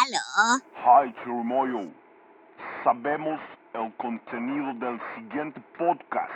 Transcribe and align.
¿Aló? 0.00 0.62
Hi, 0.84 1.12
Chirimoyo. 1.22 1.90
Sabemos 2.84 3.40
el 3.74 3.92
contenido 3.96 4.74
del 4.74 5.00
siguiente 5.16 5.60
podcast. 5.76 6.30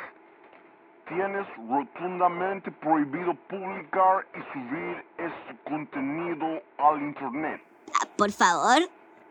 Tienes 1.08 1.46
rotundamente 1.68 2.70
prohibido 2.72 3.34
publicar 3.48 4.26
y 4.34 4.40
subir 4.52 5.04
este 5.18 5.56
contenido 5.64 6.62
al 6.78 7.00
internet. 7.02 7.62
Ah, 8.00 8.06
Por 8.16 8.32
favor, 8.32 8.78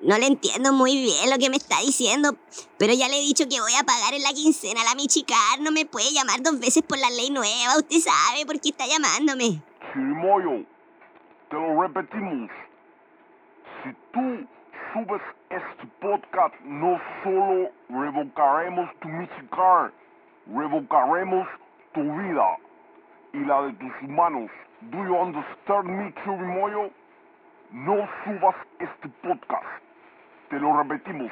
no 0.03 0.17
le 0.17 0.25
entiendo 0.25 0.73
muy 0.73 0.95
bien 0.95 1.29
lo 1.29 1.37
que 1.37 1.49
me 1.51 1.57
está 1.57 1.79
diciendo, 1.79 2.35
pero 2.79 2.91
ya 2.93 3.07
le 3.07 3.17
he 3.17 3.21
dicho 3.21 3.47
que 3.47 3.61
voy 3.61 3.73
a 3.79 3.83
pagar 3.83 4.15
en 4.15 4.23
la 4.23 4.33
quincena 4.33 4.83
la 4.83 4.95
Michicar. 4.95 5.59
No 5.61 5.71
me 5.71 5.85
puede 5.85 6.11
llamar 6.11 6.41
dos 6.41 6.59
veces 6.59 6.81
por 6.81 6.97
la 6.97 7.09
ley 7.11 7.29
nueva. 7.29 7.77
Usted 7.77 7.99
sabe 7.99 8.45
por 8.47 8.59
qué 8.59 8.69
está 8.69 8.85
llamándome. 8.87 9.61
Chirimoyo, 9.93 10.65
te 11.49 11.55
lo 11.55 11.81
repetimos. 11.83 12.49
Si 13.83 13.89
tú 14.11 14.47
subes 14.91 15.21
este 15.51 15.85
podcast, 15.99 16.55
no 16.63 16.99
solo 17.23 17.69
revocaremos 17.89 18.89
tu 19.01 19.07
Michicar, 19.07 19.93
revocaremos 20.47 21.47
tu 21.93 22.01
vida 22.01 22.57
y 23.33 23.45
la 23.45 23.61
de 23.63 23.73
tus 23.73 23.93
humanos. 24.01 24.49
Do 24.89 24.97
you 24.97 25.15
understand 25.15 25.85
me, 25.85 26.11
Chirimoyo? 26.23 26.89
No 27.71 28.09
subas 28.25 28.55
este 28.79 29.07
podcast. 29.21 29.90
Te 30.51 30.59
lo 30.59 30.77
repetimos. 30.83 31.31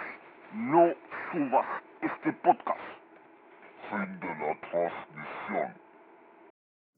No 0.54 0.94
subas 1.30 1.66
este 2.02 2.32
podcast. 2.42 2.80
Fin 3.90 4.18
de 4.22 4.28
la 4.28 4.58
transmisión. 4.62 5.76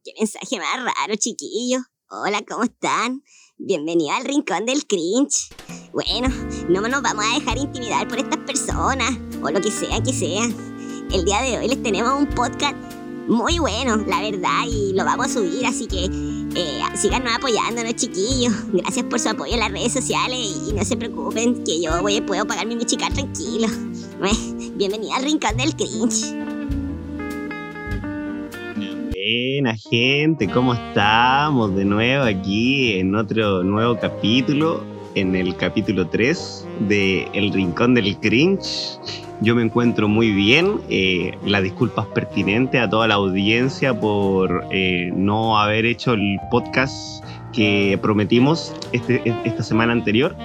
Qué 0.03 0.11
mensaje 0.19 0.59
más 0.59 0.85
raro, 0.85 1.15
chiquillo. 1.17 1.79
Hola, 2.11 2.43
¿cómo 2.47 2.63
están? 2.63 3.23
Bienvenido 3.57 4.11
al 4.15 4.25
rincón 4.25 4.67
del 4.67 4.85
cringe. 4.85 5.49
Bueno, 5.93 6.29
no 6.69 6.87
nos 6.87 7.01
vamos 7.01 7.25
a 7.25 7.39
dejar 7.39 7.57
intimidar 7.57 8.07
por 8.07 8.19
estas 8.19 8.37
personas, 8.45 9.17
o 9.41 9.49
lo 9.49 9.59
que 9.59 9.71
sea 9.71 9.99
que 10.03 10.13
sea. 10.13 10.43
El 11.11 11.25
día 11.25 11.41
de 11.41 11.57
hoy 11.57 11.69
les 11.69 11.81
tenemos 11.81 12.13
un 12.13 12.27
podcast 12.27 12.77
muy 13.27 13.57
bueno, 13.57 13.97
la 13.97 14.21
verdad, 14.21 14.65
y 14.69 14.93
lo 14.93 15.05
vamos 15.05 15.25
a 15.25 15.29
subir, 15.29 15.65
así 15.65 15.87
que 15.87 16.05
eh, 16.55 16.81
síganos 16.95 17.33
apoyándonos, 17.35 17.95
chiquillos. 17.95 18.53
Gracias 18.73 19.05
por 19.05 19.19
su 19.19 19.29
apoyo 19.29 19.53
en 19.53 19.59
las 19.59 19.71
redes 19.71 19.93
sociales 19.93 20.39
y 20.67 20.73
no 20.73 20.83
se 20.83 20.97
preocupen 20.97 21.63
que 21.63 21.81
yo 21.81 22.01
voy, 22.01 22.21
puedo 22.21 22.45
pagar 22.45 22.67
mi 22.67 22.77
chicar 22.85 23.13
tranquilo. 23.13 23.67
Eh, 24.23 24.71
Bienvenido 24.75 25.13
al 25.13 25.23
rincón 25.23 25.57
del 25.57 25.75
cringe. 25.75 26.33
Buena 29.11 29.75
gente, 29.77 30.47
¿cómo 30.47 30.73
estamos? 30.73 31.75
De 31.75 31.85
nuevo 31.85 32.23
aquí 32.25 32.93
en 32.93 33.15
otro 33.15 33.63
nuevo 33.63 33.97
capítulo, 33.99 34.83
en 35.15 35.35
el 35.35 35.55
capítulo 35.55 36.07
3 36.07 36.67
de 36.87 37.27
El 37.33 37.51
Rincón 37.53 37.93
del 37.93 38.17
Cringe. 38.17 38.97
Yo 39.41 39.55
me 39.55 39.63
encuentro 39.63 40.07
muy 40.07 40.31
bien, 40.31 40.79
eh, 40.89 41.35
las 41.45 41.63
disculpas 41.63 42.05
pertinentes 42.07 42.79
a 42.79 42.89
toda 42.89 43.07
la 43.07 43.15
audiencia 43.15 43.99
por 43.99 44.65
eh, 44.71 45.09
no 45.15 45.59
haber 45.59 45.85
hecho 45.85 46.13
el 46.13 46.37
podcast 46.51 47.23
que 47.51 47.97
prometimos 48.01 48.73
este, 48.91 49.21
esta 49.43 49.63
semana 49.63 49.93
anterior. 49.93 50.35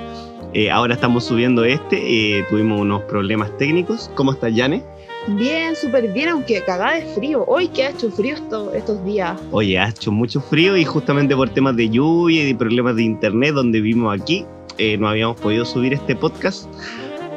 Eh, 0.54 0.70
ahora 0.70 0.94
estamos 0.94 1.24
subiendo 1.24 1.64
este, 1.64 2.38
eh, 2.38 2.44
tuvimos 2.48 2.80
unos 2.80 3.02
problemas 3.02 3.54
técnicos. 3.58 4.10
¿Cómo 4.14 4.32
estás, 4.32 4.54
Yane? 4.54 4.82
Bien, 5.28 5.74
súper 5.76 6.12
bien, 6.12 6.28
aunque 6.30 6.62
cagada 6.62 6.94
de 6.94 7.02
frío. 7.02 7.44
Hoy 7.48 7.68
que 7.68 7.82
ha 7.82 7.90
hecho 7.90 8.10
frío 8.10 8.34
esto- 8.36 8.72
estos 8.72 9.04
días. 9.04 9.38
Oye, 9.50 9.76
ha 9.78 9.88
hecho 9.88 10.10
mucho 10.12 10.40
frío 10.40 10.76
y 10.76 10.84
justamente 10.84 11.34
por 11.36 11.48
temas 11.50 11.76
de 11.76 11.90
lluvia 11.90 12.48
y 12.48 12.54
problemas 12.54 12.94
de 12.96 13.02
internet 13.02 13.52
donde 13.52 13.80
vivimos 13.80 14.18
aquí, 14.18 14.46
eh, 14.78 14.96
no 14.98 15.08
habíamos 15.08 15.40
podido 15.40 15.64
subir 15.64 15.92
este 15.94 16.14
podcast. 16.16 16.68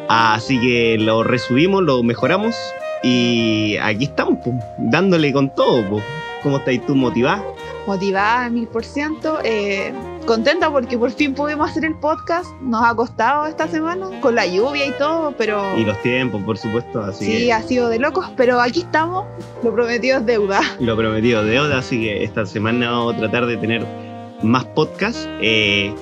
Así 0.08 0.60
que 0.60 0.98
lo 1.00 1.24
resubimos, 1.24 1.84
lo 1.84 2.02
mejoramos 2.04 2.56
y 3.04 3.78
aquí 3.82 4.06
estamos, 4.06 4.40
po, 4.44 4.54
dándole 4.78 5.32
con 5.32 5.54
todo. 5.54 5.84
po. 5.90 6.02
¿Cómo 6.44 6.58
estás 6.58 6.84
tú 6.88 6.96
motivada? 6.96 7.44
Motivada 7.86 8.50
mil 8.50 8.68
por 8.68 8.84
ciento. 8.86 9.40
eh, 9.44 9.94
Contenta 10.26 10.70
porque 10.70 10.96
por 10.98 11.10
fin 11.12 11.34
pudimos 11.34 11.72
hacer 11.72 11.86
el 11.86 11.96
podcast. 11.96 12.50
Nos 12.62 12.84
ha 12.86 12.94
costado 12.96 13.48
esta 13.48 13.68
semana 13.68 14.08
con 14.22 14.36
la 14.36 14.46
lluvia 14.46 14.86
y 14.86 14.92
todo, 14.92 15.34
pero 15.38 15.76
Y 15.78 15.84
los 15.86 16.00
tiempos, 16.04 16.44
por 16.44 16.56
supuesto, 16.58 17.02
así 17.02 17.26
sí, 17.26 17.38
que 17.46 17.54
ha 17.54 17.62
sido 17.64 17.90
de 17.90 17.98
locos. 18.00 18.30
Pero 18.38 18.60
aquí 18.62 18.82
estamos. 18.82 19.26
Lo 19.64 19.74
prometido 19.74 20.20
es 20.20 20.26
deuda. 20.28 20.62
lo 20.80 20.96
prometido 20.96 21.44
de 21.44 21.52
deuda, 21.52 21.80
así 21.80 22.00
que 22.02 22.24
esta 22.24 22.46
semana 22.46 22.92
vamos 22.92 23.16
a 23.16 23.18
tratar 23.20 23.46
de 23.48 23.58
tener 23.58 23.86
más 24.44 24.66
podcasts. 24.66 25.28
eh, 25.42 25.94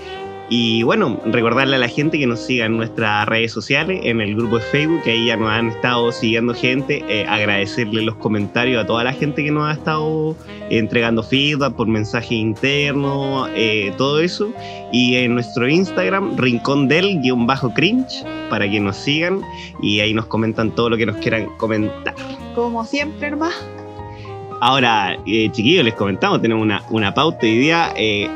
y 0.50 0.84
bueno, 0.84 1.20
recordarle 1.26 1.76
a 1.76 1.80
la 1.80 1.90
gente 1.90 2.18
que 2.18 2.26
nos 2.26 2.40
siga 2.40 2.66
en 2.66 2.78
nuestras 2.78 3.28
redes 3.28 3.52
sociales, 3.52 4.00
en 4.04 4.22
el 4.22 4.36
grupo 4.36 4.58
de 4.58 4.64
Facebook, 4.64 5.04
que 5.04 5.12
ahí 5.12 5.26
ya 5.28 5.36
nos 5.36 5.50
han 5.50 5.68
estado 5.68 6.12
siguiendo 6.12 6.54
gente. 6.54 7.04
eh, 7.10 7.26
agradecerle 7.28 8.02
los 8.02 8.16
comentarios 8.16 8.82
a 8.82 8.88
toda 8.88 9.04
la 9.04 9.12
gente 9.12 9.44
que 9.44 9.52
nos 9.52 9.68
ha 9.68 9.74
estado 9.74 10.38
entregando 10.70 11.22
feedback 11.22 11.74
por 11.74 11.88
mensaje 11.88 12.36
interno, 12.36 13.48
eh, 13.56 13.94
todo 13.98 14.20
eso. 14.20 14.50
Y 14.94 15.16
en 15.16 15.34
nuestro 15.34 15.68
Instagram, 15.68 16.38
rincón 16.38 16.88
del 16.88 17.20
guion 17.22 17.46
bajo 17.46 17.74
cringe, 17.74 18.24
para 18.50 18.70
que 18.70 18.80
nos 18.80 18.96
sigan 18.96 19.42
y 19.82 20.00
ahí 20.00 20.14
nos 20.14 20.28
comentan 20.28 20.72
todo 20.72 20.90
lo 20.90 20.98
que 20.98 21.06
nos 21.06 21.18
quieran 21.18 21.48
comentar. 21.58 22.16
Como 22.56 22.86
siempre, 22.86 23.28
hermano. 23.28 23.56
Ahora, 24.60 25.18
eh, 25.28 25.50
chiquillos, 25.52 25.86
les 25.86 25.94
comentamos, 25.94 26.42
tenemos 26.42 26.64
una, 26.64 26.82
una 26.90 27.14
pauta 27.14 27.40
hoy 27.44 27.58
día 27.58 27.94
eh, 27.96 28.28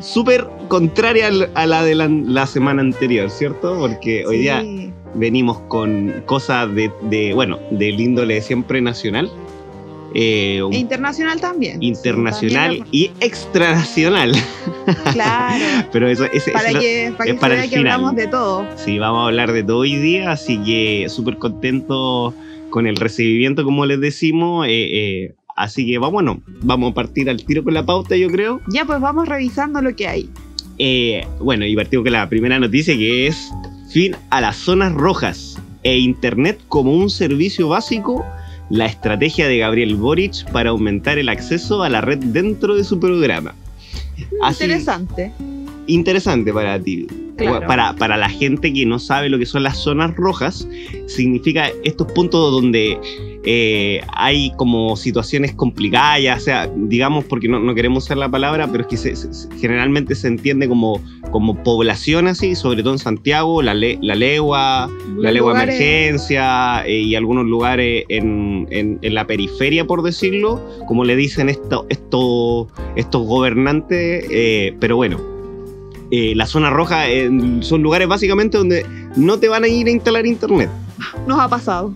súper 0.00 0.46
contraria 0.68 1.30
a 1.54 1.66
la 1.66 1.82
de 1.84 1.94
la, 1.94 2.08
la 2.08 2.46
semana 2.46 2.82
anterior, 2.82 3.30
¿cierto? 3.30 3.76
Porque 3.78 4.24
hoy 4.26 4.38
día 4.40 4.64
venimos 5.14 5.58
con 5.68 6.22
cosas 6.26 6.72
de, 6.74 6.90
de, 7.02 7.32
bueno, 7.34 7.58
del 7.70 8.00
índole 8.00 8.40
siempre 8.42 8.80
nacional, 8.80 9.30
eh, 10.14 10.60
E 10.72 10.76
internacional 10.76 11.40
también. 11.40 11.82
internacional 11.82 12.72
Sí, 12.72 12.78
también, 12.78 12.88
y 12.92 13.10
extranacional. 13.24 14.32
Claro. 15.12 15.64
Pero 15.92 16.08
eso 16.08 16.24
ese- 16.32 16.50
Para 16.50 16.64
ese 16.70 16.74
lo- 16.74 16.80
que, 16.80 17.12
para 17.16 17.30
es 17.30 17.34
que 17.36 17.40
para 17.40 17.54
el 17.64 17.70
que 17.70 17.76
final. 17.76 17.92
hablamos 17.92 18.16
de 18.16 18.26
todo. 18.26 18.66
Sí, 18.76 18.98
vamos 18.98 19.22
a 19.22 19.26
hablar 19.26 19.52
de 19.52 19.62
todo 19.62 19.78
hoy 19.78 19.94
día, 19.96 20.32
así 20.32 20.58
que 20.64 21.06
súper 21.08 21.36
contento 21.36 22.34
con 22.70 22.86
el 22.88 22.96
recibimiento, 22.96 23.62
como 23.64 23.86
les 23.86 24.00
decimos. 24.00 24.66
eh, 24.66 24.70
eh, 24.70 25.34
así 25.62 25.86
que 25.86 25.98
vámonos, 25.98 26.38
vamos 26.62 26.92
a 26.92 26.94
partir 26.94 27.28
al 27.30 27.44
tiro 27.44 27.62
con 27.64 27.74
la 27.74 27.84
pauta, 27.84 28.16
yo 28.16 28.28
creo. 28.28 28.60
Ya, 28.72 28.84
pues 28.84 29.00
vamos 29.00 29.28
revisando 29.28 29.80
lo 29.82 29.94
que 29.94 30.08
hay. 30.08 30.30
Eh, 30.78 31.26
bueno, 31.40 31.66
y 31.66 31.76
partimos 31.76 32.04
con 32.04 32.12
la 32.12 32.28
primera 32.28 32.58
noticia 32.58 32.96
que 32.96 33.26
es 33.26 33.50
fin 33.92 34.16
a 34.30 34.40
las 34.40 34.56
zonas 34.56 34.92
rojas 34.94 35.58
e 35.82 35.98
Internet 35.98 36.60
como 36.68 36.92
un 36.92 37.10
servicio 37.10 37.68
básico, 37.68 38.24
la 38.70 38.86
estrategia 38.86 39.48
de 39.48 39.58
Gabriel 39.58 39.96
Boric 39.96 40.50
para 40.52 40.70
aumentar 40.70 41.18
el 41.18 41.28
acceso 41.28 41.82
a 41.82 41.88
la 41.88 42.00
red 42.00 42.18
dentro 42.18 42.76
de 42.76 42.84
su 42.84 42.98
programa. 43.00 43.54
Así- 44.42 44.64
Interesante. 44.64 45.32
interesante 45.86 46.52
para 46.52 46.80
ti. 46.80 47.06
Claro. 47.48 47.66
Para, 47.66 47.94
para 47.96 48.16
la 48.16 48.28
gente 48.28 48.72
que 48.72 48.84
no 48.86 48.98
sabe 48.98 49.28
lo 49.28 49.38
que 49.38 49.46
son 49.46 49.62
las 49.62 49.76
zonas 49.78 50.14
rojas, 50.16 50.66
significa 51.06 51.68
estos 51.84 52.10
puntos 52.12 52.50
donde 52.52 52.98
eh, 53.44 54.02
hay 54.12 54.52
como 54.56 54.96
situaciones 54.96 55.54
complicadas, 55.54 56.22
ya 56.22 56.38
sea, 56.38 56.70
digamos, 56.76 57.24
porque 57.24 57.48
no, 57.48 57.58
no 57.58 57.74
queremos 57.74 58.04
usar 58.04 58.18
la 58.18 58.28
palabra, 58.28 58.68
pero 58.70 58.82
es 58.82 58.86
que 58.88 58.96
se- 58.98 59.16
se- 59.16 59.48
generalmente 59.58 60.14
se 60.14 60.28
entiende 60.28 60.68
como, 60.68 61.00
como 61.30 61.62
población 61.62 62.26
así, 62.26 62.54
sobre 62.54 62.82
todo 62.82 62.92
en 62.92 62.98
Santiago, 62.98 63.62
la, 63.62 63.72
le- 63.72 63.98
la 64.02 64.14
legua, 64.14 64.90
la 65.16 65.32
legua 65.32 65.54
de 65.54 65.62
emergencia 65.62 66.84
eh, 66.86 67.00
y 67.00 67.14
algunos 67.14 67.46
lugares 67.46 68.04
en, 68.08 68.66
en- 68.70 68.98
en 69.00 69.14
la 69.14 69.26
periferia, 69.26 69.86
por 69.86 70.02
decirlo, 70.02 70.60
como 70.86 71.04
le 71.04 71.16
dicen 71.16 71.48
esto, 71.48 71.86
esto- 71.88 72.68
estos 72.96 73.26
gobernantes, 73.26 74.26
eh, 74.30 74.74
pero 74.80 74.96
bueno. 74.96 75.39
Eh, 76.10 76.34
la 76.34 76.46
zona 76.46 76.70
roja 76.70 77.08
eh, 77.08 77.30
son 77.60 77.82
lugares 77.82 78.08
básicamente 78.08 78.58
donde 78.58 78.84
no 79.16 79.38
te 79.38 79.48
van 79.48 79.64
a 79.64 79.68
ir 79.68 79.86
a 79.86 79.90
instalar 79.90 80.26
internet 80.26 80.68
Nos 81.26 81.38
ha 81.38 81.48
pasado. 81.48 81.94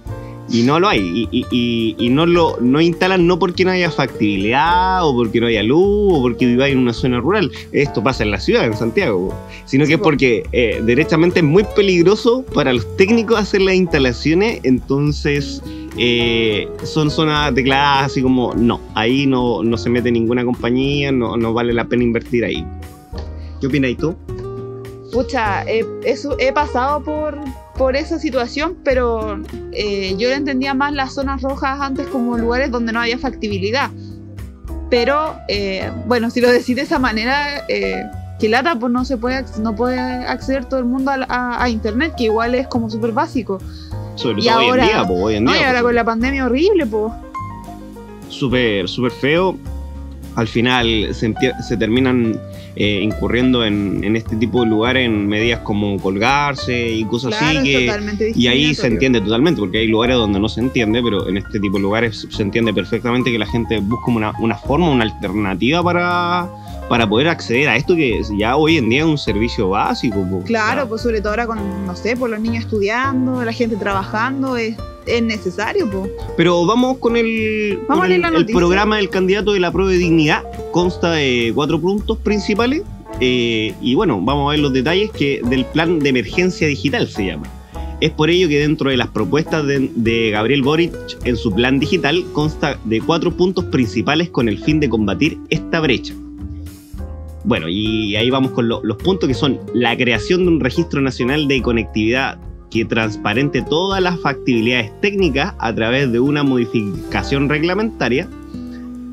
y 0.50 0.62
no 0.62 0.78
lo 0.78 0.88
hay 0.88 1.00
y, 1.00 1.28
y- 1.38 1.46
y- 1.50 1.96
y 1.98 2.10
no 2.10 2.26
lo 2.26 2.58
no 2.60 2.80
instalan 2.80 3.26
no 3.26 3.38
porque 3.38 3.64
no 3.64 3.70
haya 3.70 3.90
factibilidad 3.90 5.06
o 5.06 5.14
porque 5.16 5.40
no 5.40 5.46
haya 5.46 5.62
luz 5.62 6.12
o 6.12 6.20
porque 6.22 6.44
viváis 6.46 6.74
en 6.74 6.80
una 6.80 6.92
zona 6.92 7.18
rural 7.20 7.50
esto 7.72 8.02
pasa 8.02 8.24
en 8.24 8.30
la 8.30 8.38
ciudad 8.38 8.64
en 8.66 8.76
Santiago 8.76 9.34
sino 9.64 9.86
que 9.86 9.94
es 9.94 9.98
po. 9.98 10.04
porque 10.04 10.44
eh, 10.52 10.82
derechamente 10.84 11.38
es 11.40 11.44
muy 11.46 11.64
peligroso 11.74 12.44
para 12.54 12.72
los 12.74 12.96
técnicos 12.96 13.38
hacer 13.38 13.62
las 13.62 13.74
instalaciones 13.74 14.60
entonces 14.64 15.62
eh, 15.96 16.68
son 16.82 17.10
zonas 17.10 17.54
declaradas 17.54 18.06
así 18.12 18.20
como 18.20 18.52
no 18.54 18.80
ahí 18.94 19.26
no, 19.26 19.62
no 19.62 19.76
se 19.78 19.88
mete 19.88 20.10
ninguna 20.12 20.44
compañía 20.44 21.10
no, 21.12 21.36
no 21.36 21.52
vale 21.54 21.72
la 21.72 21.84
pena 21.86 22.02
invertir 22.02 22.44
ahí 22.44 22.64
¿qué 23.64 23.68
opinas 23.68 23.96
tú? 23.96 24.14
Pucha, 25.10 25.62
he, 25.64 25.84
he 26.04 26.16
su- 26.16 26.36
he 26.38 26.52
pasado 26.52 27.02
por, 27.02 27.38
por 27.78 27.96
esa 27.96 28.18
situación, 28.18 28.76
pero 28.84 29.40
eh, 29.72 30.14
yo 30.18 30.30
entendía 30.30 30.74
más 30.74 30.92
las 30.92 31.14
zonas 31.14 31.40
rojas 31.40 31.80
antes 31.80 32.06
como 32.08 32.36
lugares 32.36 32.70
donde 32.70 32.92
no 32.92 33.00
había 33.00 33.18
factibilidad. 33.18 33.90
Pero 34.90 35.36
eh, 35.48 35.90
bueno, 36.06 36.30
si 36.30 36.40
lo 36.40 36.50
decís 36.50 36.76
de 36.76 36.82
esa 36.82 36.98
manera, 36.98 37.64
eh, 37.68 38.02
que 38.38 38.48
lata, 38.48 38.78
pues 38.78 38.92
no 38.92 39.04
se 39.04 39.16
puede, 39.16 39.44
no 39.60 39.74
puede 39.74 39.98
acceder 39.98 40.66
todo 40.66 40.80
el 40.80 40.86
mundo 40.86 41.12
a, 41.28 41.68
internet, 41.70 42.14
que 42.18 42.24
igual 42.24 42.54
es 42.54 42.66
como 42.66 42.90
súper 42.90 43.12
básico. 43.12 43.60
Sobre 44.16 44.42
todo 44.42 44.58
hoy 44.58 44.78
en 44.78 44.84
día, 44.84 45.04
pues 45.06 45.20
hoy 45.22 45.34
en 45.36 45.46
día. 45.46 45.54
No, 45.54 45.60
y 45.60 45.64
ahora 45.64 45.82
con 45.82 45.94
la 45.94 46.04
pandemia 46.04 46.44
horrible, 46.44 46.86
pues. 46.86 47.12
Súper, 48.28 48.88
súper 48.88 49.12
feo 49.12 49.56
al 50.36 50.48
final 50.48 51.14
se, 51.14 51.76
terminan 51.76 52.38
eh, 52.76 53.00
incurriendo 53.02 53.64
en, 53.64 54.16
este 54.16 54.36
tipo 54.36 54.62
de 54.62 54.70
lugares 54.70 55.06
en 55.06 55.28
medidas 55.28 55.60
como 55.60 55.98
colgarse 55.98 56.88
y 56.90 57.04
cosas 57.04 57.34
así 57.40 57.62
que 57.62 58.32
y 58.34 58.46
ahí 58.48 58.74
se 58.74 58.86
entiende 58.86 59.20
totalmente 59.20 59.60
porque 59.60 59.78
hay 59.78 59.86
lugares 59.86 60.16
donde 60.16 60.40
no 60.40 60.48
se 60.48 60.60
entiende 60.60 61.02
pero 61.02 61.28
en 61.28 61.36
este 61.36 61.60
tipo 61.60 61.76
de 61.76 61.82
lugares 61.82 62.26
se 62.28 62.42
entiende 62.42 62.72
perfectamente 62.74 63.30
que 63.30 63.38
la 63.38 63.46
gente 63.46 63.78
busca 63.80 64.10
una, 64.10 64.32
una 64.40 64.56
forma 64.56 64.90
una 64.90 65.04
alternativa 65.04 65.82
para 65.82 66.48
para 66.88 67.08
poder 67.08 67.28
acceder 67.28 67.68
a 67.68 67.76
esto 67.76 67.96
que 67.96 68.22
ya 68.36 68.56
hoy 68.56 68.76
en 68.76 68.88
día 68.88 69.00
es 69.00 69.06
un 69.06 69.18
servicio 69.18 69.70
básico. 69.70 70.24
Claro, 70.44 70.88
pues 70.88 71.02
sobre 71.02 71.20
todo 71.20 71.30
ahora 71.30 71.46
con, 71.46 71.86
no 71.86 71.96
sé, 71.96 72.16
por 72.16 72.30
los 72.30 72.40
niños 72.40 72.64
estudiando, 72.64 73.44
la 73.44 73.52
gente 73.52 73.76
trabajando, 73.76 74.56
es, 74.56 74.76
es 75.06 75.22
necesario. 75.22 75.90
Pues. 75.90 76.10
Pero 76.36 76.64
vamos 76.66 76.98
con 76.98 77.16
el, 77.16 77.26
el, 77.26 78.46
programa 78.46 78.96
del 78.96 79.10
candidato 79.10 79.52
de 79.52 79.60
la 79.60 79.72
prueba 79.72 79.90
de 79.90 79.98
dignidad. 79.98 80.42
Consta 80.72 81.12
de 81.12 81.52
cuatro 81.54 81.80
puntos 81.80 82.18
principales. 82.18 82.82
Eh, 83.20 83.74
y 83.80 83.94
bueno, 83.94 84.20
vamos 84.20 84.48
a 84.48 84.50
ver 84.52 84.60
los 84.60 84.72
detalles 84.72 85.10
que 85.12 85.40
del 85.44 85.64
plan 85.66 86.00
de 86.00 86.08
emergencia 86.08 86.66
digital 86.66 87.08
se 87.08 87.26
llama. 87.26 87.46
Es 88.00 88.10
por 88.10 88.28
ello 88.28 88.48
que 88.48 88.58
dentro 88.58 88.90
de 88.90 88.96
las 88.96 89.08
propuestas 89.08 89.64
de, 89.66 89.90
de, 89.94 90.30
Gabriel 90.30 90.62
Boric 90.62 90.92
en 91.24 91.36
su 91.36 91.54
plan 91.54 91.78
digital 91.78 92.24
consta 92.32 92.78
de 92.84 93.00
cuatro 93.00 93.30
puntos 93.30 93.64
principales 93.66 94.30
con 94.30 94.48
el 94.48 94.58
fin 94.58 94.80
de 94.80 94.88
combatir 94.88 95.38
esta 95.48 95.80
brecha. 95.80 96.12
Bueno, 97.44 97.68
y 97.68 98.16
ahí 98.16 98.30
vamos 98.30 98.52
con 98.52 98.68
los 98.68 98.96
puntos 98.96 99.28
que 99.28 99.34
son 99.34 99.60
la 99.74 99.94
creación 99.96 100.44
de 100.44 100.48
un 100.48 100.60
registro 100.60 101.02
nacional 101.02 101.46
de 101.46 101.60
conectividad 101.60 102.38
que 102.74 102.84
transparente 102.84 103.62
todas 103.62 104.02
las 104.02 104.20
factibilidades 104.20 104.90
técnicas 105.00 105.54
a 105.60 105.72
través 105.72 106.10
de 106.10 106.18
una 106.18 106.42
modificación 106.42 107.48
reglamentaria. 107.48 108.28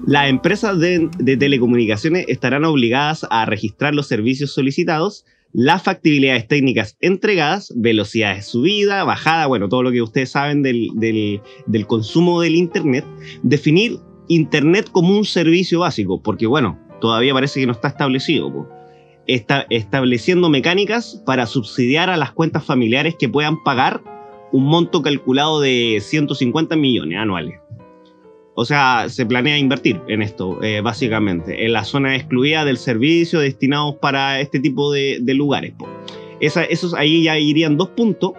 Las 0.08 0.30
empresas 0.30 0.80
de, 0.80 1.10
telecomunicaciones 1.38 2.26
estarán 2.28 2.66
obligadas 2.66 3.28
a 3.30 3.46
registrar 3.46 3.94
los 3.94 4.08
servicios 4.08 4.52
solicitados, 4.52 5.26
las 5.54 5.84
factibilidades 5.84 6.48
técnicas 6.48 6.98
entregadas, 7.02 7.72
velocidades 7.76 8.38
de 8.38 8.44
subida, 8.44 9.04
bajada, 9.04 9.46
bueno, 9.46 9.70
todo 9.70 9.84
lo 9.84 9.92
que 9.92 10.02
ustedes 10.02 10.32
saben 10.32 10.64
del, 10.64 10.90
del 11.68 11.88
consumo 11.88 12.42
del 12.42 12.56
Internet, 12.56 13.06
definir 13.44 14.00
Internet 14.28 14.90
como 14.92 15.16
un 15.16 15.26
servicio 15.26 15.82
básico, 15.82 16.20
porque 16.24 16.48
bueno, 16.48 16.80
todavía 17.00 17.36
parece 17.36 17.60
que 17.60 17.68
no 17.68 17.74
está 17.74 17.90
establecido. 17.90 18.81
Está 19.28 19.66
estableciendo 19.70 20.50
mecánicas 20.50 21.22
para 21.26 21.46
subsidiar 21.46 22.10
a 22.10 22.18
las 22.18 22.32
cuentas 22.32 22.66
familiares 22.66 23.16
que 23.18 23.30
puedan 23.30 23.62
pagar 23.64 24.02
un 24.52 24.66
monto 24.66 25.02
calculado 25.02 25.62
de 25.62 26.00
150 26.02 26.76
millones 26.76 27.18
anuales. 27.18 27.60
O 28.54 28.66
sea, 28.66 29.06
se 29.08 29.26
planea 29.26 29.58
invertir 29.58 30.02
en 30.08 30.22
esto, 30.22 30.62
eh, 30.62 30.82
básicamente, 30.82 31.66
en 31.66 31.74
la 31.74 31.86
zona 31.86 32.16
excluida 32.16 32.66
del 32.66 32.78
servicio 32.78 33.40
destinados 33.40 33.96
para 33.96 34.42
este 34.42 34.60
tipo 34.60 34.92
de, 34.92 35.22
lugares. 35.34 35.74
esos 36.40 36.94
ahí 36.94 37.24
ya 37.24 37.40
irían 37.40 37.78
dos 37.78 37.90
puntos. 37.90 38.34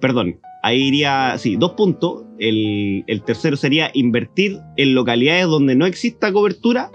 Perdón, 0.00 0.40
ahí 0.62 0.82
iría, 0.82 1.36
sí, 1.38 1.56
dos 1.56 1.72
puntos. 1.72 2.24
El 2.38 3.22
tercero 3.24 3.56
sería 3.56 3.90
invertir 3.94 4.58
en 4.76 4.94
localidades 4.94 5.46
donde 5.46 5.76
no 5.76 5.86
exista 5.86 6.32
cobertura 6.32 6.90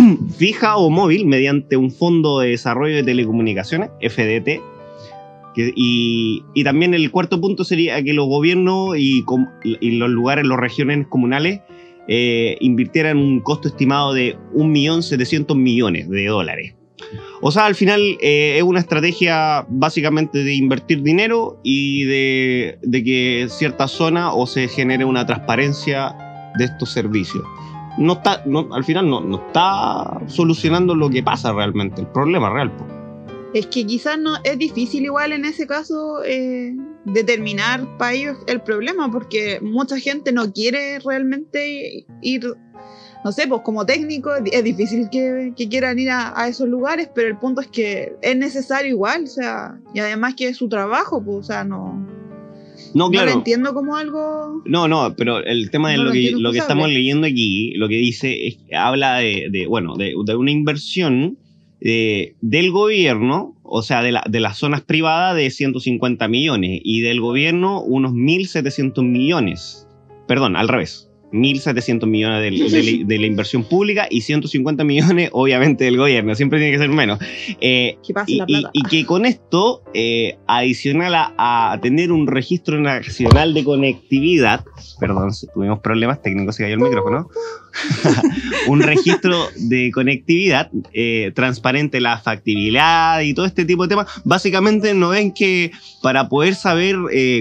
fija 0.36 0.76
o 0.76 0.90
móvil 0.90 1.26
mediante 1.26 1.76
un 1.76 1.90
fondo 1.90 2.40
de 2.40 2.50
desarrollo 2.50 2.96
de 2.96 3.02
telecomunicaciones, 3.02 3.90
FDT. 4.00 4.60
y, 5.56 6.64
también 6.64 6.94
el 6.94 7.10
cuarto 7.10 7.40
punto 7.40 7.64
sería 7.64 8.02
que 8.02 8.12
los 8.12 8.26
gobiernos 8.26 8.96
y, 8.96 9.24
los 9.98 10.10
lugares, 10.10 10.46
las 10.46 10.58
regiones 10.58 11.06
comunales, 11.08 11.60
eh, 12.08 12.56
invirtieran 12.60 13.18
un 13.18 13.40
costo 13.40 13.68
estimado 13.68 14.14
de 14.14 14.36
1.700.000 14.54 15.56
millones 15.56 16.08
de 16.08 16.26
dólares. 16.26 16.74
O 17.40 17.50
sea, 17.50 17.66
al 17.66 17.74
final 17.74 18.00
eh, 18.20 18.56
es 18.58 18.62
una 18.62 18.80
estrategia 18.80 19.64
básicamente 19.68 20.44
de 20.44 20.54
invertir 20.54 21.02
dinero 21.02 21.58
y 21.62 22.04
de, 22.04 22.78
de 22.82 23.04
que 23.04 23.46
cierta 23.48 23.88
zona 23.88 24.32
o 24.32 24.46
se 24.46 24.68
genere 24.68 25.04
una 25.04 25.24
transparencia 25.24 26.14
de 26.58 26.64
estos 26.64 26.90
servicios 26.92 27.44
no 27.98 28.14
está, 28.14 28.42
no, 28.46 28.68
al 28.72 28.84
final 28.84 29.08
no, 29.08 29.20
no 29.20 29.46
está 29.46 30.20
solucionando 30.26 30.94
lo 30.94 31.10
que 31.10 31.22
pasa 31.22 31.52
realmente, 31.52 32.02
el 32.02 32.08
problema 32.08 32.50
real. 32.50 32.72
Es 33.52 33.66
que 33.66 33.84
quizás 33.84 34.18
no 34.18 34.36
es 34.44 34.58
difícil 34.58 35.04
igual 35.04 35.32
en 35.32 35.44
ese 35.44 35.66
caso 35.66 36.22
eh, 36.24 36.76
determinar 37.04 37.96
para 37.98 38.12
ellos 38.12 38.38
el 38.46 38.60
problema, 38.60 39.10
porque 39.10 39.58
mucha 39.60 39.98
gente 39.98 40.32
no 40.32 40.52
quiere 40.52 41.00
realmente 41.00 42.06
ir, 42.22 42.54
no 43.24 43.32
sé, 43.32 43.48
pues 43.48 43.62
como 43.62 43.84
técnico 43.84 44.30
es 44.34 44.64
difícil 44.64 45.08
que, 45.10 45.52
quieran 45.68 45.98
ir 45.98 46.10
a, 46.10 46.40
a, 46.40 46.46
esos 46.46 46.68
lugares, 46.68 47.10
pero 47.12 47.26
el 47.26 47.38
punto 47.38 47.60
es 47.60 47.66
que 47.66 48.16
es 48.22 48.36
necesario 48.36 48.90
igual, 48.90 49.24
o 49.24 49.26
sea, 49.26 49.80
y 49.94 49.98
además 49.98 50.34
que 50.36 50.48
es 50.48 50.56
su 50.56 50.68
trabajo, 50.68 51.22
pues, 51.22 51.38
o 51.38 51.42
sea, 51.42 51.64
no, 51.64 52.06
no, 52.94 53.10
claro. 53.10 53.30
lo 53.30 53.36
entiendo 53.38 53.74
como 53.74 53.96
algo. 53.96 54.62
No, 54.64 54.88
no, 54.88 55.14
pero 55.16 55.38
el 55.38 55.70
tema 55.70 55.90
de 55.90 55.98
lo, 55.98 56.12
que, 56.12 56.32
lo 56.32 56.52
que 56.52 56.58
estamos 56.58 56.88
leyendo 56.88 57.26
aquí, 57.26 57.72
lo 57.74 57.88
que 57.88 57.96
dice, 57.96 58.46
es, 58.46 58.58
habla 58.72 59.18
de, 59.18 59.66
bueno, 59.68 59.96
de, 59.96 60.14
una 60.14 60.50
inversión 60.50 61.38
eh, 61.80 62.34
del 62.40 62.70
gobierno, 62.70 63.56
o 63.62 63.82
sea, 63.82 64.02
de, 64.02 64.12
la, 64.12 64.24
de 64.28 64.40
las 64.40 64.58
zonas 64.58 64.80
privadas 64.82 65.36
de 65.36 65.50
150 65.50 66.28
millones 66.28 66.80
y 66.82 67.00
del 67.00 67.20
gobierno 67.20 67.82
unos 67.82 68.12
1.700 68.12 69.02
millones. 69.02 69.86
Perdón, 70.26 70.56
al 70.56 70.68
revés. 70.68 71.09
1.700 71.32 72.06
millones 72.06 72.72
de, 73.06 73.18
la 73.18 73.26
inversión 73.26 73.64
pública 73.64 74.06
y 74.10 74.22
150 74.22 74.84
millones, 74.84 75.30
obviamente, 75.32 75.84
del 75.84 75.96
gobierno. 75.96 76.34
Siempre 76.34 76.58
tiene 76.58 76.72
que 76.72 76.78
ser 76.78 76.88
menos. 76.88 77.18
Eh, 77.60 77.96
y, 78.26 78.82
que 78.84 79.06
con 79.06 79.26
esto, 79.26 79.82
eh, 79.94 80.36
adicional 80.46 81.14
a, 81.16 81.78
tener 81.82 82.12
un 82.12 82.26
registro 82.26 82.80
nacional 82.80 83.54
de 83.54 83.64
conectividad, 83.64 84.64
perdón, 84.98 85.30
tuvimos 85.54 85.80
problemas 85.80 86.22
técnicos, 86.22 86.56
se 86.56 86.64
cayó 86.64 86.74
el 86.74 86.80
micrófono. 86.80 87.28
un 88.68 88.80
registro 88.80 89.48
de 89.56 89.90
conectividad 89.92 90.70
eh, 90.92 91.32
transparente, 91.34 92.00
la 92.00 92.18
factibilidad 92.18 93.20
y 93.20 93.34
todo 93.34 93.46
este 93.46 93.64
tipo 93.64 93.84
de 93.84 93.90
temas. 93.90 94.06
Básicamente, 94.24 94.94
no 94.94 95.10
ven 95.10 95.32
que 95.32 95.72
para 96.02 96.28
poder 96.28 96.54
saber 96.54 96.96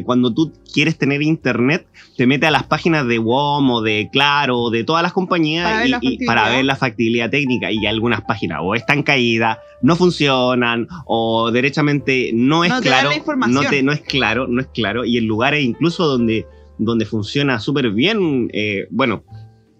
cuando 0.05 0.33
tú 0.33 0.51
quieres 0.73 0.97
tener 0.97 1.21
internet, 1.21 1.87
te 2.17 2.27
mete 2.27 2.45
a 2.45 2.51
las 2.51 2.63
páginas 2.63 3.07
de 3.07 3.17
WOM 3.19 3.71
o 3.71 3.81
de 3.81 4.09
Claro 4.11 4.57
o 4.59 4.69
de 4.69 4.83
todas 4.83 5.03
las 5.03 5.13
compañías 5.13 5.89
para, 6.25 6.49
ver, 6.49 6.65
la 6.65 6.75
factibilidad 6.75 7.29
técnica 7.29 7.71
y 7.71 7.85
algunas 7.85 8.21
páginas 8.21 8.59
o 8.61 8.75
están 8.75 9.03
caídas, 9.03 9.57
no 9.81 9.95
funcionan 9.95 10.87
o 11.05 11.51
derechamente 11.51 12.31
no 12.33 12.63
es 12.63 12.73
claro, 12.81 13.09
no, 13.47 13.61
te, 13.63 13.83
no 13.83 13.91
es 13.91 14.01
claro, 14.01 14.47
no 14.47 14.61
es 14.61 14.67
claro. 14.67 15.05
Y 15.05 15.17
en 15.17 15.27
lugares 15.27 15.63
incluso 15.63 16.05
donde, 16.07 16.45
donde 16.77 17.05
funciona 17.05 17.59
súper 17.59 17.91
bien, 17.91 18.49
eh, 18.53 18.87
bueno, 18.89 19.23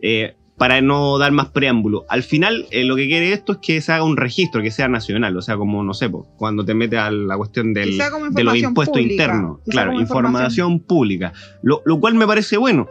eh, 0.01 0.35
para 0.59 0.81
no 0.81 1.17
dar 1.17 1.31
más 1.31 1.47
preámbulo. 1.49 2.05
Al 2.09 2.21
final, 2.21 2.67
eh, 2.69 2.83
lo 2.83 2.97
que 2.97 3.07
quiere 3.07 3.31
esto 3.31 3.53
es 3.53 3.57
que 3.59 3.81
se 3.81 3.93
haga 3.93 4.03
un 4.03 4.17
registro, 4.17 4.61
que 4.61 4.71
sea 4.71 4.89
nacional, 4.89 5.35
o 5.37 5.41
sea, 5.41 5.55
como, 5.55 5.83
no 5.83 5.93
sé, 5.93 6.11
cuando 6.37 6.65
te 6.65 6.73
metes 6.73 6.99
a 6.99 7.09
la 7.09 7.37
cuestión 7.37 7.73
del, 7.73 7.97
de 7.97 8.43
los 8.43 8.57
impuestos 8.57 8.99
internos. 8.99 9.59
Claro, 9.67 9.93
información, 9.93 10.81
pública. 10.81 11.31
Lo, 11.63 11.81
lo, 11.85 11.99
cual 11.99 12.15
me 12.15 12.27
parece 12.27 12.57
bueno. 12.57 12.87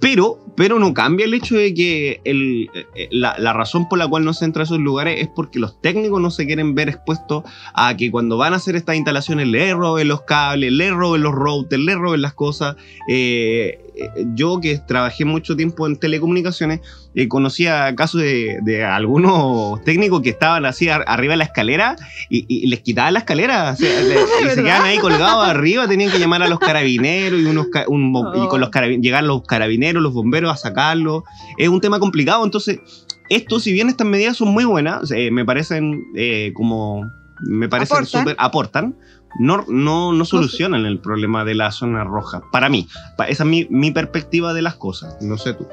Pero, 0.00 0.38
pero 0.56 0.78
no 0.78 0.94
cambia 0.94 1.26
el 1.26 1.34
hecho 1.34 1.56
de 1.56 1.74
que 1.74 2.20
el, 2.22 2.70
eh, 2.94 3.08
la, 3.10 3.36
la, 3.36 3.52
razón 3.52 3.88
por 3.88 3.98
la 3.98 4.06
cual 4.06 4.24
no 4.24 4.32
se 4.32 4.44
entra 4.44 4.62
a 4.62 4.64
esos 4.64 4.78
lugares 4.78 5.20
es 5.20 5.28
porque 5.34 5.58
los 5.58 5.80
técnicos 5.80 6.20
no 6.20 6.30
se 6.30 6.46
quieren 6.46 6.76
ver 6.76 6.88
expuestos 6.88 7.42
a 7.74 7.96
que 7.96 8.08
cuando 8.12 8.36
van 8.36 8.52
a 8.52 8.56
hacer 8.56 8.76
estas 8.76 8.94
instalaciones 8.94 9.48
le 9.48 9.74
roben 9.74 10.06
los 10.06 10.22
cables, 10.22 10.70
le 10.72 10.90
roben 10.92 11.22
los 11.22 11.34
routers, 11.34 11.82
le 11.82 11.96
roben 11.96 12.22
las 12.22 12.34
cosas. 12.34 12.76
Eh, 13.08 13.87
yo 14.34 14.60
que 14.60 14.78
trabajé 14.78 15.24
mucho 15.24 15.56
tiempo 15.56 15.86
en 15.86 15.96
telecomunicaciones, 15.96 16.80
eh, 17.14 17.28
conocía 17.28 17.94
casos 17.94 18.20
de, 18.22 18.84
algunos 18.84 19.82
técnicos 19.84 20.22
que 20.22 20.30
estaban 20.30 20.64
así 20.64 20.88
arriba 20.88 21.32
de 21.32 21.38
la 21.38 21.44
escalera 21.44 21.96
y, 22.30 22.66
les 22.68 22.80
quitaban 22.80 23.14
la 23.14 23.20
escalera, 23.20 23.74
y 23.80 23.84
se 23.84 24.62
quedaban 24.62 24.86
ahí 24.86 24.98
colgados 24.98 25.46
arriba, 25.48 25.88
tenían 25.88 26.10
que 26.10 26.18
llamar 26.18 26.42
a 26.42 26.48
los 26.48 26.58
carabineros 26.58 27.40
y, 27.40 27.44
unos, 27.44 27.66
y 27.66 28.48
con 28.48 28.60
los 28.60 28.70
carabineros, 28.70 29.02
llegar 29.02 29.24
los 29.24 29.42
carabineros, 29.42 30.02
los 30.02 30.12
bomberos 30.12 30.52
a 30.52 30.56
sacarlo. 30.56 31.24
Es 31.56 31.68
un 31.68 31.80
tema 31.80 31.98
complicado, 31.98 32.44
entonces 32.44 32.80
esto, 33.28 33.60
si 33.60 33.72
bien 33.72 33.88
estas 33.88 34.06
medidas 34.06 34.36
son 34.36 34.48
muy 34.48 34.64
buenas, 34.64 35.10
eh, 35.10 35.30
me 35.30 35.44
parecen 35.44 36.04
eh, 36.14 36.52
como 36.54 37.10
me 37.40 37.68
parecen 37.68 38.06
súper, 38.06 38.34
aportan, 38.38 38.96
no, 39.38 39.64
no, 39.68 40.12
no 40.12 40.24
solucionan 40.24 40.86
el 40.86 41.00
problema 41.00 41.44
de 41.44 41.54
la 41.54 41.70
zona 41.70 42.04
roja. 42.04 42.42
Para 42.50 42.68
mí, 42.68 42.88
esa 43.28 43.42
es 43.42 43.48
mi, 43.48 43.66
mi 43.70 43.90
perspectiva 43.90 44.54
de 44.54 44.62
las 44.62 44.76
cosas. 44.76 45.16
No 45.20 45.36
sé 45.36 45.54
tú. 45.54 45.66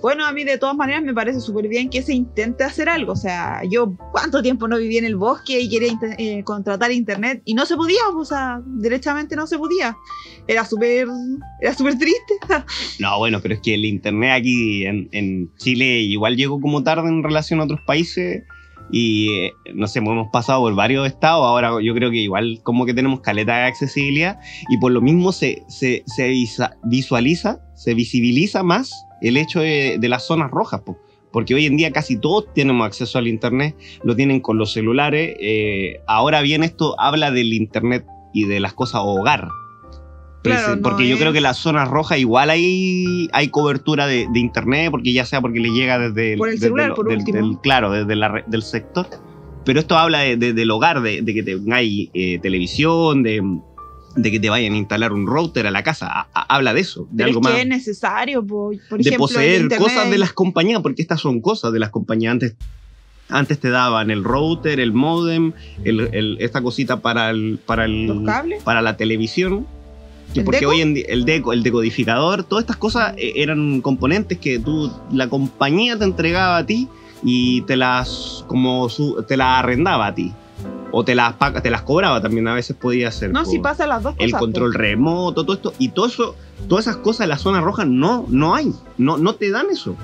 Bueno, 0.00 0.24
a 0.24 0.32
mí 0.32 0.44
de 0.44 0.58
todas 0.58 0.76
maneras 0.76 1.02
me 1.02 1.12
parece 1.12 1.40
súper 1.40 1.66
bien 1.66 1.90
que 1.90 2.02
se 2.02 2.14
intente 2.14 2.62
hacer 2.62 2.88
algo. 2.88 3.12
O 3.12 3.16
sea, 3.16 3.62
yo 3.68 3.96
cuánto 4.12 4.42
tiempo 4.42 4.68
no 4.68 4.78
viví 4.78 4.96
en 4.96 5.04
el 5.04 5.16
bosque 5.16 5.60
y 5.60 5.68
quería 5.68 5.98
eh, 6.18 6.44
contratar 6.44 6.92
internet 6.92 7.42
y 7.44 7.54
no 7.54 7.66
se 7.66 7.76
podía, 7.76 8.00
o 8.14 8.24
sea, 8.24 8.60
derechamente 8.64 9.34
no 9.34 9.46
se 9.46 9.58
podía. 9.58 9.96
Era 10.46 10.64
súper, 10.64 11.08
era 11.60 11.74
súper 11.74 11.98
triste. 11.98 12.34
No, 13.00 13.18
bueno, 13.18 13.40
pero 13.40 13.54
es 13.54 13.60
que 13.60 13.74
el 13.74 13.84
internet 13.84 14.32
aquí 14.40 14.84
en, 14.84 15.08
en 15.12 15.54
Chile 15.56 16.00
igual 16.00 16.36
llegó 16.36 16.60
como 16.60 16.82
tarde 16.82 17.08
en 17.08 17.22
relación 17.22 17.60
a 17.60 17.64
otros 17.64 17.80
países 17.86 18.44
y 18.90 19.30
eh, 19.32 19.52
no 19.74 19.86
sé, 19.86 19.98
hemos 19.98 20.28
pasado 20.32 20.60
por 20.60 20.74
varios 20.74 21.06
estados, 21.06 21.44
ahora 21.44 21.72
yo 21.82 21.94
creo 21.94 22.10
que 22.10 22.18
igual 22.18 22.60
como 22.62 22.86
que 22.86 22.94
tenemos 22.94 23.20
caleta 23.20 23.56
de 23.58 23.64
accesibilidad 23.64 24.38
y 24.68 24.78
por 24.78 24.92
lo 24.92 25.00
mismo 25.00 25.32
se, 25.32 25.62
se, 25.68 26.02
se 26.06 26.32
visualiza, 26.84 27.60
se 27.74 27.94
visibiliza 27.94 28.62
más 28.62 28.92
el 29.20 29.36
hecho 29.36 29.60
de, 29.60 29.98
de 29.98 30.08
las 30.08 30.26
zonas 30.26 30.50
rojas, 30.50 30.80
po. 30.82 30.96
porque 31.32 31.54
hoy 31.54 31.66
en 31.66 31.76
día 31.76 31.92
casi 31.92 32.18
todos 32.18 32.52
tenemos 32.54 32.86
acceso 32.86 33.18
al 33.18 33.28
internet, 33.28 33.76
lo 34.04 34.16
tienen 34.16 34.40
con 34.40 34.58
los 34.58 34.72
celulares, 34.72 35.36
eh, 35.40 36.00
ahora 36.06 36.40
bien 36.40 36.62
esto 36.62 36.98
habla 36.98 37.30
del 37.30 37.52
internet 37.52 38.06
y 38.32 38.44
de 38.44 38.60
las 38.60 38.74
cosas 38.74 39.02
hogar. 39.04 39.48
Claro, 40.42 40.76
no 40.76 40.82
porque 40.82 41.06
yo 41.08 41.14
es- 41.14 41.20
creo 41.20 41.32
que 41.32 41.40
las 41.40 41.56
zonas 41.58 41.88
rojas 41.88 42.18
igual 42.18 42.50
hay, 42.50 43.28
hay 43.32 43.48
cobertura 43.48 44.06
de, 44.06 44.26
de 44.32 44.38
internet, 44.38 44.90
porque 44.90 45.12
ya 45.12 45.24
sea 45.26 45.40
porque 45.40 45.60
le 45.60 45.70
llega 45.70 45.98
desde 45.98 46.36
Por 46.36 46.48
el 46.48 46.54
desde 46.54 46.66
celular, 46.66 46.88
lo- 46.90 46.94
por 46.94 47.08
del, 47.08 47.18
último. 47.18 47.38
del- 47.38 47.58
claro, 47.60 47.90
desde 47.92 48.14
la 48.16 48.44
del 48.46 48.62
sector. 48.62 49.06
Pero 49.64 49.80
esto 49.80 49.98
habla 49.98 50.20
de- 50.20 50.36
de- 50.36 50.52
del 50.54 50.70
hogar, 50.70 51.02
de, 51.02 51.24
que 51.24 51.42
tengáis 51.42 52.08
eh, 52.14 52.38
televisión, 52.40 53.22
de, 53.22 53.42
que 54.22 54.40
te 54.40 54.48
vayan 54.48 54.72
a 54.72 54.76
instalar 54.76 55.12
un 55.12 55.26
router 55.26 55.66
a 55.66 55.70
la 55.70 55.82
casa. 55.82 56.06
A- 56.08 56.28
a- 56.32 56.54
habla 56.56 56.72
de 56.72 56.80
eso, 56.80 57.06
de 57.10 57.24
Pero 57.24 57.28
algo 57.28 57.40
es 57.40 57.46
que 57.46 57.52
más. 57.52 57.60
es 57.62 57.66
necesario, 57.68 58.42
po. 58.46 58.70
por 58.88 58.98
de 59.02 59.08
ejemplo, 59.08 59.10
el 59.10 59.16
poseer 59.18 59.68
cosas 59.76 60.10
de 60.10 60.18
las 60.18 60.32
compañías, 60.32 60.80
porque 60.82 61.02
estas 61.02 61.20
son 61.20 61.40
cosas 61.40 61.72
de 61.72 61.78
las 61.80 61.90
compañías. 61.90 62.32
Antes, 62.32 62.54
antes 63.28 63.58
te 63.60 63.68
daban 63.68 64.10
el 64.10 64.24
router, 64.24 64.80
el 64.80 64.92
modem, 64.92 65.52
el- 65.84 66.08
el- 66.12 66.36
esta 66.40 66.62
cosita 66.62 67.00
para 67.00 67.28
el, 67.30 67.58
para 67.66 67.84
el, 67.84 68.24
para 68.64 68.80
la 68.80 68.96
televisión. 68.96 69.66
Que 70.34 70.40
¿El 70.40 70.44
porque 70.44 70.60
deco? 70.60 70.72
hoy 70.72 70.80
en 70.82 70.94
día 70.94 71.04
el 71.08 71.24
deco, 71.24 71.52
el 71.52 71.62
decodificador, 71.62 72.44
todas 72.44 72.62
estas 72.62 72.76
cosas 72.76 73.14
eh, 73.16 73.32
eran 73.36 73.80
componentes 73.80 74.38
que 74.38 74.58
tú, 74.58 74.92
la 75.10 75.28
compañía 75.28 75.96
te 75.98 76.04
entregaba 76.04 76.58
a 76.58 76.66
ti 76.66 76.88
y 77.22 77.62
te 77.62 77.76
las 77.76 78.44
como 78.46 78.88
su- 78.88 79.22
te 79.26 79.36
las 79.36 79.58
arrendaba 79.60 80.06
a 80.08 80.14
ti. 80.14 80.32
O 80.90 81.04
te 81.04 81.14
las 81.14 81.34
te 81.62 81.70
las 81.70 81.82
cobraba 81.82 82.20
también, 82.22 82.48
a 82.48 82.54
veces 82.54 82.74
podía 82.74 83.10
ser. 83.10 83.30
No, 83.30 83.44
si 83.44 83.58
pasa 83.58 83.86
las 83.86 84.02
dos 84.02 84.14
cosas. 84.14 84.24
el 84.24 84.32
control 84.38 84.72
remoto, 84.74 85.44
todo 85.44 85.54
esto. 85.56 85.74
Y 85.78 85.90
todo 85.90 86.06
eso, 86.06 86.34
todas 86.66 86.86
esas 86.86 86.96
cosas 86.96 87.22
en 87.24 87.28
la 87.28 87.36
zona 87.38 87.60
roja 87.60 87.84
no, 87.84 88.24
no 88.30 88.54
hay. 88.54 88.72
No, 88.96 89.18
no 89.18 89.34
te 89.34 89.50
dan 89.50 89.66
eso. 89.70 89.94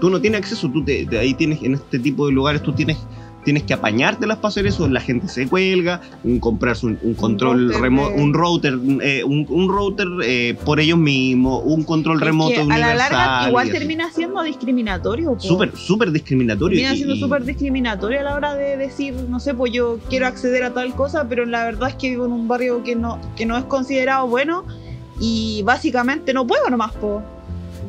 Tú 0.00 0.08
no 0.10 0.20
tienes 0.22 0.40
acceso, 0.40 0.70
tú 0.70 0.82
te, 0.84 1.04
te- 1.06 1.18
ahí 1.18 1.34
tienes, 1.34 1.62
en 1.62 1.74
este 1.74 1.98
tipo 1.98 2.26
de 2.26 2.32
lugares, 2.32 2.62
tú 2.62 2.72
tienes, 2.72 2.96
tienes 3.44 3.64
que 3.64 3.74
apañártelas 3.74 4.38
para 4.38 4.48
hacer 4.48 4.66
eso. 4.66 4.88
La 4.88 5.00
gente 5.00 5.28
se 5.28 5.48
cuelga, 5.48 6.00
un, 6.24 6.38
comprarse 6.38 6.86
un, 6.86 6.98
un 7.02 7.14
control 7.14 7.74
remoto, 7.74 8.14
un 8.14 8.32
router, 8.34 8.78
eh, 9.02 9.24
un, 9.24 9.46
un 9.48 9.68
router 9.68 10.06
eh, 10.24 10.56
por 10.64 10.78
ellos 10.80 10.98
mismos, 10.98 11.62
un 11.64 11.82
control 11.84 12.18
Es 12.18 12.24
remoto 12.24 12.54
que 12.54 12.60
a 12.60 12.64
universal. 12.64 12.96
la 12.98 13.08
larga 13.08 13.48
igual 13.48 13.70
termina 13.70 14.10
siendo 14.12 14.42
discriminatorio. 14.42 15.34
Súper, 15.38 15.76
súper 15.76 16.12
discriminatorio. 16.12 16.76
Termina 16.78 16.94
y- 16.94 16.96
siendo 16.98 17.16
súper 17.16 17.44
discriminatorio 17.44 18.20
a 18.20 18.22
la 18.22 18.34
hora 18.36 18.54
de 18.54 18.76
decir, 18.76 19.14
no 19.28 19.40
sé, 19.40 19.54
pues 19.54 19.72
yo 19.72 19.98
quiero 20.08 20.26
acceder 20.26 20.62
a 20.64 20.72
tal 20.72 20.94
cosa, 20.94 21.26
pero 21.28 21.44
la 21.44 21.64
verdad 21.64 21.88
es 21.88 21.94
que 21.96 22.10
vivo 22.10 22.24
en 22.26 22.32
un 22.32 22.46
barrio 22.48 22.82
que 22.82 22.94
no, 22.96 23.18
que 23.36 23.44
no 23.46 23.56
es 23.58 23.64
considerado 23.64 24.26
bueno 24.28 24.64
y 25.20 25.62
básicamente 25.64 26.32
no 26.32 26.46
puedo 26.46 26.68
nomás, 26.70 26.92
po. 26.92 27.22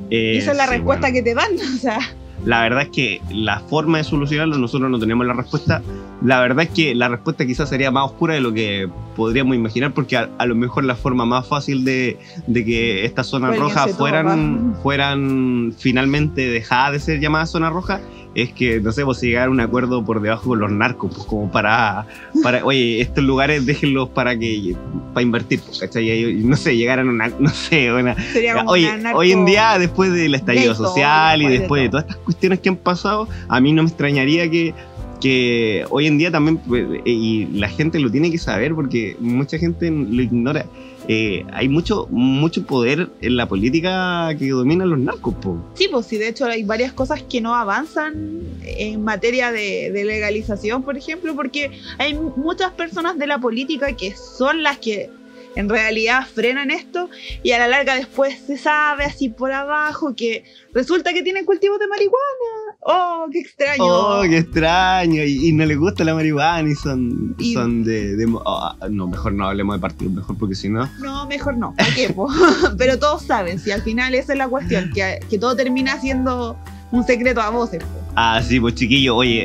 eh, 0.09 0.33
Y 0.35 0.37
esa 0.37 0.51
es 0.51 0.57
la 0.57 0.65
sí, 0.65 0.71
respuesta 0.71 1.07
bueno. 1.09 1.13
que 1.15 1.21
te 1.21 1.33
dan, 1.33 1.51
o 1.75 1.79
sea, 1.79 1.99
La 2.45 2.61
verdad 2.61 2.83
es 2.83 2.89
que 2.89 3.21
la 3.29 3.59
forma 3.59 3.99
de 3.99 4.03
solucionarlo, 4.03 4.57
nosotros 4.57 4.89
no 4.89 4.99
tenemos 4.99 5.25
la 5.25 5.33
respuesta. 5.33 5.81
La 6.23 6.41
verdad 6.41 6.65
es 6.65 6.69
que 6.71 6.93
la 6.95 7.07
respuesta 7.07 7.45
quizás 7.45 7.69
sería 7.69 7.91
más 7.91 8.05
oscura 8.05 8.33
de 8.33 8.41
lo 8.41 8.53
que 8.53 8.89
podríamos 9.15 9.55
imaginar, 9.55 9.93
porque 9.93 10.17
a, 10.17 10.29
a 10.37 10.45
lo 10.45 10.55
mejor 10.55 10.83
la 10.83 10.95
forma 10.95 11.25
más 11.25 11.47
fácil 11.47 11.85
de, 11.85 12.17
de 12.47 12.65
que 12.65 13.05
estas 13.05 13.27
zonas 13.27 13.57
rojas 13.57 13.95
fueran, 13.95 14.75
fueran 14.83 15.73
finalmente 15.77 16.49
dejadas 16.49 16.93
de 16.93 16.99
ser 16.99 17.19
llamadas 17.19 17.51
zonas 17.51 17.71
rojas, 17.71 18.01
es 18.35 18.51
que, 18.53 18.79
no 18.79 18.91
sé, 18.91 19.05
pues 19.05 19.21
llegar 19.21 19.47
a 19.47 19.51
un 19.51 19.59
acuerdo 19.59 20.03
por 20.03 20.21
debajo 20.21 20.49
con 20.49 20.59
los 20.59 20.71
narcos, 20.71 21.13
pues 21.13 21.27
como 21.27 21.51
para, 21.51 22.07
para 22.41 22.65
oye, 22.65 23.01
estos 23.01 23.23
lugares 23.23 23.65
déjenlos 23.65 24.09
para 24.09 24.37
que 24.37 24.75
para 25.13 25.23
invertir, 25.23 25.59
pues, 25.61 25.79
¿cachai? 25.79 26.09
Y, 26.09 26.43
no 26.43 26.57
sé, 26.57 26.75
llegaran 26.75 27.07
a 27.07 27.11
una, 27.11 27.27
no 27.39 27.49
sé, 27.49 27.91
una, 27.93 28.15
sería 28.31 28.63
Oye, 28.65 28.91
una 28.95 29.15
hoy 29.15 29.31
en 29.31 29.45
día, 29.45 29.77
después 29.77 30.11
del 30.13 30.35
estallido 30.35 30.73
Gay 30.73 30.77
todo, 30.77 30.87
social 30.87 31.41
y 31.41 31.47
después 31.47 31.81
de 31.81 31.83
de 31.83 31.89
todo. 31.89 32.01
todas 32.01 32.05
estas 32.09 32.23
cuestiones 32.23 32.59
que 32.59 32.69
han 32.69 32.77
pasado, 32.77 33.27
a 33.47 33.59
mí 33.59 33.71
no 33.71 33.83
me 33.83 33.89
extrañaría 33.89 34.49
que, 34.49 34.73
que 35.21 35.85
hoy 35.89 36.07
en 36.07 36.17
día 36.17 36.31
también, 36.31 36.57
pues, 36.57 36.85
eh, 36.91 37.01
y 37.05 37.45
la 37.53 37.69
gente 37.69 37.99
lo 37.99 38.11
tiene 38.11 38.31
que 38.31 38.37
saber 38.37 38.73
porque 38.73 39.15
mucha 39.19 39.57
gente 39.57 39.91
lo 39.91 40.21
ignora, 40.21 40.65
eh, 41.07 41.45
hay 41.51 41.69
mucho, 41.69 42.07
mucho 42.09 42.65
poder 42.65 43.09
en 43.21 43.37
la 43.37 43.47
política 43.47 44.29
que 44.37 44.49
dominan 44.49 44.89
los 44.89 44.99
narcos, 44.99 45.35
po. 45.35 45.57
Sí, 45.73 45.87
pues 45.91 46.05
sí, 46.05 46.17
de 46.17 46.29
hecho 46.29 46.45
hay 46.45 46.63
varias 46.63 46.93
cosas 46.93 47.21
que 47.23 47.41
no 47.41 47.55
avanzan 47.55 48.41
en 48.63 49.03
materia 49.03 49.51
de, 49.51 49.91
de 49.91 50.05
legalización, 50.05 50.83
por 50.83 50.97
ejemplo, 50.97 51.35
porque 51.35 51.71
hay 51.97 52.13
muchas 52.13 52.71
personas 52.71 53.17
de 53.17 53.27
la 53.27 53.39
política 53.39 53.95
que 53.95 54.15
son 54.15 54.63
las 54.63 54.77
que 54.77 55.09
en 55.55 55.69
realidad 55.69 56.25
frenan 56.25 56.71
esto 56.71 57.09
y 57.43 57.51
a 57.51 57.59
la 57.59 57.67
larga 57.67 57.95
después 57.95 58.39
se 58.39 58.57
sabe 58.57 59.05
así 59.05 59.29
por 59.29 59.51
abajo 59.51 60.15
que 60.15 60.43
resulta 60.73 61.13
que 61.13 61.21
tienen 61.21 61.45
cultivos 61.45 61.79
de 61.79 61.87
marihuana. 61.87 62.62
¡Oh, 62.85 63.25
qué 63.31 63.39
extraño! 63.39 63.83
Oh, 63.85 64.21
qué 64.23 64.39
extraño, 64.39 65.23
y, 65.23 65.47
y 65.47 65.51
no 65.53 65.65
les 65.65 65.77
gusta 65.77 66.03
la 66.03 66.13
marihuana 66.13 66.69
y 66.69 66.75
son, 66.75 67.35
Y- 67.39 67.53
son 67.53 67.83
de... 67.83 68.15
de- 68.15 68.25
oh, 68.33 68.71
no, 68.89 69.07
mejor 69.07 69.33
no 69.33 69.47
hablemos 69.47 69.75
de 69.77 69.79
partidos, 69.81 70.13
mejor 70.13 70.37
porque 70.37 70.55
si 70.55 70.67
no... 70.69 70.89
No, 70.99 71.25
mejor 71.27 71.57
no. 71.57 71.73
¿Para 71.77 71.93
qué? 71.95 72.13
Pero 72.77 72.99
todos 72.99 73.21
saben, 73.23 73.59
si 73.59 73.71
al 73.71 73.81
final 73.81 74.13
esa 74.15 74.33
es 74.33 74.37
la 74.39 74.47
cuestión, 74.47 74.91
que, 74.93 75.19
que 75.29 75.39
todo 75.39 75.55
termina 75.55 75.99
siendo 76.01 76.57
un 76.91 77.05
secreto 77.05 77.41
a 77.41 77.49
voces. 77.49 77.81
po. 77.83 77.99
Ah, 78.15 78.41
sí, 78.43 78.59
pues 78.59 78.75
chiquillo, 78.75 79.15
oye, 79.15 79.43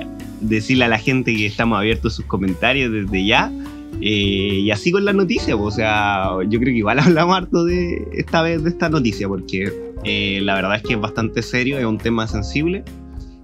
eh, 0.00 0.06
decirle 0.40 0.84
a 0.86 0.88
la 0.88 0.98
gente 0.98 1.34
que 1.34 1.46
estamos 1.46 1.78
abiertos 1.78 2.12
a 2.14 2.16
sus 2.16 2.24
comentarios 2.26 2.92
desde 2.92 3.24
ya. 3.24 3.52
eh, 4.00 4.60
y 4.64 4.70
así 4.70 4.90
con 4.90 5.04
la 5.04 5.12
noticia, 5.12 5.56
pues, 5.56 5.74
o 5.74 5.76
sea, 5.76 6.30
yo 6.48 6.58
creo 6.58 6.72
que 6.72 6.78
igual 6.78 6.98
hablamos 7.00 7.36
harto 7.36 7.64
de 7.64 8.08
esta 8.14 8.42
vez 8.42 8.62
de 8.64 8.70
esta 8.70 8.88
noticia, 8.88 9.28
porque 9.28 9.72
eh, 10.04 10.40
la 10.42 10.54
verdad 10.54 10.76
es 10.76 10.82
que 10.82 10.94
es 10.94 11.00
bastante 11.00 11.42
serio, 11.42 11.78
es 11.78 11.84
un 11.84 11.98
tema 11.98 12.26
sensible. 12.26 12.84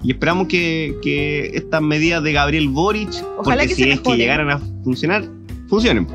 Y 0.02 0.12
esperamos 0.12 0.48
que, 0.48 0.94
que 1.02 1.50
estas 1.54 1.82
medidas 1.82 2.22
de 2.22 2.32
Gabriel 2.32 2.68
Boric, 2.68 3.10
Ojalá 3.38 3.62
porque 3.62 3.68
que 3.68 3.74
si 3.74 3.82
se 3.84 3.92
es 3.92 4.00
que 4.00 4.16
llegaran 4.16 4.50
a 4.50 4.58
funcionar, 4.84 5.24
funcionen. 5.68 6.06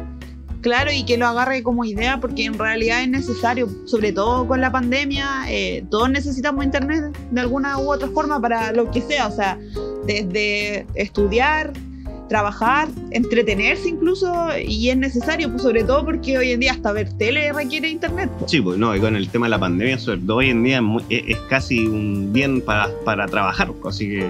Claro, 0.61 0.91
y 0.91 1.03
que 1.03 1.17
lo 1.17 1.27
agarre 1.27 1.63
como 1.63 1.83
idea, 1.85 2.19
porque 2.19 2.45
en 2.45 2.57
realidad 2.57 3.01
es 3.01 3.09
necesario, 3.09 3.67
sobre 3.85 4.13
todo 4.13 4.47
con 4.47 4.61
la 4.61 4.71
pandemia, 4.71 5.45
eh, 5.49 5.83
todos 5.89 6.09
necesitamos 6.11 6.63
internet 6.63 7.17
de 7.31 7.41
alguna 7.41 7.79
u 7.79 7.91
otra 7.91 8.07
forma 8.09 8.39
para 8.39 8.71
lo 8.71 8.91
que 8.91 9.01
sea, 9.01 9.27
o 9.27 9.31
sea, 9.31 9.57
desde 10.05 10.85
estudiar, 10.93 11.73
trabajar, 12.31 12.87
entretenerse 13.11 13.89
incluso, 13.89 14.33
y 14.65 14.87
es 14.89 14.95
necesario, 14.95 15.49
pues 15.49 15.63
sobre 15.63 15.83
todo 15.83 16.05
porque 16.05 16.37
hoy 16.37 16.51
en 16.51 16.61
día 16.61 16.71
hasta 16.71 16.93
ver 16.93 17.09
tele 17.17 17.51
requiere 17.51 17.89
internet. 17.89 18.29
po. 18.39 18.47
Sí, 18.47 18.61
pues 18.61 18.77
no, 18.77 18.95
y 18.95 19.01
con 19.01 19.17
el 19.17 19.27
tema 19.27 19.47
de 19.47 19.49
la 19.49 19.59
pandemia, 19.59 19.97
sobre 19.99 20.19
todo 20.19 20.37
hoy 20.37 20.49
en 20.49 20.63
día 20.63 20.77
es, 20.77 20.81
muy- 20.81 21.03
es- 21.09 21.23
es 21.27 21.37
casi 21.49 21.85
un 21.87 22.31
bien 22.31 22.61
para, 22.61 22.87
para 23.03 23.27
trabajar, 23.27 23.69
así 23.85 24.07
que 24.07 24.29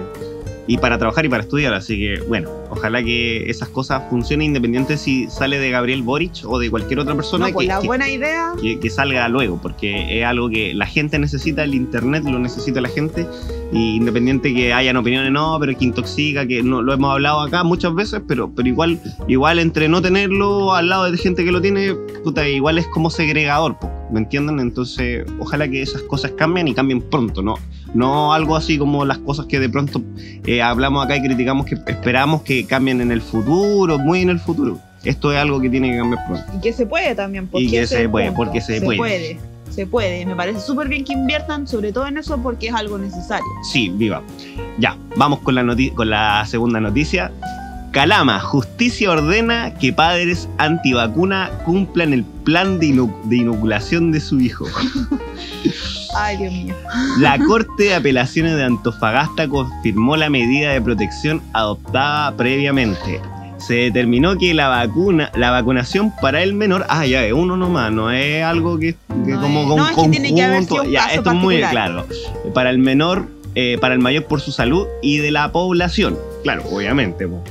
y 0.66 0.78
para 0.78 0.96
trabajar 0.98 1.24
y 1.24 1.28
para 1.28 1.42
estudiar, 1.42 1.74
así 1.74 1.98
que 1.98 2.20
bueno, 2.28 2.48
ojalá 2.70 3.02
que 3.02 3.50
esas 3.50 3.68
cosas 3.68 4.02
funcionen 4.08 4.46
independiente 4.48 4.96
si 4.96 5.28
sale 5.28 5.58
de 5.58 5.70
Gabriel 5.70 6.02
Boric 6.02 6.44
o 6.44 6.58
de 6.58 6.70
cualquier 6.70 7.00
otra 7.00 7.14
persona 7.16 7.48
No, 7.48 7.52
pues 7.54 7.66
que, 7.66 7.72
la 7.74 7.80
que- 7.80 7.86
buena 7.86 8.08
idea, 8.08 8.52
que- 8.60 8.78
que 8.78 8.88
salga 8.90 9.28
luego, 9.28 9.58
porque 9.60 10.20
es 10.20 10.24
algo 10.24 10.48
que 10.48 10.72
la 10.74 10.86
gente 10.86 11.18
necesita, 11.18 11.64
el 11.64 11.74
internet 11.74 12.22
lo 12.24 12.38
necesita 12.38 12.80
la 12.80 12.88
gente, 12.88 13.26
y 13.72 13.96
independiente 13.96 14.54
que 14.54 14.72
hayan 14.72 14.96
opiniones, 14.96 15.32
no, 15.32 15.56
pero 15.58 15.76
que 15.76 15.84
intoxica, 15.84 16.46
que 16.46 16.62
no 16.62 16.82
lo 16.82 16.92
hemos 16.92 17.10
hablado 17.12 17.40
acá 17.40 17.64
muchas 17.64 17.94
veces, 17.94 18.20
pero, 18.28 18.52
pero 18.54 18.68
igual, 18.68 19.00
igual 19.28 19.58
entre 19.58 19.88
no 19.88 20.00
tenerlo 20.02 20.74
al 20.74 20.88
lado 20.88 21.10
de 21.10 21.16
gente 21.18 21.44
que 21.44 21.50
lo 21.52 21.60
tiene, 21.60 21.94
puta, 22.22 22.46
igual 22.48 22.78
es 22.78 22.86
como 22.88 23.10
segregador, 23.10 23.76
¿me 24.12 24.20
entienden? 24.20 24.60
Entonces, 24.60 25.24
ojalá 25.40 25.66
que 25.68 25.82
esas 25.82 26.02
cosas 26.02 26.32
cambien 26.32 26.68
y 26.68 26.74
cambien 26.74 27.00
pronto, 27.00 27.42
¿no? 27.42 27.54
No 27.94 28.32
algo 28.32 28.56
así 28.56 28.78
como 28.78 29.04
las 29.04 29.18
cosas 29.18 29.46
que 29.46 29.58
de 29.60 29.68
pronto 29.68 30.02
eh, 30.46 30.62
hablamos 30.62 31.04
acá 31.04 31.16
y 31.16 31.22
criticamos 31.22 31.66
que 31.66 31.74
esperamos 31.86 32.42
que 32.42 32.64
cambien 32.66 33.00
en 33.00 33.10
el 33.12 33.20
futuro, 33.22 33.98
muy 33.98 34.20
en 34.22 34.30
el 34.30 34.38
futuro. 34.38 34.78
Esto 35.04 35.32
es 35.32 35.38
algo 35.38 35.60
que 35.60 35.68
tiene 35.68 35.90
que 35.90 35.98
cambiar 35.98 36.24
pronto. 36.26 36.44
y 36.56 36.60
que 36.60 36.72
se 36.72 36.86
puede 36.86 37.14
también. 37.14 37.48
Porque 37.48 37.64
Y 37.64 37.70
que 37.70 37.86
se 37.86 38.08
puede, 38.08 38.26
punto. 38.26 38.36
porque 38.44 38.60
se 38.60 38.80
puede. 38.80 38.96
puede. 38.98 39.38
Se 39.70 39.86
puede, 39.86 40.26
me 40.26 40.36
parece 40.36 40.60
súper 40.60 40.86
bien 40.86 41.02
que 41.02 41.14
inviertan, 41.14 41.66
sobre 41.66 41.92
todo 41.94 42.06
en 42.06 42.18
eso, 42.18 42.36
porque 42.42 42.68
es 42.68 42.74
algo 42.74 42.98
necesario. 42.98 43.46
Sí, 43.72 43.88
viva. 43.94 44.20
Ya, 44.78 44.98
vamos 45.16 45.38
con 45.40 45.54
la, 45.54 45.62
noti- 45.62 45.94
con 45.94 46.10
la 46.10 46.44
segunda 46.46 46.78
noticia. 46.78 47.32
Calama, 47.92 48.40
justicia 48.40 49.10
ordena 49.10 49.74
que 49.74 49.92
padres 49.92 50.48
antivacuna 50.56 51.50
cumplan 51.66 52.14
el 52.14 52.24
plan 52.24 52.78
de, 52.78 53.06
de 53.24 53.36
inoculación 53.36 54.12
de 54.12 54.20
su 54.20 54.40
hijo. 54.40 54.64
Ay, 56.16 56.36
Dios 56.38 56.52
mío. 56.52 56.74
La 57.18 57.38
Corte 57.38 57.84
de 57.84 57.94
Apelaciones 57.94 58.56
de 58.56 58.64
Antofagasta 58.64 59.46
confirmó 59.46 60.16
la 60.16 60.30
medida 60.30 60.72
de 60.72 60.80
protección 60.80 61.42
adoptada 61.52 62.34
previamente. 62.36 63.20
Se 63.58 63.74
determinó 63.74 64.36
que 64.38 64.54
la 64.54 64.68
vacuna, 64.68 65.30
la 65.36 65.50
vacunación 65.50 66.12
para 66.20 66.42
el 66.42 66.54
menor, 66.54 66.84
ah, 66.88 67.06
ya 67.06 67.24
es 67.24 67.32
uno 67.32 67.56
nomás, 67.56 67.92
no 67.92 68.10
es 68.10 68.42
algo 68.42 68.78
que, 68.78 68.94
que 69.24 69.32
No 69.32 69.40
como 69.42 69.60
es- 69.62 69.68
con 69.68 69.76
no, 69.76 69.88
es 69.90 69.96
que 69.96 70.08
tiene 70.08 70.34
que 70.34 70.42
haber 70.42 70.62
sido 70.62 70.76
conjunto. 70.78 70.88
un 70.88 70.92
Ya, 70.94 71.00
caso 71.04 71.14
esto 71.16 71.30
es 71.30 71.36
muy 71.36 71.56
claro. 71.58 72.06
Para 72.54 72.70
el 72.70 72.78
menor, 72.78 73.28
eh, 73.54 73.76
para 73.80 73.92
el 73.94 74.00
mayor 74.00 74.24
por 74.24 74.40
su 74.40 74.50
salud 74.50 74.86
y 75.02 75.18
de 75.18 75.30
la 75.30 75.52
población. 75.52 76.18
Claro, 76.42 76.64
obviamente. 76.72 77.28
po. 77.28 77.44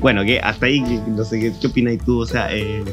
Bueno, 0.00 0.24
que 0.24 0.38
hasta 0.40 0.66
ahí, 0.66 0.80
no 1.08 1.24
sé, 1.24 1.40
¿qué, 1.40 1.52
qué 1.60 1.66
opinas 1.66 1.98
tú? 2.04 2.20
O 2.20 2.26
sea, 2.26 2.54
eh, 2.54 2.84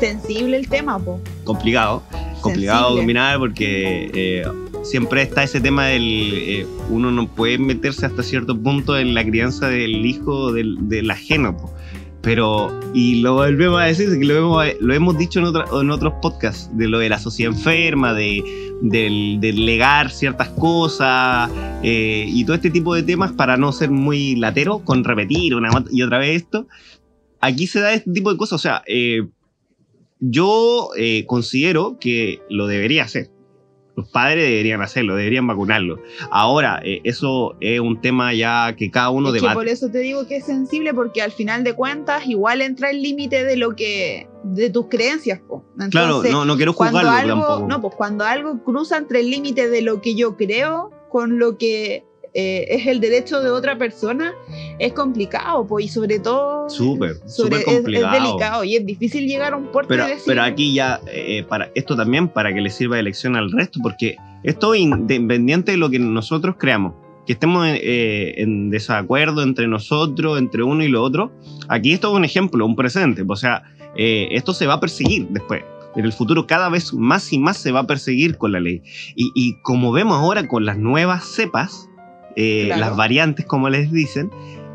Sensible 0.00 0.56
el 0.56 0.68
tema, 0.68 0.98
po. 0.98 1.20
complicado. 1.44 2.02
Complicado 2.40 2.80
Sensible. 2.88 3.02
dominar 3.02 3.38
porque 3.38 4.10
eh, 4.14 4.44
siempre 4.82 5.22
está 5.22 5.42
ese 5.44 5.60
tema 5.60 5.86
del. 5.86 6.02
eh, 6.34 6.66
uno 6.90 7.10
no 7.10 7.26
puede 7.26 7.58
meterse 7.58 8.04
hasta 8.06 8.22
cierto 8.22 8.58
punto 8.58 8.98
en 8.98 9.14
la 9.14 9.24
crianza 9.24 9.68
del 9.68 10.04
hijo 10.04 10.52
del, 10.52 10.76
del 10.88 11.10
ajeno. 11.10 11.56
po. 11.56 11.72
Pero, 12.24 12.80
y 12.94 13.16
lo 13.20 13.34
volvemos 13.34 13.78
a 13.82 13.84
decir, 13.84 14.08
lo 14.24 14.62
hemos, 14.94 15.18
dicho 15.18 15.40
en, 15.40 15.44
otra- 15.44 15.66
en 15.78 15.90
otros 15.90 16.14
podcasts, 16.22 16.70
de 16.74 16.88
lo 16.88 16.98
de 16.98 17.10
la 17.10 17.18
sociedad 17.18 17.52
enferma, 17.52 18.14
de, 18.14 18.42
legar 19.54 20.10
ciertas 20.10 20.48
cosas 20.48 21.50
eh, 21.82 22.24
y 22.26 22.44
todo 22.44 22.56
este 22.56 22.70
tipo 22.70 22.94
de 22.94 23.02
temas 23.02 23.32
para 23.32 23.58
no 23.58 23.72
ser 23.72 23.90
muy 23.90 24.36
latero 24.36 24.78
con 24.78 25.04
repetir 25.04 25.54
una 25.54 25.68
y 25.90 26.00
otra 26.02 26.18
vez 26.18 26.42
esto. 26.42 26.66
Aquí 27.40 27.66
se 27.66 27.80
da 27.80 27.92
este 27.92 28.10
tipo 28.10 28.32
de 28.32 28.38
cosas, 28.38 28.54
o 28.54 28.58
sea, 28.62 28.82
eh, 28.86 29.28
yo 30.18 30.88
eh, 30.96 31.24
considero 31.26 31.98
que 32.00 32.40
lo 32.48 32.66
debería 32.66 33.04
hacer. 33.04 33.28
Los 33.96 34.08
padres 34.08 34.44
deberían 34.44 34.82
hacerlo, 34.82 35.14
deberían 35.14 35.46
vacunarlo. 35.46 36.00
Ahora, 36.30 36.80
eh, 36.84 37.00
eso 37.04 37.56
es 37.60 37.78
un 37.78 38.00
tema 38.00 38.34
ya 38.34 38.74
que 38.76 38.90
cada 38.90 39.10
uno 39.10 39.28
Es 39.28 39.34
que 39.34 39.40
debate. 39.40 39.54
por 39.54 39.68
eso 39.68 39.88
te 39.90 39.98
digo 39.98 40.26
que 40.26 40.38
es 40.38 40.46
sensible, 40.46 40.92
porque 40.94 41.22
al 41.22 41.30
final 41.30 41.62
de 41.62 41.74
cuentas 41.74 42.26
igual 42.26 42.60
entra 42.60 42.90
el 42.90 43.02
límite 43.02 43.44
de 43.44 43.56
lo 43.56 43.76
que. 43.76 44.28
de 44.42 44.70
tus 44.70 44.88
creencias, 44.88 45.40
po. 45.40 45.64
Claro, 45.90 46.06
Entonces, 46.06 46.32
no, 46.32 46.44
no 46.44 46.56
quiero 46.56 46.72
juzgarlo 46.72 47.10
algo, 47.10 47.40
tampoco. 47.46 47.68
no, 47.68 47.80
pues 47.80 47.94
cuando 47.94 48.24
algo 48.24 48.62
cruza 48.64 48.96
entre 48.96 49.20
el 49.20 49.30
límite 49.30 49.68
de 49.68 49.82
lo 49.82 50.00
que 50.00 50.14
yo 50.14 50.36
creo 50.36 50.90
con 51.08 51.38
lo 51.38 51.56
que 51.56 52.04
eh, 52.34 52.66
es 52.68 52.86
el 52.86 53.00
derecho 53.00 53.40
de 53.40 53.50
otra 53.50 53.78
persona, 53.78 54.32
es 54.78 54.92
complicado, 54.92 55.66
pues, 55.66 55.84
y 55.86 55.88
sobre 55.88 56.18
todo 56.18 56.68
Súper, 56.68 57.14
súper 57.26 57.60
es- 57.60 57.66
es, 57.68 57.74
complicado. 57.76 58.12
delicado 58.12 58.64
y 58.64 58.76
es 58.76 58.84
difícil 58.84 59.26
llegar 59.26 59.52
a 59.52 59.56
un 59.56 59.66
puerto 59.72 59.88
Pero, 59.88 60.04
y 60.06 60.10
decir, 60.10 60.24
pero 60.26 60.42
aquí 60.42 60.74
ya, 60.74 61.00
eh, 61.06 61.44
para 61.48 61.70
esto 61.74 61.96
también, 61.96 62.28
para 62.28 62.52
que 62.52 62.60
le 62.60 62.70
sirva 62.70 62.96
de 62.96 63.04
lección 63.04 63.36
al 63.36 63.50
resto, 63.52 63.78
porque 63.82 64.16
esto 64.42 64.74
es 64.74 64.80
independiente 64.80 65.70
de 65.72 65.78
lo 65.78 65.88
que 65.90 65.98
nosotros 66.00 66.56
creamos. 66.58 66.94
Que 67.26 67.32
estemos 67.32 67.66
eh, 67.66 68.34
en 68.36 68.68
desacuerdo 68.68 69.42
entre 69.42 69.66
nosotros, 69.66 70.38
entre 70.38 70.62
uno 70.62 70.84
y 70.84 70.88
lo 70.88 71.02
otro. 71.02 71.32
Aquí 71.68 71.94
esto 71.94 72.10
es 72.10 72.14
un 72.18 72.24
ejemplo, 72.26 72.66
un 72.66 72.76
presente. 72.76 73.24
O 73.26 73.34
sea, 73.36 73.62
eh, 73.96 74.28
esto 74.32 74.52
se 74.52 74.66
va 74.66 74.74
a 74.74 74.80
perseguir 74.80 75.28
después. 75.30 75.62
En 75.96 76.04
el 76.04 76.12
futuro 76.12 76.46
cada 76.46 76.68
vez 76.68 76.92
más 76.92 77.32
y 77.32 77.38
más 77.38 77.56
se 77.56 77.72
va 77.72 77.80
a 77.80 77.86
perseguir 77.86 78.36
con 78.36 78.52
la 78.52 78.60
ley. 78.60 78.82
Y, 79.16 79.30
y 79.34 79.54
como 79.62 79.90
vemos 79.90 80.18
ahora 80.18 80.46
con 80.46 80.66
las 80.66 80.76
nuevas 80.76 81.24
cepas, 81.24 81.88
eh, 82.36 82.64
Claro. 82.66 82.80
las 82.80 82.96
variantes 82.96 83.44
como 83.46 83.68
les 83.68 83.90
dicen, 83.92 84.30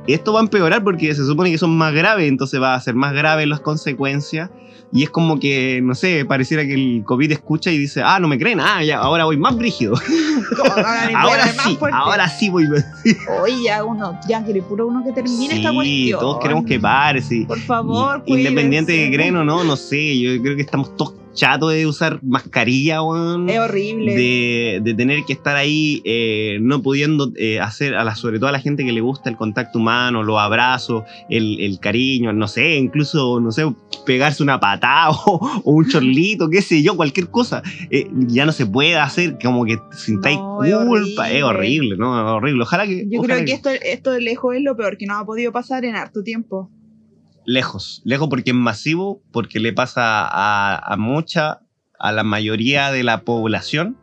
esto 0.07 0.33
va 0.33 0.39
a 0.39 0.43
empeorar 0.43 0.83
porque 0.83 1.13
se 1.13 1.25
supone 1.25 1.51
que 1.51 1.57
son 1.57 1.77
más 1.77 1.93
graves, 1.93 2.27
entonces 2.27 2.59
va 2.61 2.73
a 2.75 2.81
ser 2.81 2.95
más 2.95 3.13
graves 3.13 3.47
las 3.47 3.59
consecuencias. 3.59 4.49
Y 4.91 5.03
es 5.03 5.11
como 5.11 5.39
que, 5.39 5.81
no 5.83 5.93
sé, 5.93 6.25
pareciera 6.25 6.65
que 6.65 6.73
el 6.73 7.03
COVID 7.05 7.31
escucha 7.31 7.69
y 7.71 7.77
dice, 7.77 8.01
ah, 8.03 8.19
no 8.19 8.27
me 8.27 8.39
creen, 8.39 8.59
ah, 8.59 8.83
ya, 8.83 8.97
ahora 8.97 9.25
voy 9.25 9.37
más 9.37 9.55
brígido. 9.55 9.93
"¿Cómo 10.57 10.73
van 10.75 11.15
a 11.15 11.21
ahora 11.21 11.45
más 11.45 11.63
sí, 11.63 11.75
fuerte?". 11.75 11.95
ahora 11.95 12.27
sí 12.27 12.49
voy. 12.49 12.65
Oye, 13.43 13.63
ya 13.65 13.83
uno, 13.83 14.19
ya 14.27 14.43
quiere 14.43 14.63
puro 14.63 14.87
uno 14.87 15.03
que 15.03 15.11
termine 15.11 15.57
esta 15.57 15.69
Sí, 15.69 15.75
cuestión. 15.75 16.19
todos 16.19 16.39
queremos 16.39 16.65
que 16.65 16.79
pare, 16.79 17.21
sí. 17.21 17.45
Por 17.45 17.59
favor, 17.59 18.23
Independiente 18.25 18.93
de 18.93 19.09
que 19.11 19.15
creen 19.15 19.35
o 19.35 19.43
no, 19.43 19.63
no 19.63 19.75
sé, 19.75 20.19
yo 20.19 20.41
creo 20.41 20.55
que 20.55 20.63
estamos 20.63 20.97
todos 20.97 21.13
chatos 21.33 21.71
de 21.73 21.85
usar 21.87 22.19
mascarilla, 22.23 23.01
weón. 23.01 23.49
Es 23.49 23.59
horrible. 23.59 24.15
de, 24.15 24.81
de 24.83 24.93
tener 24.93 25.23
que 25.25 25.33
estar 25.33 25.55
ahí 25.55 26.01
eh, 26.05 26.57
no 26.61 26.81
pudiendo 26.81 27.31
eh, 27.35 27.59
hacer, 27.59 27.95
a 27.95 28.03
la, 28.03 28.15
sobre 28.15 28.39
todo 28.39 28.49
a 28.49 28.51
la 28.51 28.59
gente 28.59 28.83
que 28.85 28.91
le 28.91 29.01
gusta 29.01 29.29
el 29.29 29.37
contacto 29.37 29.79
humano, 29.79 30.23
los 30.23 30.37
abrazos, 30.39 31.03
el, 31.29 31.59
el 31.59 31.79
cariño, 31.79 32.33
no 32.33 32.47
sé, 32.47 32.75
incluso, 32.77 33.39
no 33.39 33.51
sé, 33.51 33.63
pegarse 34.05 34.43
una 34.43 34.59
patada 34.59 35.09
o, 35.25 35.61
o 35.63 35.71
un 35.71 35.87
chorlito, 35.87 36.49
qué 36.49 36.61
sé 36.61 36.81
yo, 36.83 36.95
cualquier 36.95 37.29
cosa, 37.29 37.61
eh, 37.89 38.07
ya 38.27 38.45
no 38.45 38.51
se 38.51 38.65
puede 38.65 38.95
hacer, 38.97 39.37
como 39.41 39.65
que 39.65 39.77
sintáis 39.91 40.37
No, 40.37 40.57
culpa, 40.85 41.29
es 41.31 41.43
horrible. 41.43 41.43
horrible, 41.43 41.97
¿no? 41.97 42.19
Es 42.19 42.25
horrible. 42.31 42.63
Ojalá 42.63 42.85
que... 42.85 43.05
Yo 43.09 43.19
ojalá 43.19 43.35
creo 43.35 43.45
que 43.45 43.53
esto, 43.53 43.69
esto 43.69 44.11
de 44.11 44.21
lejos 44.21 44.55
es 44.55 44.61
lo 44.61 44.75
peor 44.75 44.97
que 44.97 45.05
nos 45.05 45.21
ha 45.21 45.25
podido 45.25 45.51
pasar 45.51 45.85
en 45.85 45.95
harto 45.95 46.23
tiempo. 46.23 46.71
Lejos, 47.49 48.01
lejos 48.05 48.27
porque 48.29 48.51
es 48.51 48.55
masivo, 48.55 49.23
porque 49.31 49.59
le 49.59 49.73
pasa 49.73 50.27
a, 50.29 50.95
mucha, 50.97 51.61
a 51.97 52.11
la 52.11 52.23
mayoría 52.23 52.91
de 52.91 53.03
la 53.03 53.23
población 53.23 53.97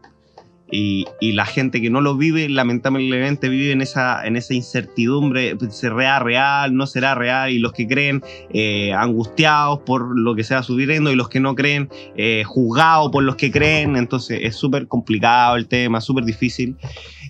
y, 0.71 1.07
y 1.21 1.33
la 1.33 1.47
gente 1.47 1.81
que 1.81 1.91
no 1.91 2.01
lo 2.01 2.17
vive, 2.17 2.49
lamentablemente 2.49 3.49
vive 3.49 3.73
en 3.73 3.83
esa, 3.83 4.27
en 4.27 4.37
esa 4.37 4.55
incertidumbre, 4.55 5.57
pues, 5.57 5.77
será 5.77 6.19
real, 6.19 6.75
no 6.75 6.87
será 6.87 7.15
real, 7.15 7.51
y 7.51 7.59
los 7.59 7.73
que 7.73 7.87
creen 7.87 8.23
eh, 8.53 8.93
angustiados 8.93 9.81
por 9.81 10.19
lo 10.19 10.35
que 10.35 10.45
sea 10.45 10.63
sucediendo 10.63 11.11
y 11.13 11.17
los 11.17 11.29
que 11.29 11.41
no 11.41 11.55
creen 11.55 11.89
eh, 12.17 12.43
juzgados 12.45 13.11
por 13.11 13.23
los 13.23 13.37
que 13.37 13.51
creen, 13.51 13.97
entonces 13.97 14.41
es 14.43 14.57
súper 14.57 14.89
complicado 14.89 15.57
el 15.57 15.67
tema, 15.67 16.01
súper 16.01 16.25
difícil. 16.25 16.77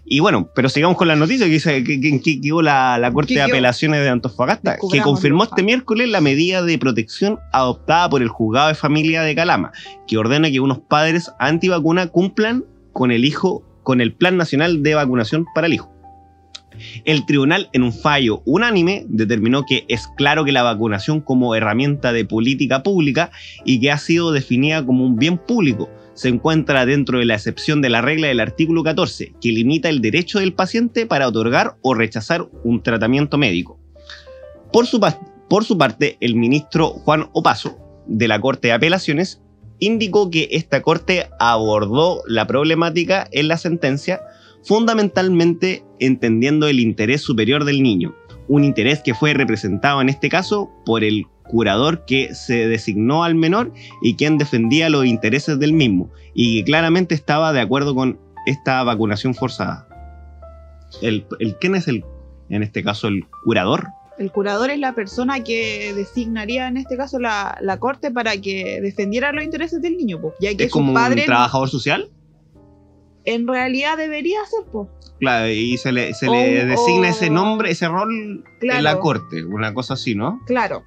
Y 0.08 0.20
bueno, 0.20 0.48
pero 0.54 0.68
sigamos 0.68 0.96
con 0.96 1.08
la 1.08 1.16
noticia 1.16 1.46
que 1.46 1.52
dice 1.52 1.82
que, 1.82 2.00
que, 2.00 2.20
que 2.20 2.40
quedó 2.40 2.62
la, 2.62 2.96
la 2.96 3.12
Corte 3.12 3.34
¿Qué 3.34 3.40
de? 3.40 3.42
Apelaciones 3.42 4.00
de 4.02 4.08
Antofagasta, 4.08 4.76
que 4.92 5.00
confirmó 5.00 5.42
este 5.42 5.64
miércoles 5.64 6.08
la 6.08 6.20
medida 6.20 6.62
de 6.62 6.78
protección 6.78 7.40
adoptada 7.52 8.08
por 8.08 8.22
el 8.22 8.28
juzgado 8.28 8.68
de 8.68 8.76
familia 8.76 9.22
de 9.22 9.34
Calama, 9.34 9.72
que 10.06 10.16
ordena 10.16 10.48
que 10.48 10.60
unos 10.60 10.78
padres 10.78 11.32
antivacuna 11.40 12.06
cumplan 12.06 12.64
con 12.96 13.10
el 13.12 13.26
hijo, 13.26 13.62
con 13.82 14.00
el 14.00 14.14
Plan 14.14 14.38
Nacional 14.38 14.82
de 14.82 14.94
Vacunación 14.94 15.44
para 15.54 15.66
el 15.66 15.74
hijo. 15.74 15.92
El 17.04 17.26
tribunal, 17.26 17.68
en 17.74 17.82
un 17.82 17.92
fallo 17.92 18.42
unánime, 18.46 19.04
determinó 19.06 19.64
que 19.66 19.84
es 19.88 20.08
claro 20.16 20.46
que 20.46 20.52
la 20.52 20.62
vacunación 20.62 21.20
como 21.20 21.54
herramienta 21.54 22.14
de 22.14 22.24
política 22.24 22.82
pública 22.82 23.30
y 23.66 23.80
que 23.80 23.90
ha 23.90 23.98
sido 23.98 24.32
definida 24.32 24.84
como 24.84 25.04
un 25.04 25.16
bien 25.16 25.36
público 25.36 25.90
se 26.14 26.28
encuentra 26.28 26.86
dentro 26.86 27.18
de 27.18 27.26
la 27.26 27.34
excepción 27.34 27.82
de 27.82 27.90
la 27.90 28.00
regla 28.00 28.28
del 28.28 28.40
artículo 28.40 28.82
14, 28.82 29.34
que 29.42 29.52
limita 29.52 29.90
el 29.90 30.00
derecho 30.00 30.38
del 30.38 30.54
paciente 30.54 31.04
para 31.04 31.28
otorgar 31.28 31.76
o 31.82 31.92
rechazar 31.92 32.48
un 32.64 32.82
tratamiento 32.82 33.36
médico. 33.36 33.78
Por 34.72 34.86
su, 34.86 34.98
por 35.50 35.64
su 35.64 35.76
parte, 35.76 36.16
el 36.20 36.34
ministro 36.34 36.88
Juan 36.88 37.28
Opaso, 37.34 37.76
de 38.06 38.26
la 38.26 38.40
Corte 38.40 38.68
de 38.68 38.72
Apelaciones, 38.72 39.42
indicó 39.78 40.30
que 40.30 40.48
esta 40.52 40.82
Corte 40.82 41.28
abordó 41.38 42.22
la 42.26 42.46
problemática 42.46 43.28
en 43.32 43.48
la 43.48 43.56
sentencia 43.56 44.20
fundamentalmente 44.64 45.84
entendiendo 46.00 46.66
el 46.68 46.80
interés 46.80 47.22
superior 47.22 47.64
del 47.64 47.82
niño, 47.82 48.14
un 48.48 48.64
interés 48.64 49.00
que 49.02 49.14
fue 49.14 49.32
representado 49.34 50.00
en 50.00 50.08
este 50.08 50.28
caso 50.28 50.70
por 50.84 51.04
el 51.04 51.24
curador 51.44 52.04
que 52.04 52.34
se 52.34 52.66
designó 52.68 53.22
al 53.24 53.34
menor 53.36 53.72
y 54.02 54.14
quien 54.16 54.38
defendía 54.38 54.88
los 54.90 55.06
intereses 55.06 55.58
del 55.58 55.72
mismo 55.72 56.10
y 56.34 56.58
que 56.58 56.64
claramente 56.64 57.14
estaba 57.14 57.52
de 57.52 57.60
acuerdo 57.60 57.94
con 57.94 58.18
esta 58.46 58.82
vacunación 58.82 59.34
forzada. 59.34 59.88
El, 61.02 61.26
el- 61.38 61.56
¿Quién 61.58 61.74
es 61.76 61.86
el, 61.88 62.04
en 62.48 62.62
este 62.62 62.82
caso, 62.82 63.08
el 63.08 63.24
curador? 63.44 63.86
El 64.18 64.32
curador 64.32 64.70
es 64.70 64.78
la 64.78 64.94
persona 64.94 65.44
que 65.44 65.92
designaría 65.94 66.68
en 66.68 66.76
este 66.78 66.96
caso 66.96 67.18
la, 67.18 67.58
la 67.60 67.78
corte 67.78 68.10
para 68.10 68.36
que 68.40 68.80
defendiera 68.80 69.30
los 69.32 69.44
intereses 69.44 69.82
del 69.82 69.96
niño, 69.96 70.20
po, 70.20 70.32
ya 70.40 70.54
que 70.56 70.64
¿Es 70.64 70.70
como 70.72 70.92
un 70.92 71.14
trabajador 71.24 71.68
social? 71.68 72.10
en 73.24 73.46
realidad 73.48 73.96
debería 73.98 74.38
ser, 74.48 74.64
po. 74.70 74.88
Claro, 75.18 75.48
y 75.50 75.76
se 75.78 75.90
le, 75.92 76.14
se 76.14 76.28
le 76.30 76.64
designa 76.64 77.08
o- 77.08 77.10
ese 77.10 77.28
nombre, 77.30 77.70
ese 77.70 77.88
rol 77.88 78.44
Claro. 78.60 78.78
en 78.78 78.84
la 78.84 78.98
corte, 78.98 79.44
una 79.44 79.74
cosa 79.74 79.94
así, 79.94 80.14
¿no? 80.14 80.40
Claro. 80.46 80.84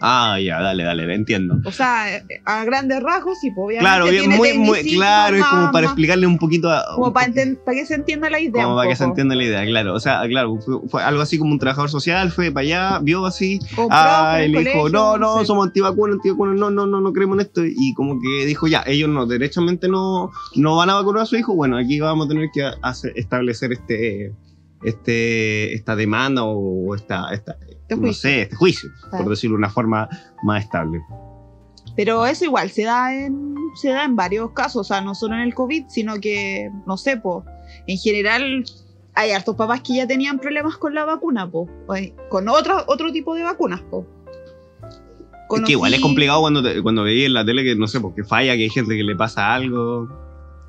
Ah, 0.00 0.38
ya, 0.38 0.60
dale, 0.60 0.84
dale, 0.84 1.14
entiendo. 1.14 1.56
O 1.64 1.72
sea, 1.72 2.22
a 2.44 2.64
grandes 2.64 3.02
rasgos, 3.02 3.38
sí, 3.40 3.50
pues 3.50 3.66
obviamente. 3.66 3.84
Claro, 3.88 4.06
bien, 4.10 4.30
muy, 4.36 4.52
muy 4.58 4.82
claro, 4.82 5.36
es 5.36 5.44
como 5.46 5.62
más- 5.62 5.72
para 5.72 5.86
explicarle 5.86 6.26
un 6.26 6.36
poquito 6.38 6.70
a, 6.70 6.84
Como 6.94 7.06
un 7.06 7.12
para, 7.14 7.28
poquito- 7.28 7.60
para 7.64 7.78
que 7.78 7.86
se 7.86 7.94
entienda 7.94 8.28
la 8.28 8.38
idea. 8.40 8.62
como 8.64 8.76
para 8.76 8.90
que 8.90 8.96
se 8.96 9.04
entienda 9.04 9.34
la 9.34 9.44
idea, 9.44 9.64
claro. 9.64 9.94
O 9.94 10.00
sea, 10.00 10.22
claro, 10.28 10.58
fue, 10.60 10.74
fue 10.88 11.02
algo 11.02 11.22
así 11.22 11.38
como 11.38 11.52
un 11.52 11.58
trabajador 11.58 11.88
social, 11.90 12.30
fue 12.30 12.50
para 12.50 12.62
allá, 12.62 12.98
vio 13.00 13.24
así, 13.24 13.58
ah, 13.90 14.40
y 14.44 14.48
le 14.50 14.64
dijo, 14.64 14.88
no, 14.90 15.16
no, 15.16 15.38
sé. 15.40 15.46
somos 15.46 15.66
antivacunas, 15.66 16.16
antivacunas, 16.16 16.58
no, 16.58 16.70
no, 16.70 16.86
no, 16.86 17.00
no 17.00 17.12
creemos 17.12 17.36
en 17.38 17.40
esto. 17.46 17.62
Y 17.64 17.94
como 17.94 18.20
que 18.20 18.44
dijo, 18.44 18.66
ya, 18.66 18.82
ellos 18.86 19.08
no, 19.08 19.24
derechamente 19.26 19.88
no, 19.88 20.30
no 20.56 20.76
van 20.76 20.90
a 20.90 20.94
vacunar 20.96 21.22
a 21.22 21.26
su 21.26 21.36
hijo, 21.36 21.54
bueno, 21.54 21.78
aquí 21.78 22.00
vamos 22.00 22.26
a 22.26 22.28
tener 22.28 22.48
que 22.52 22.64
hacer- 22.82 23.12
establecer 23.16 23.72
este, 23.72 24.34
este, 24.84 25.74
esta 25.74 25.96
demanda 25.96 26.44
o 26.44 26.94
esta, 26.94 27.32
esta 27.32 27.56
no 27.94 28.00
juicio. 28.02 28.20
sé, 28.30 28.42
este 28.42 28.56
juicio, 28.56 28.90
por 29.10 29.28
decirlo 29.28 29.54
de 29.56 29.58
una 29.58 29.70
forma 29.70 30.08
más 30.42 30.64
estable. 30.64 31.00
Pero 31.94 32.26
eso 32.26 32.44
igual 32.44 32.68
se 32.70 32.82
da 32.84 33.14
en 33.14 33.54
se 33.76 33.90
da 33.90 34.04
en 34.04 34.16
varios 34.16 34.50
casos, 34.52 34.80
o 34.80 34.84
sea, 34.84 35.00
no 35.00 35.14
solo 35.14 35.34
en 35.34 35.42
el 35.42 35.54
COVID, 35.54 35.84
sino 35.88 36.18
que, 36.20 36.70
no 36.86 36.96
sé, 36.96 37.16
po, 37.18 37.44
en 37.86 37.96
general 37.98 38.64
hay 39.14 39.30
hartos 39.32 39.54
papás 39.56 39.80
que 39.82 39.94
ya 39.96 40.06
tenían 40.06 40.38
problemas 40.38 40.76
con 40.78 40.94
la 40.94 41.04
vacuna, 41.04 41.50
po, 41.50 41.68
hay- 41.88 42.14
con 42.28 42.48
otro, 42.48 42.82
otro 42.86 43.12
tipo 43.12 43.34
de 43.34 43.44
vacunas, 43.44 43.80
po. 43.82 44.06
Es 45.54 45.62
que 45.62 45.72
igual 45.72 45.94
es 45.94 46.00
complicado 46.00 46.40
cuando, 46.40 46.62
te- 46.62 46.82
cuando 46.82 47.04
veis 47.04 47.26
en 47.26 47.34
la 47.34 47.44
tele 47.44 47.62
que 47.62 47.76
no 47.76 47.86
sé, 47.86 48.00
porque 48.00 48.24
falla, 48.24 48.56
que 48.56 48.62
hay 48.64 48.70
gente 48.70 48.96
que 48.96 49.04
le 49.04 49.14
pasa 49.14 49.54
algo. 49.54 50.08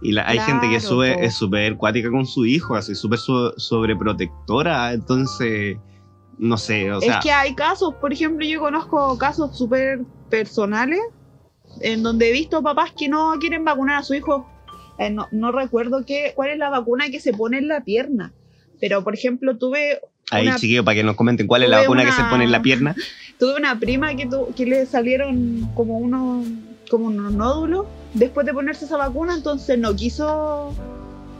Y 0.01 0.11
la- 0.11 0.27
hay 0.27 0.37
gente 0.39 0.69
que 0.69 0.79
sube, 0.79 1.13
po. 1.15 1.19
es 1.21 1.33
súper 1.33 1.75
cuática 1.77 2.11
con 2.11 2.25
su 2.27 2.45
hijo, 2.45 2.75
así 2.75 2.93
súper 2.93 3.17
so- 3.17 3.57
sobreprotectora. 3.57 4.93
Entonces, 4.93 5.77
no 6.37 6.57
sé, 6.57 6.91
o 6.91 7.01
sea, 7.01 7.17
es 7.17 7.23
que 7.23 7.31
hay 7.31 7.55
casos, 7.55 7.95
por 7.95 8.13
ejemplo, 8.13 8.45
yo 8.45 8.59
conozco 8.59 9.17
casos 9.17 9.57
súper 9.57 10.01
personales 10.29 10.99
en 11.81 12.03
donde 12.03 12.29
he 12.29 12.31
visto 12.31 12.61
papás 12.63 12.91
que 12.97 13.07
no 13.07 13.33
quieren 13.39 13.63
vacunar 13.65 13.97
a 13.99 14.03
su 14.03 14.13
hijo. 14.13 14.47
Eh, 14.99 15.09
no, 15.11 15.27
no 15.31 15.51
recuerdo 15.51 16.05
qué, 16.05 16.33
cuál 16.35 16.49
es 16.49 16.57
la 16.57 16.69
vacuna 16.69 17.09
que 17.09 17.19
se 17.19 17.31
pone 17.33 17.57
en 17.59 17.67
la 17.67 17.81
pierna. 17.81 18.33
Pero, 18.79 19.03
por 19.03 19.13
ejemplo, 19.13 19.57
tuve 19.57 19.99
ahí 20.31 20.47
una- 20.47 20.55
chiquillos, 20.57 20.83
para 20.85 20.95
que 20.95 21.03
nos 21.03 21.15
comenten 21.15 21.45
cuál 21.47 21.63
es 21.63 21.69
la 21.69 21.79
vacuna 21.79 22.03
que 22.05 22.11
se 22.11 22.23
pone 22.23 22.43
en 22.45 22.51
la 22.51 22.61
pierna. 22.61 22.95
Tuve 23.39 23.55
una 23.55 23.79
prima 23.79 24.15
que, 24.15 24.25
tu- 24.25 24.51
que 24.55 24.65
le 24.65 24.85
salieron 24.87 25.69
como 25.75 25.97
unos, 25.99 26.47
como 26.89 27.05
unos 27.07 27.31
nódulos 27.33 27.85
después 28.15 28.45
de 28.47 28.53
ponerse 28.53 28.85
esa 28.85 28.97
vacuna, 28.97 29.35
entonces 29.35 29.77
no 29.77 29.95
quiso, 29.95 30.73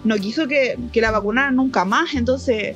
no 0.04 0.16
quiso 0.18 0.48
que, 0.48 0.78
que 0.94 1.02
la 1.02 1.10
vacunaran 1.10 1.56
nunca 1.56 1.84
más. 1.86 2.14
Entonces 2.14 2.76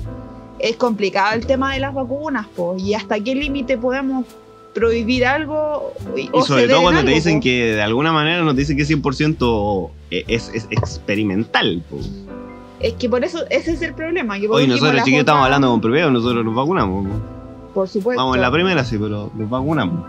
es 0.62 0.76
complicado 0.76 1.34
el 1.36 1.46
tema 1.46 1.74
de 1.74 1.80
las 1.80 1.94
vacunas, 1.94 2.48
pues, 2.56 2.82
y 2.82 2.94
hasta 2.94 3.20
qué 3.20 3.36
límite 3.36 3.78
podemos 3.78 4.26
prohibir 4.74 5.26
algo. 5.26 5.94
Y, 6.16 6.30
Y 6.34 6.42
sobre 6.44 6.68
todo 6.68 6.82
cuando 6.84 7.04
te 7.04 7.12
dicen 7.12 7.40
po. 7.40 7.44
que 7.44 7.76
de 7.76 7.82
alguna 7.82 8.12
manera 8.12 8.42
nos 8.44 8.56
dicen 8.56 8.78
que 8.78 8.84
100% 8.84 9.90
es, 10.10 10.50
es 10.54 10.68
experimental. 10.72 11.84
po. 11.90 11.98
Es 12.80 12.94
que 12.94 13.10
por 13.10 13.24
eso 13.24 13.40
ese 13.50 13.74
es 13.74 13.82
el 13.82 13.94
problema. 13.94 14.40
Que 14.40 14.48
Hoy 14.48 14.68
nosotros 14.68 14.96
las 14.96 15.04
chiquillos 15.04 15.22
estamos 15.22 15.44
hablando 15.46 15.70
con 15.70 15.82
previo, 15.82 16.10
nosotros 16.10 16.44
nos 16.46 16.56
vacunamos. 16.56 17.06
po. 17.08 17.14
Por 17.74 17.88
supuesto. 17.88 18.22
Vamos 18.22 18.36
en 18.36 18.42
la 18.42 18.52
primera, 18.52 18.84
sí, 18.84 18.98
pero 18.98 19.32
nos 19.36 19.50
vacunamos. 19.50 20.06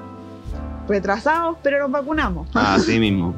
Retrasados, 0.88 1.56
pero 1.62 1.80
nos 1.80 1.90
vacunamos. 1.90 2.48
Así 2.54 2.98
mismo. 2.98 3.34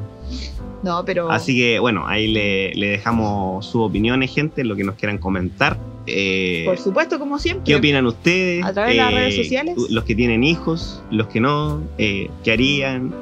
No, 0.83 1.03
pero. 1.05 1.31
Así 1.31 1.55
que 1.55 1.79
bueno, 1.79 2.07
ahí 2.07 2.27
le, 2.27 2.73
le 2.75 2.87
dejamos 2.89 3.65
sus 3.65 3.81
opiniones, 3.83 4.33
gente, 4.33 4.63
lo 4.63 4.75
que 4.75 4.83
nos 4.83 4.95
quieran 4.95 5.17
comentar. 5.17 5.77
Eh, 6.07 6.63
Por 6.65 6.77
supuesto, 6.77 7.17
como 7.19 7.39
siempre. 7.39 7.63
¿Qué 7.65 7.75
opinan 7.75 8.05
ustedes? 8.05 8.63
A 8.63 8.73
través 8.73 8.91
de 8.91 8.97
las 8.97 9.13
redes 9.13 9.35
sociales. 9.35 9.75
Los 9.89 10.03
que 10.03 10.15
tienen 10.15 10.43
hijos, 10.43 11.01
los 11.11 11.27
que 11.27 11.39
no, 11.39 11.81
eh, 11.97 12.29
¿qué 12.43 12.51
harían? 12.51 13.13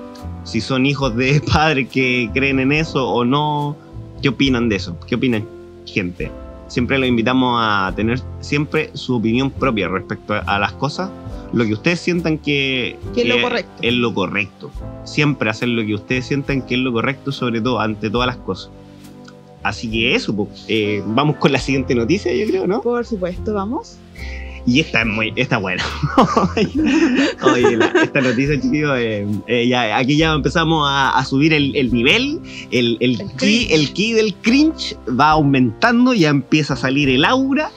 Si 0.43 0.59
son 0.61 0.85
hijos 0.85 1.15
de 1.15 1.41
padres 1.53 1.87
que 1.89 2.29
creen 2.33 2.59
en 2.59 2.71
eso 2.71 3.07
o 3.09 3.23
no, 3.23 3.77
¿qué 4.21 4.29
opinan 4.29 4.69
de 4.69 4.75
eso? 4.77 4.97
¿Qué 5.07 5.15
opinan, 5.15 5.45
gente? 5.85 6.29
Siempre 6.67 6.97
los 6.97 7.07
invitamos 7.07 7.57
a 7.61 7.93
tener 7.95 8.19
siempre 8.39 8.89
su 8.93 9.15
opinión 9.17 9.51
propia 9.51 9.87
respecto 9.87 10.33
a, 10.33 10.39
a 10.39 10.59
las 10.59 10.73
cosas, 10.73 11.09
lo 11.53 11.65
que 11.65 11.73
ustedes 11.73 11.99
sientan 11.99 12.39
que, 12.39 12.97
Que 13.13 13.21
es 13.21 13.27
lo 13.27 13.41
correcto. 13.41 13.71
es 13.81 13.93
lo 13.93 14.13
correcto. 14.13 14.71
Siempre 15.03 15.49
hacer 15.49 15.69
lo 15.69 15.85
que 15.85 15.93
ustedes 15.93 16.25
sientan 16.25 16.63
que 16.63 16.73
es 16.75 16.81
lo 16.81 16.91
correcto, 16.91 17.31
sobre 17.31 17.61
todo, 17.61 17.79
ante 17.79 18.09
todas 18.09 18.27
las 18.27 18.37
cosas. 18.37 18.71
Así 19.63 19.89
que 19.89 20.13
eso, 20.15 20.35
po. 20.35 20.49
Eh, 20.67 21.01
vamos 21.05 21.37
con 21.37 21.51
la 21.51 21.59
siguiente 21.59 21.95
noticia, 21.95 22.33
yo 22.33 22.45
creo, 22.47 22.67
¿no? 22.67 22.81
Por 22.81 23.05
supuesto, 23.05 23.53
vamos. 23.53 23.97
Y 24.65 24.79
esta 24.79 25.01
es 25.01 25.07
muy, 25.07 25.33
esta 25.35 25.55
es 25.57 25.61
buena. 25.61 25.83
Oye, 27.43 27.75
la- 27.77 27.87
esta 28.01 28.21
noticia, 28.21 28.59
chiquillos, 28.59 28.97
eh, 28.97 29.27
eh, 29.47 29.67
ya, 29.67 29.97
aquí 29.97 30.17
ya 30.17 30.33
empezamos 30.33 30.87
a, 30.89 31.09
a 31.17 31.25
subir 31.25 31.53
el, 31.53 31.75
el 31.75 31.93
nivel, 31.93 32.39
el, 32.71 32.97
el, 33.01 33.19
El 33.21 33.31
ki, 33.37 33.67
el 33.71 33.91
ki 33.93 34.13
del 34.13 34.33
cringe 34.35 34.95
va 35.19 35.31
aumentando, 35.31 36.13
ya 36.13 36.29
empieza 36.29 36.73
a 36.75 36.77
salir 36.77 37.09
el 37.09 37.25
aura. 37.25 37.71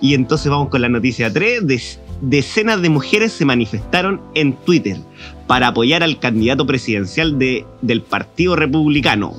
Y 0.00 0.14
entonces 0.14 0.50
vamos 0.50 0.68
con 0.68 0.82
la 0.82 0.88
noticia 0.88 1.32
3. 1.32 1.66
Des- 1.66 2.00
decenas 2.20 2.82
de 2.82 2.88
mujeres 2.90 3.32
se 3.32 3.44
manifestaron 3.44 4.20
en 4.34 4.52
Twitter 4.54 4.98
para 5.46 5.68
apoyar 5.68 6.02
al 6.02 6.18
candidato 6.18 6.66
presidencial 6.66 7.38
de, 7.38 7.64
del 7.82 8.02
Partido 8.02 8.56
Republicano. 8.56 9.34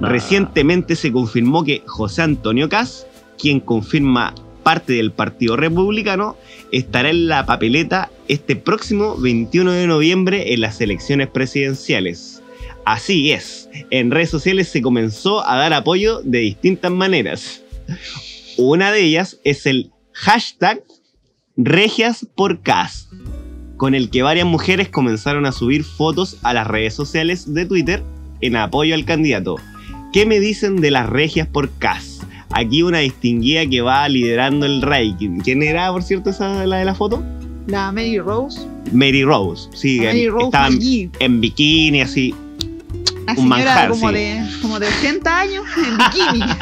Recientemente 0.00 0.96
se 0.96 1.12
confirmó 1.12 1.64
que 1.64 1.82
José 1.86 2.22
Antonio 2.22 2.68
Cas, 2.68 3.06
quien 3.38 3.60
confirma 3.60 4.34
parte 4.62 4.92
del 4.92 5.12
Partido 5.12 5.56
Republicano, 5.56 6.36
estará 6.72 7.10
en 7.10 7.28
la 7.28 7.46
papeleta 7.46 8.10
este 8.28 8.54
próximo 8.54 9.16
21 9.16 9.72
de 9.72 9.86
noviembre 9.86 10.52
en 10.52 10.60
las 10.60 10.80
elecciones 10.80 11.28
presidenciales. 11.28 12.42
Así 12.84 13.32
es, 13.32 13.68
en 13.90 14.10
redes 14.10 14.30
sociales 14.30 14.68
se 14.68 14.82
comenzó 14.82 15.46
a 15.46 15.56
dar 15.56 15.72
apoyo 15.72 16.20
de 16.22 16.38
distintas 16.38 16.90
maneras. 16.90 17.62
Una 18.56 18.92
de 18.92 19.02
ellas 19.02 19.38
es 19.44 19.66
el 19.66 19.90
hashtag 20.12 20.82
Regias 21.56 22.24
con 23.76 23.94
el 23.94 24.10
que 24.10 24.22
varias 24.22 24.46
mujeres 24.46 24.88
comenzaron 24.88 25.44
a 25.44 25.52
subir 25.52 25.82
fotos 25.82 26.36
a 26.42 26.54
las 26.54 26.66
redes 26.66 26.94
sociales 26.94 27.52
de 27.52 27.66
Twitter 27.66 28.02
en 28.40 28.54
apoyo 28.54 28.94
al 28.94 29.04
candidato. 29.04 29.56
¿Qué 30.12 30.26
me 30.26 30.40
dicen 30.40 30.76
de 30.80 30.90
las 30.90 31.08
regias 31.08 31.46
por 31.46 31.70
Cas? 31.78 32.20
Aquí 32.50 32.82
una 32.82 32.98
distinguida 32.98 33.66
que 33.66 33.82
va 33.82 34.08
liderando 34.08 34.64
el 34.66 34.80
ranking. 34.82 35.38
¿Quién 35.40 35.62
era, 35.62 35.92
por 35.92 36.02
cierto, 36.02 36.30
esa 36.30 36.66
la 36.66 36.78
de 36.78 36.84
la 36.86 36.94
foto? 36.94 37.22
La 37.66 37.92
Mary 37.92 38.18
Rose. 38.18 38.60
Mary 38.92 39.22
Rose. 39.22 39.68
Sí, 39.74 40.00
Mary 40.00 40.28
Rose 40.28 40.46
estaba 40.46 40.68
en, 40.68 41.10
en 41.20 41.40
bikini, 41.42 42.00
así. 42.00 42.34
Una 43.24 43.32
un 43.32 43.36
señora 43.36 43.48
manjar, 43.74 43.88
como, 43.90 44.08
sí. 44.08 44.14
de, 44.14 44.46
como 44.62 44.80
de 44.80 44.86
80 44.86 45.38
años 45.38 45.64
en 45.76 45.98
bikini. 45.98 46.52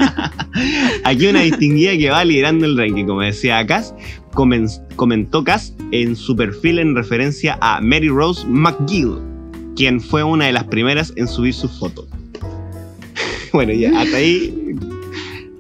Aquí 1.05 1.27
una 1.29 1.41
distinguida 1.43 1.93
que 1.97 2.11
va 2.11 2.25
liderando 2.25 2.67
el 2.67 2.77
ranking. 2.77 3.05
Como 3.07 3.21
decía 3.21 3.65
Cass, 3.65 3.95
comen- 4.33 4.83
comentó 4.97 5.45
Cass 5.45 5.73
en 5.93 6.17
su 6.17 6.35
perfil 6.35 6.81
en 6.81 6.97
referencia 6.97 7.57
a 7.61 7.81
Mary 7.81 8.09
Rose 8.09 8.45
McGill, 8.49 9.19
quien 9.77 10.01
fue 10.01 10.25
una 10.25 10.47
de 10.47 10.53
las 10.53 10.65
primeras 10.65 11.13
en 11.15 11.29
subir 11.29 11.55
su 11.55 11.69
foto. 11.69 12.09
Bueno, 13.57 13.73
ya, 13.73 13.99
hasta 14.01 14.17
ahí 14.19 14.55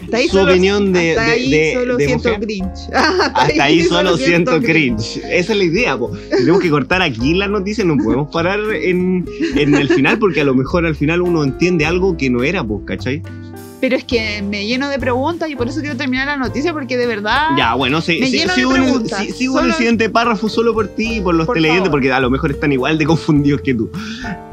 Hasta 0.04 0.16
ahí 0.18 0.28
su 0.28 0.36
solo- 0.36 0.52
opinión 0.52 0.92
de, 0.92 1.10
hasta 1.10 1.24
de- 1.24 1.30
ahí 1.32 1.50
de- 1.50 1.74
solo 1.74 1.96
de 1.96 2.06
siento 2.06 2.28
mujer. 2.28 2.46
cringe. 2.46 2.78
Hasta 3.34 3.64
ahí 3.64 3.82
solo 3.82 4.16
siento 4.16 4.60
cringe. 4.62 5.16
Esa 5.30 5.52
es 5.52 5.58
la 5.58 5.64
idea, 5.64 5.98
po. 5.98 6.12
Tenemos 6.30 6.60
que 6.60 6.70
cortar 6.70 7.02
aquí 7.02 7.34
la 7.34 7.48
noticia, 7.48 7.84
no 7.84 7.96
podemos 7.96 8.28
parar 8.32 8.60
en, 8.72 9.26
en 9.56 9.74
el 9.74 9.88
final, 9.88 10.18
porque 10.20 10.42
a 10.42 10.44
lo 10.44 10.54
mejor 10.54 10.86
al 10.86 10.94
final 10.94 11.22
uno 11.22 11.42
entiende 11.42 11.86
algo 11.86 12.16
que 12.16 12.30
no 12.30 12.44
era, 12.44 12.62
pues, 12.62 12.82
¿cachai? 12.86 13.20
Pero 13.80 13.94
es 13.94 14.04
que 14.04 14.40
me 14.42 14.66
lleno 14.66 14.88
de 14.88 14.98
preguntas 14.98 15.50
y 15.50 15.54
por 15.56 15.68
eso 15.68 15.80
quiero 15.80 15.96
terminar 15.96 16.26
la 16.26 16.36
noticia 16.38 16.72
porque 16.72 16.96
de 16.96 17.06
verdad. 17.06 17.48
Ya, 17.58 17.74
bueno, 17.74 18.00
sí, 18.00 18.18
Me 18.20 18.26
sí, 18.28 18.38
lleno 18.38 18.54
de 18.54 19.08
sí- 19.10 19.44
el 19.44 19.50
Solo- 19.52 19.72
siguiente 19.74 20.08
párrafo 20.08 20.48
solo 20.48 20.72
por 20.72 20.88
ti 20.88 21.16
y 21.16 21.20
por 21.20 21.34
los 21.34 21.46
Por 21.46 21.56
televidentes, 21.56 21.88
favor. 21.88 22.00
porque 22.00 22.12
a 22.12 22.20
lo 22.20 22.30
mejor 22.30 22.52
están 22.52 22.72
igual 22.72 22.96
de 22.96 23.04
confundidos 23.04 23.60
que 23.60 23.74
tú. 23.74 23.90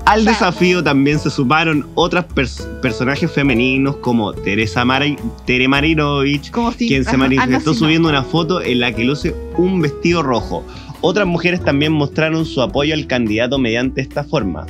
Al 0.06 0.26
desafío 0.26 0.84
también 0.84 1.20
se 1.20 1.30
sumaron 1.30 1.88
otras 1.96 2.26
pers- 2.28 2.66
personajes 2.82 3.32
femeninos 3.32 3.96
como 3.98 4.34
Teresa 4.34 4.84
Mari- 4.84 5.18
Tere 5.46 5.70
Marinovich, 5.70 6.52
si. 6.78 6.88
quien 6.90 7.06
se 7.06 7.16
manifestó 7.16 7.74
subiendo 7.74 8.10
una 8.10 8.24
foto 8.24 8.62
en 8.62 8.82
la 8.82 8.92
que 8.94 9.06
luce 9.06 9.34
un 9.58 9.82
vestido 9.82 10.22
rojo. 10.22 10.66
Otras 11.00 11.26
mujeres 11.28 11.64
también 11.64 11.94
mostraron 11.94 12.46
su 12.46 12.62
apoyo 12.62 12.94
al 12.94 13.08
candidato 13.08 13.58
mediante 13.58 14.02
esta 14.02 14.24
forma. 14.26 14.66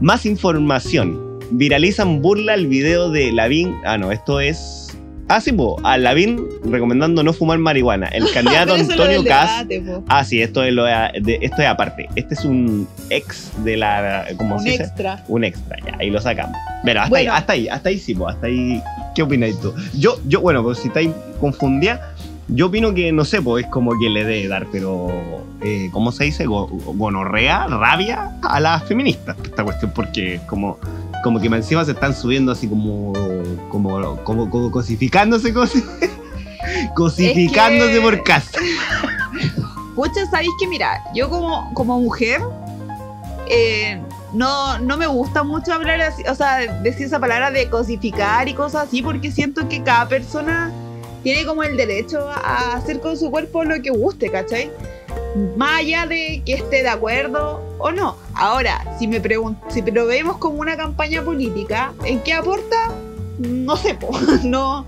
Más 0.00 0.26
información. 0.26 1.23
Viralizan 1.50 2.20
burla 2.22 2.54
el 2.54 2.66
video 2.66 3.10
de 3.10 3.32
Lavín. 3.32 3.74
Ah, 3.84 3.98
no, 3.98 4.12
esto 4.12 4.40
es. 4.40 4.80
Ah, 5.28 5.40
sí, 5.40 5.52
po, 5.52 5.80
a 5.84 5.96
Lavín 5.96 6.38
recomendando 6.64 7.22
no 7.22 7.32
fumar 7.32 7.58
marihuana. 7.58 8.08
El 8.08 8.30
candidato 8.34 8.74
Antonio 8.74 9.22
po. 9.24 10.04
Ah, 10.08 10.22
sí, 10.24 10.42
esto 10.42 10.62
es, 10.62 10.72
lo 10.74 10.84
de, 10.84 11.38
esto 11.40 11.62
es 11.62 11.68
aparte. 11.68 12.08
Este 12.14 12.34
es 12.34 12.44
un 12.44 12.86
ex 13.10 13.50
de 13.64 13.76
la. 13.78 14.26
¿Cómo 14.36 14.56
Un 14.56 14.62
se 14.62 14.70
dice? 14.70 14.82
extra. 14.84 15.24
Un 15.28 15.44
extra, 15.44 15.78
ya, 15.86 15.96
ahí 15.98 16.10
lo 16.10 16.20
sacamos. 16.20 16.56
Pero 16.84 17.00
hasta, 17.00 17.10
Bueno. 17.10 17.32
ahí, 17.32 17.38
hasta 17.38 17.52
ahí, 17.54 17.68
hasta 17.68 17.88
ahí 17.88 17.98
sí, 17.98 18.14
pues, 18.14 18.34
hasta 18.34 18.46
ahí. 18.48 18.82
¿Qué 19.14 19.22
opináis 19.22 19.58
tú? 19.60 19.72
Yo, 19.94 20.18
yo, 20.26 20.40
bueno, 20.40 20.62
pues 20.62 20.78
si 20.78 20.88
estáis 20.88 21.10
confundida, 21.40 22.12
yo 22.48 22.66
opino 22.66 22.92
que, 22.92 23.10
no 23.12 23.24
sé, 23.24 23.40
pues 23.40 23.64
es 23.64 23.70
como 23.70 23.98
que 23.98 24.10
le 24.10 24.24
debe 24.24 24.48
dar, 24.48 24.66
pero. 24.70 25.08
Eh, 25.62 25.88
¿Cómo 25.92 26.12
se 26.12 26.24
dice? 26.24 26.44
Go- 26.44 26.66
gonorrea, 26.66 27.66
rabia 27.68 28.32
a 28.42 28.60
las 28.60 28.84
feministas, 28.84 29.36
esta 29.42 29.64
cuestión, 29.64 29.92
porque 29.94 30.38
como. 30.46 30.78
Como 31.24 31.40
que 31.40 31.46
encima 31.48 31.84
se 31.84 31.90
están 31.92 32.14
subiendo 32.14 32.52
así 32.52 32.68
como. 32.68 33.12
como. 33.70 34.22
como, 34.22 34.48
como 34.50 34.70
cosificándose, 34.70 35.52
cosi- 35.52 35.82
cosificándose 36.94 37.92
Es 37.92 37.98
que- 37.98 38.02
por 38.04 38.22
casa. 38.22 38.58
Pucha, 39.96 40.26
sabéis 40.30 40.50
que 40.60 40.66
mira, 40.68 41.02
yo 41.14 41.28
como, 41.30 41.72
como 41.74 41.98
mujer 42.00 42.40
eh, 43.48 44.00
no, 44.32 44.78
no 44.78 44.96
me 44.96 45.06
gusta 45.06 45.44
mucho 45.44 45.72
hablar 45.72 46.00
así, 46.00 46.22
o 46.28 46.34
sea, 46.34 46.80
decir 46.82 47.06
esa 47.06 47.20
palabra 47.20 47.50
de 47.52 47.68
cosificar 47.70 48.48
y 48.48 48.54
cosas 48.54 48.88
así, 48.88 49.02
porque 49.02 49.30
siento 49.30 49.68
que 49.68 49.82
cada 49.84 50.08
persona 50.08 50.72
tiene 51.22 51.46
como 51.46 51.62
el 51.62 51.76
derecho 51.76 52.28
a 52.28 52.74
hacer 52.74 53.00
con 53.00 53.16
su 53.16 53.30
cuerpo 53.30 53.62
lo 53.64 53.80
que 53.80 53.90
guste, 53.90 54.30
¿cachai? 54.30 54.70
Más 55.56 55.80
allá 55.80 56.06
de 56.06 56.42
que 56.44 56.54
esté 56.54 56.82
de 56.82 56.88
acuerdo 56.88 57.62
o 57.78 57.90
no. 57.90 58.16
Ahora, 58.34 58.84
si 58.98 59.08
me 59.08 59.20
si 59.68 59.82
lo 59.82 60.06
vemos 60.06 60.38
como 60.38 60.60
una 60.60 60.76
campaña 60.76 61.22
política, 61.22 61.92
¿en 62.04 62.20
qué 62.20 62.34
aporta? 62.34 62.92
No 63.38 63.76
sé, 63.76 63.94
po. 63.94 64.10
no, 64.44 64.84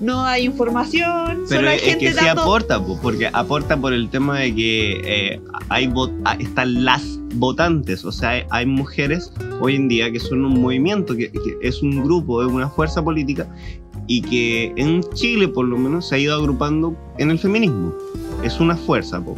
no 0.00 0.24
hay 0.24 0.44
información, 0.44 1.44
Pero 1.48 1.60
solo 1.60 1.70
hay 1.70 1.76
es 1.76 1.82
gente 1.82 2.04
que 2.06 2.12
sí 2.12 2.24
dando... 2.24 2.42
aporta, 2.42 2.84
po, 2.84 2.98
porque 3.02 3.28
aporta 3.32 3.76
por 3.76 3.92
el 3.92 4.08
tema 4.08 4.38
de 4.38 4.54
que 4.54 5.00
eh, 5.04 5.40
hay 5.68 5.92
ah, 6.24 6.36
están 6.38 6.84
las 6.84 7.02
votantes, 7.34 8.04
o 8.04 8.12
sea, 8.12 8.30
hay, 8.30 8.44
hay 8.50 8.66
mujeres 8.66 9.32
hoy 9.60 9.76
en 9.76 9.88
día 9.88 10.10
que 10.10 10.20
son 10.20 10.44
un 10.44 10.60
movimiento, 10.60 11.16
que, 11.16 11.30
que 11.30 11.58
es 11.62 11.82
un 11.82 12.04
grupo, 12.04 12.42
es 12.42 12.48
una 12.48 12.68
fuerza 12.68 13.02
política 13.02 13.48
y 14.08 14.22
que 14.22 14.72
en 14.76 15.02
Chile 15.12 15.46
por 15.46 15.66
lo 15.66 15.76
menos 15.76 16.08
se 16.08 16.16
ha 16.16 16.18
ido 16.18 16.34
agrupando 16.34 16.96
en 17.18 17.30
el 17.30 17.38
feminismo. 17.38 17.94
Es 18.42 18.58
una 18.58 18.76
fuerza, 18.76 19.22
po. 19.22 19.36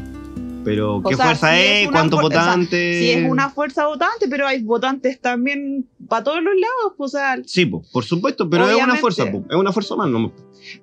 Pero 0.70 0.96
O 0.96 1.02
¿qué 1.02 1.16
sea, 1.16 1.24
fuerza 1.26 1.60
es? 1.60 1.88
¿Cuántos 1.90 2.20
fuer- 2.20 2.26
o 2.26 2.30
sea, 2.30 2.40
votantes? 2.44 2.98
Sí, 2.98 3.10
es 3.10 3.28
una 3.30 3.50
fuerza 3.50 3.86
votante, 3.86 4.28
pero 4.28 4.46
hay 4.46 4.62
votantes 4.62 5.20
también 5.20 5.86
para 6.08 6.24
todos 6.24 6.42
los 6.42 6.54
lados, 6.54 6.94
pues, 6.96 7.14
o 7.14 7.18
sea, 7.18 7.36
Sí, 7.46 7.66
po, 7.66 7.82
por 7.92 8.04
supuesto, 8.04 8.48
pero 8.48 8.68
es 8.68 8.76
una 8.76 8.96
fuerza, 8.96 9.30
po, 9.30 9.44
es 9.48 9.56
una 9.56 9.72
fuerza 9.72 9.96
más, 9.96 10.08
no, 10.08 10.32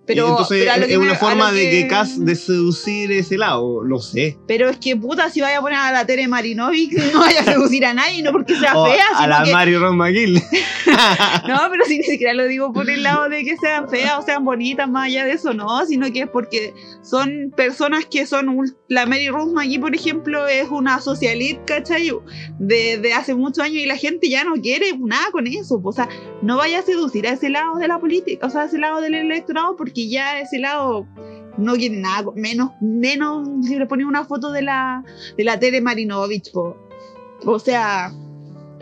pero, 0.06 0.30
entonces 0.30 0.60
pero 0.65 0.76
lo 0.78 0.82
es 0.82 0.88
que 0.88 0.93
es 0.93 1.00
me- 1.00 1.06
una 1.06 1.15
forma 1.15 1.52
lo 1.52 1.58
de 1.58 1.69
que 1.69 1.88
Cass 1.88 2.23
de 2.26 2.36
seducir 2.36 3.12
ese 3.12 3.38
lado, 3.38 3.84
no 3.86 4.00
sé. 4.00 4.38
Pero 4.47 4.69
es 4.69 4.78
que 4.78 4.95
puta, 4.95 5.30
si 5.30 5.39
vaya 5.41 5.60
a 5.60 5.62
poner 5.62 5.78
a 5.80 5.91
la 5.91 6.06
Tere 6.06 6.28
Marinovic, 6.28 6.91
no 7.13 7.19
vaya 7.19 7.41
a 7.41 7.43
seducir 7.43 7.86
a 7.86 7.93
nadie, 7.93 8.21
no 8.23 8.32
porque 8.32 8.56
sea 8.56 8.76
O 8.78 8.86
fea, 8.86 9.04
a 9.15 9.17
sino 9.23 9.28
la 9.30 9.43
que. 9.43 9.52
Mario 9.54 9.80
Ron 9.80 9.97
McGill. 9.97 10.41
No, 11.47 11.60
pero 11.69 11.86
si 11.86 11.97
ni 12.00 12.04
siquiera 12.04 12.34
lo 12.34 12.45
digo 12.47 12.73
por 12.73 12.89
el 12.89 13.04
lado 13.04 13.30
de 13.30 13.43
que 13.43 13.56
sean 13.58 13.89
feas 13.89 14.17
o 14.17 14.21
sean 14.23 14.43
bonitas, 14.43 14.89
más 14.89 15.06
allá 15.08 15.26
de 15.26 15.34
eso, 15.34 15.54
no, 15.54 15.86
sino 15.86 16.12
que 16.12 16.21
es 16.21 16.30
porque 16.30 16.73
son 17.04 17.54
personas 17.56 18.06
que 18.06 18.26
son. 18.26 18.58
La 18.88 19.06
Mary 19.06 19.30
Rose 19.30 19.52
Por 19.79 19.95
ejemplo, 19.95 20.47
es 20.47 20.69
una 20.69 20.99
socialite, 20.99 21.61
¿cachai? 21.65 22.11
De, 22.59 22.97
de 22.97 23.13
hace 23.13 23.35
muchos 23.35 23.63
años 23.63 23.77
y 23.77 23.85
la 23.85 23.97
gente 23.97 24.29
ya 24.29 24.43
no 24.43 24.55
quiere 24.55 24.97
nada 24.97 25.31
con 25.31 25.47
eso. 25.47 25.79
O 25.83 25.91
sea, 25.91 26.09
no 26.41 26.57
vaya 26.57 26.79
a 26.79 26.81
seducir 26.81 27.27
a 27.27 27.33
ese 27.33 27.49
lado 27.49 27.77
de 27.77 27.87
la 27.87 27.99
política, 27.99 28.47
o 28.47 28.49
sea, 28.49 28.61
a 28.61 28.65
ese 28.65 28.77
lado 28.77 29.01
del 29.01 29.15
electorado, 29.15 29.75
porque 29.75 30.09
ya 30.09 30.39
ese 30.39 30.59
lado 30.59 31.07
no 31.57 31.73
quiere 31.73 31.97
nada, 31.97 32.31
menos, 32.35 32.71
menos 32.81 33.47
si 33.63 33.77
le 33.77 33.87
ponen 33.87 34.07
una 34.07 34.25
foto 34.25 34.51
de 34.51 34.61
la, 34.61 35.03
de 35.37 35.43
la 35.43 35.59
Tere 35.59 35.81
Marinovich, 35.81 36.51
po. 36.51 36.77
O 37.45 37.59
sea, 37.59 38.11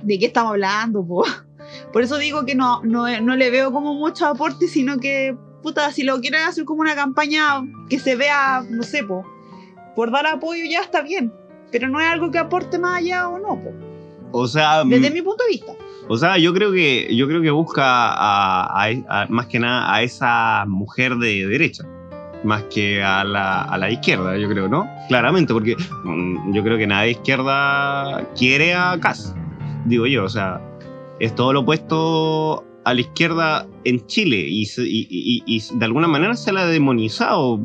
¿de 0.04 0.20
qué 0.20 0.26
estamos 0.26 0.52
hablando, 0.52 1.06
po? 1.06 1.26
Por 1.94 2.04
eso 2.04 2.18
digo 2.18 2.46
que 2.46 2.56
no, 2.56 2.84
no, 2.84 3.22
no 3.22 3.36
le 3.36 3.50
veo 3.50 3.72
como 3.72 3.94
mucho 3.94 4.28
aporte, 4.28 4.68
sino 4.68 5.00
que, 5.00 5.36
puta, 5.64 5.92
si 5.92 6.04
lo 6.04 6.20
quieren 6.20 6.42
hacer 6.42 6.66
como 6.66 6.82
una 6.82 6.96
campaña 6.96 7.64
que 7.90 8.00
se 8.00 8.16
vea, 8.16 8.64
no 8.70 8.84
sé, 8.84 9.04
po, 9.04 9.26
por 9.96 10.12
dar 10.12 10.28
apoyo 10.28 10.64
ya 10.70 10.82
está 10.82 11.02
bien. 11.02 11.32
Pero 11.72 11.90
no 11.90 12.00
es 12.00 12.08
algo 12.08 12.32
que 12.32 12.38
aporte 12.38 12.78
más 12.80 12.98
allá 13.00 13.28
o 13.30 13.40
no, 13.40 13.62
po, 13.62 13.74
O 14.32 14.48
sea, 14.48 14.84
desde 14.84 15.10
mm, 15.10 15.14
mi 15.14 15.22
punto 15.22 15.44
de 15.44 15.50
vista. 15.52 15.74
o 16.08 16.18
sea, 16.18 16.38
yo 16.38 16.54
creo 16.54 16.72
que 16.72 17.14
yo 17.16 17.28
creo 17.28 17.42
que 17.42 17.52
busca 17.52 17.84
a, 18.14 18.84
a- 18.86 18.92
a- 19.10 19.26
más 19.30 19.48
que 19.48 19.60
nada 19.60 19.94
a 19.94 20.02
esa 20.04 20.66
mujer 20.68 21.16
de 21.16 21.48
derecha, 21.48 21.84
más 22.44 22.64
que 22.66 23.04
a 23.04 23.24
la, 23.24 23.64
a 23.64 23.78
la 23.78 23.90
izquierda, 23.90 24.38
yo 24.38 24.48
creo, 24.48 24.68
¿no? 24.70 24.88
Claramente, 25.08 25.52
porque 25.54 25.76
mm, 26.04 26.54
yo 26.54 26.64
creo 26.64 26.78
que 26.78 26.86
nadie 26.88 27.06
de 27.08 27.12
izquierda 27.14 28.24
quiere 28.38 28.74
a 28.76 28.98
Cass, 29.00 29.34
digo 29.86 30.06
yo, 30.06 30.26
o 30.26 30.30
sea, 30.30 30.62
es 31.20 31.34
todo 31.34 31.52
lo 31.54 31.62
opuesto 31.62 32.64
a 32.84 32.94
la 32.94 33.02
izquierda 33.02 33.66
en 33.86 34.06
Chile 34.06 34.38
y, 34.48 34.62
y- 34.64 35.08
y- 35.10 35.44
y 35.46 35.64
de 35.80 35.86
alguna 35.86 36.08
manera 36.08 36.36
se 36.36 36.52
la 36.54 36.62
ha 36.62 36.66
demonizado, 36.68 37.60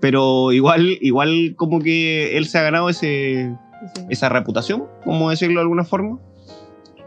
pero 0.00 0.52
igual, 0.52 0.98
igual 1.00 1.54
como 1.56 1.80
que 1.80 2.36
él 2.36 2.46
se 2.46 2.58
ha 2.58 2.62
ganado 2.62 2.88
ese, 2.88 3.54
esa 4.10 4.28
reputación, 4.28 4.84
como 5.04 5.30
decirlo 5.30 5.56
de 5.56 5.62
alguna 5.62 5.84
forma. 5.84 6.18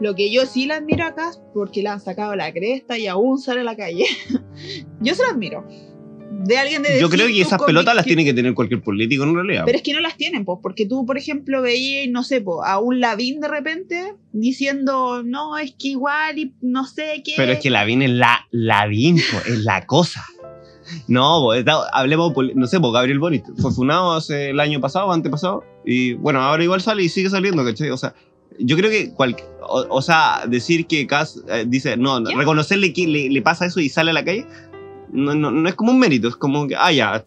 Lo 0.00 0.14
que 0.14 0.30
yo 0.32 0.46
sí 0.46 0.66
la 0.66 0.76
admiro 0.76 1.04
acá, 1.04 1.32
porque 1.54 1.82
le 1.82 1.88
han 1.88 2.00
sacado 2.00 2.36
la 2.36 2.52
cresta 2.52 2.96
y 2.98 3.06
aún 3.08 3.38
sale 3.38 3.60
a 3.62 3.64
la 3.64 3.76
calle. 3.76 4.04
yo 5.00 5.14
se 5.14 5.22
la 5.24 5.30
admiro. 5.30 5.66
De 6.30 6.56
alguien 6.56 6.82
de 6.82 7.00
Yo 7.00 7.08
creo 7.10 7.26
que 7.26 7.40
esas 7.40 7.60
pelotas 7.60 7.96
las 7.96 8.04
convic- 8.04 8.08
tiene 8.08 8.24
que 8.24 8.32
tener 8.34 8.54
cualquier 8.54 8.80
político 8.80 9.24
en 9.24 9.34
realidad. 9.34 9.62
Pero 9.66 9.76
es 9.76 9.82
que 9.82 9.92
no 9.92 10.00
las 10.00 10.16
tienen, 10.16 10.44
pues, 10.44 10.60
porque 10.62 10.86
tú, 10.86 11.04
por 11.04 11.18
ejemplo, 11.18 11.62
veías, 11.62 12.08
no 12.10 12.22
sé, 12.22 12.40
pues, 12.40 12.58
a 12.64 12.78
un 12.78 13.00
Lavín 13.00 13.40
de 13.40 13.48
repente 13.48 14.14
diciendo, 14.32 15.22
no, 15.24 15.58
es 15.58 15.72
que 15.72 15.88
igual 15.88 16.38
y 16.38 16.54
no 16.60 16.84
sé 16.84 17.22
qué. 17.24 17.32
Pero 17.36 17.52
es 17.52 17.58
que 17.58 17.70
Lavín 17.70 18.02
es 18.02 18.10
la 18.10 18.46
Lavín, 18.52 19.16
po, 19.16 19.38
es 19.50 19.58
la 19.64 19.84
cosa. 19.86 20.24
No, 21.06 21.52
está- 21.54 21.88
hablemos, 21.92 22.32
no 22.54 22.66
sé, 22.66 22.80
por 22.80 22.92
Gabriel 22.92 23.18
Boric 23.18 23.44
fue 23.60 23.72
funado 23.72 24.12
hace 24.12 24.50
el 24.50 24.60
año 24.60 24.80
pasado, 24.80 25.12
antepasado, 25.12 25.64
y 25.84 26.14
bueno, 26.14 26.40
ahora 26.40 26.62
igual 26.64 26.80
sale 26.80 27.02
y 27.02 27.08
sigue 27.08 27.30
saliendo, 27.30 27.64
¿cachai? 27.64 27.90
O 27.90 27.96
sea, 27.96 28.14
yo 28.58 28.76
creo 28.76 28.90
que, 28.90 29.12
cual- 29.14 29.36
o, 29.62 29.86
o 29.90 30.02
sea, 30.02 30.42
decir 30.48 30.86
que 30.86 31.06
Cass 31.06 31.42
eh, 31.48 31.64
dice, 31.66 31.96
no, 31.96 32.22
¿Qué? 32.24 32.34
reconocerle 32.34 32.92
que 32.92 33.06
le, 33.06 33.28
le 33.30 33.42
pasa 33.42 33.66
eso 33.66 33.80
y 33.80 33.88
sale 33.88 34.10
a 34.10 34.14
la 34.14 34.24
calle, 34.24 34.46
no, 35.12 35.34
no, 35.34 35.50
no 35.50 35.68
es 35.68 35.74
como 35.74 35.92
un 35.92 35.98
mérito, 35.98 36.28
es 36.28 36.36
como 36.36 36.66
que, 36.66 36.74
ah, 36.76 36.92
ya, 36.92 37.24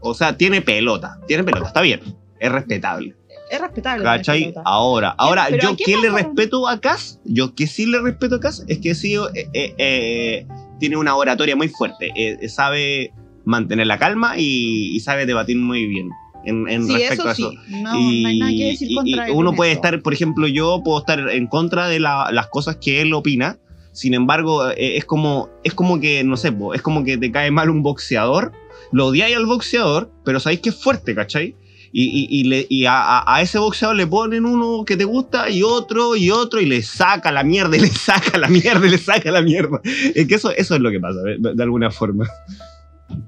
o 0.00 0.14
sea, 0.14 0.36
tiene 0.36 0.60
pelota, 0.60 1.18
tiene 1.26 1.44
pelota, 1.44 1.68
está 1.68 1.80
bien, 1.80 2.00
es 2.40 2.52
respetable. 2.52 3.14
es 3.50 3.60
respetable. 3.60 4.02
¿Cachai? 4.04 4.54
Ahora, 4.64 5.14
ahora, 5.18 5.48
yo 5.50 5.70
¿a 5.70 5.76
qué 5.76 5.84
que 5.84 5.96
le 5.98 6.10
respeto 6.10 6.66
a 6.68 6.80
Cass, 6.80 7.20
yo 7.24 7.54
que 7.54 7.66
sí 7.66 7.86
le 7.86 8.00
respeto 8.00 8.36
a 8.36 8.40
Cass, 8.40 8.64
es 8.66 8.78
que 8.78 8.94
sí 8.94 9.14
eh, 9.14 9.48
eh, 9.54 9.74
eh, 9.78 10.46
tiene 10.82 10.96
una 10.96 11.14
oratoria 11.14 11.54
muy 11.54 11.68
fuerte, 11.68 12.10
eh, 12.16 12.48
sabe 12.48 13.12
mantener 13.44 13.86
la 13.86 13.98
calma 13.98 14.34
y, 14.36 14.90
y 14.96 14.98
sabe 14.98 15.26
debatir 15.26 15.56
muy 15.56 15.86
bien 15.86 16.10
en, 16.44 16.68
en 16.68 16.84
Sí, 16.88 16.92
respecto 16.94 17.28
a 17.28 17.32
eso 17.32 17.44
eso. 17.46 17.50
sí. 17.52 17.58
No, 17.82 17.96
y, 18.00 18.22
no 18.22 18.28
hay 18.28 18.38
nada 18.40 18.52
que 18.52 18.64
decir 18.66 18.88
y- 18.90 18.94
contra 18.96 19.26
él 19.28 19.32
uno 19.36 19.54
puede 19.54 19.70
eso. 19.70 19.78
estar, 19.78 20.02
por 20.02 20.12
ejemplo, 20.12 20.48
yo 20.48 20.82
puedo 20.84 20.98
estar 20.98 21.20
en 21.30 21.46
contra 21.46 21.86
de 21.86 22.00
la- 22.00 22.30
las 22.32 22.48
cosas 22.48 22.78
que 22.80 23.00
él 23.00 23.14
opina. 23.14 23.58
Sin 23.92 24.14
embargo, 24.14 24.70
eh, 24.70 24.96
es 24.96 25.04
como, 25.04 25.50
es 25.62 25.72
como 25.72 26.00
que, 26.00 26.24
no 26.24 26.36
sé, 26.36 26.52
es 26.74 26.82
como 26.82 27.04
que 27.04 27.16
te 27.16 27.30
cae 27.30 27.52
mal 27.52 27.70
un 27.70 27.84
boxeador, 27.84 28.50
lo 28.90 29.06
odiáis 29.06 29.36
al 29.36 29.46
boxeador, 29.46 30.10
pero 30.24 30.40
sabéis 30.40 30.62
que 30.62 30.70
es 30.70 30.82
fuerte, 30.82 31.14
¿cachai? 31.14 31.54
Y, 31.94 32.04
y- 32.04 32.40
y 32.40 32.44
le- 32.44 32.66
y 32.70 32.86
a, 32.86 33.22
a- 33.26 33.42
ese 33.42 33.58
boxeador 33.58 33.94
le 33.96 34.06
ponen 34.06 34.46
uno 34.46 34.84
que 34.86 34.96
te 34.96 35.04
gusta 35.04 35.50
y 35.50 35.62
otro 35.62 36.16
y 36.16 36.30
otro 36.30 36.58
y 36.60 36.64
le 36.66 36.80
saca 36.82 37.30
la 37.30 37.42
mierda 37.44 37.76
y 37.76 37.80
le 37.80 37.88
saca 37.88 38.38
la 38.38 38.48
mierda 38.48 38.86
y 38.86 38.90
le 38.90 38.98
saca 38.98 39.30
la 39.30 39.42
mierda. 39.42 39.78
Es 40.14 40.26
que 40.26 40.34
eso, 40.36 40.50
eso 40.52 40.74
es 40.74 40.80
lo 40.80 40.90
que 40.90 40.98
pasa, 41.00 41.18
de, 41.22 41.62
alguna 41.62 41.90
forma. 41.90 42.26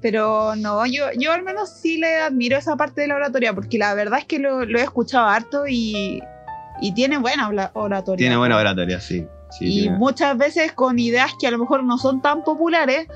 Pero 0.00 0.57
no, 0.57 0.87
yo, 0.87 1.05
yo 1.18 1.33
al 1.33 1.42
menos 1.42 1.68
sí 1.70 1.98
le 1.98 2.16
admiro 2.16 2.57
esa 2.57 2.77
parte 2.77 3.03
de 3.03 3.09
la 3.09 3.16
oratoria, 3.16 3.55
porque 3.55 3.77
la 3.79 3.92
verdad 3.94 4.18
es 4.20 4.24
que 4.24 4.38
lo, 4.38 4.64
lo 4.64 4.79
he 4.79 4.83
escuchado 4.83 5.27
harto 5.29 5.66
y, 5.68 6.20
y 6.81 6.94
tiene 6.94 7.18
buena 7.18 7.50
oratoria. 7.74 8.16
Tiene 8.16 8.37
buena 8.38 8.57
oratoria, 8.57 8.98
sí. 9.00 9.27
sí, 9.59 9.64
y 9.66 9.81
tiene- 9.83 9.98
muchas 9.98 10.38
veces 10.38 10.72
con 10.72 10.98
ideas 10.98 11.33
que 11.38 11.46
a 11.46 11.50
lo 11.50 11.59
mejor 11.59 11.85
no 11.85 11.98
son 11.98 12.22
tan 12.22 12.44
populares. 12.44 13.09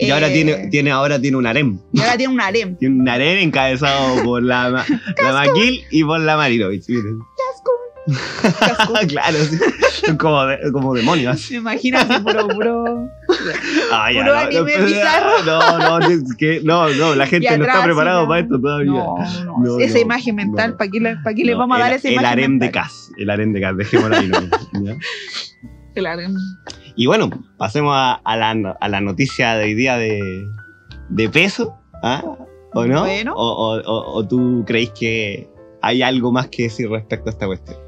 Y 0.00 0.10
ahora 0.10 0.28
eh, 0.28 0.32
tiene, 0.32 0.68
tiene, 0.68 0.90
ahora 0.90 1.20
tiene 1.20 1.36
un 1.36 1.46
harem. 1.46 1.78
y 1.92 2.00
ahora 2.00 2.16
tiene 2.16 2.32
un 2.32 2.40
harem. 2.40 2.76
Tiene 2.78 3.00
un 3.00 3.08
harem 3.08 3.38
encabezado 3.38 4.22
por 4.24 4.42
la, 4.42 4.70
la 4.70 5.32
Maquil 5.32 5.84
y 5.90 6.04
por 6.04 6.20
la 6.20 6.36
Marinovich. 6.36 6.88
miren. 6.88 7.18
Casco. 7.36 7.70
claro, 9.08 9.36
sí. 9.44 9.58
Como, 10.16 10.44
de- 10.46 10.72
como 10.72 10.94
demonios. 10.94 11.50
Me 11.50 11.58
imagino 11.58 11.98
así, 11.98 12.18
puro, 12.20 12.48
puro. 12.48 13.08
Ah, 13.92 14.10
ya, 14.10 14.20
Puro 14.22 14.32
no, 14.34 14.38
anime 14.40 14.78
no, 14.78 14.86
bizarro. 14.86 15.44
No, 15.44 15.78
no, 16.00 16.06
es 16.08 16.22
que, 16.36 16.60
no, 16.64 16.88
no, 16.94 17.14
la 17.14 17.26
gente 17.26 17.56
no 17.58 17.64
está 17.64 17.84
preparada 17.84 18.26
para 18.26 18.40
esto 18.40 18.60
todavía. 18.60 18.90
No, 18.90 19.16
no, 19.44 19.58
No, 19.58 19.78
esa 19.78 19.98
imagen 19.98 20.34
mental. 20.34 20.76
¿para 20.76 20.90
qué 20.90 20.98
qué 21.36 21.44
le 21.44 21.54
vamos 21.54 21.76
a 21.76 21.80
dar 21.80 21.92
el, 21.92 21.98
esa 21.98 22.08
El 22.08 22.14
imagen? 22.14 22.30
harem 22.32 22.58
de? 22.58 22.70
Cas, 22.70 23.12
el 23.18 23.30
harem 23.30 23.52
de 23.52 23.60
Cas, 23.60 23.76
dejémoslo 23.76 24.16
ahí. 24.16 24.28
¿no? 24.28 24.84
¿Ya? 24.84 24.96
El 25.94 26.06
harem. 26.06 26.34
Y 26.96 27.06
bueno, 27.06 27.30
pasemos 27.56 27.92
a, 27.94 28.14
a 28.14 28.36
la, 28.36 28.50
a 28.80 28.88
la 28.88 29.00
noticia 29.00 29.54
de 29.56 29.64
hoy 29.64 29.74
día 29.74 29.96
de, 29.96 30.20
de 31.08 31.28
peso, 31.28 31.74
¿ah? 32.02 32.22
¿o 32.74 32.84
no? 32.86 33.00
Bueno. 33.00 33.34
O, 33.36 33.76
o- 33.78 34.14
o- 34.18 34.26
tú 34.28 34.64
creéis 34.66 34.90
que 34.90 35.48
hay 35.82 36.02
algo 36.02 36.30
más 36.32 36.48
que 36.48 36.64
decir 36.64 36.88
respecto 36.90 37.28
a 37.28 37.32
esta 37.32 37.46
cuestión? 37.46 37.78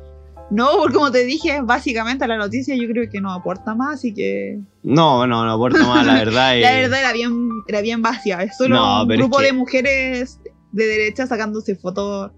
No, 0.51 0.69
porque 0.79 0.95
como 0.95 1.11
te 1.11 1.25
dije, 1.25 1.61
básicamente 1.63 2.27
la 2.27 2.37
noticia 2.37 2.77
yo 2.77 2.87
creo 2.89 3.09
que 3.11 3.21
no 3.23 3.33
aporta 3.33 3.75
más, 3.75 3.95
así 3.95 4.13
que 4.13 4.59
No, 4.83 5.27
no, 5.27 5.45
no 5.47 5.53
aporta 5.53 5.87
más, 5.87 6.05
la 6.07 6.15
verdad. 6.15 6.55
la 6.61 6.79
eh, 6.79 6.83
verdad 6.83 7.01
era 7.01 7.13
bien, 7.13 7.49
era 7.69 7.81
bien 7.81 8.03
vacía. 8.03 8.43
Es 8.43 8.57
solo 8.59 8.75
No, 8.77 9.03
un 9.05 9.13
es 9.13 9.19
grupo 9.19 9.39
que- 9.39 9.45
de 9.47 9.53
mujeres 9.55 10.41
de 10.73 10.87
derecha 10.87 11.27
sacándose 11.27 11.75
fotos, 11.77 12.33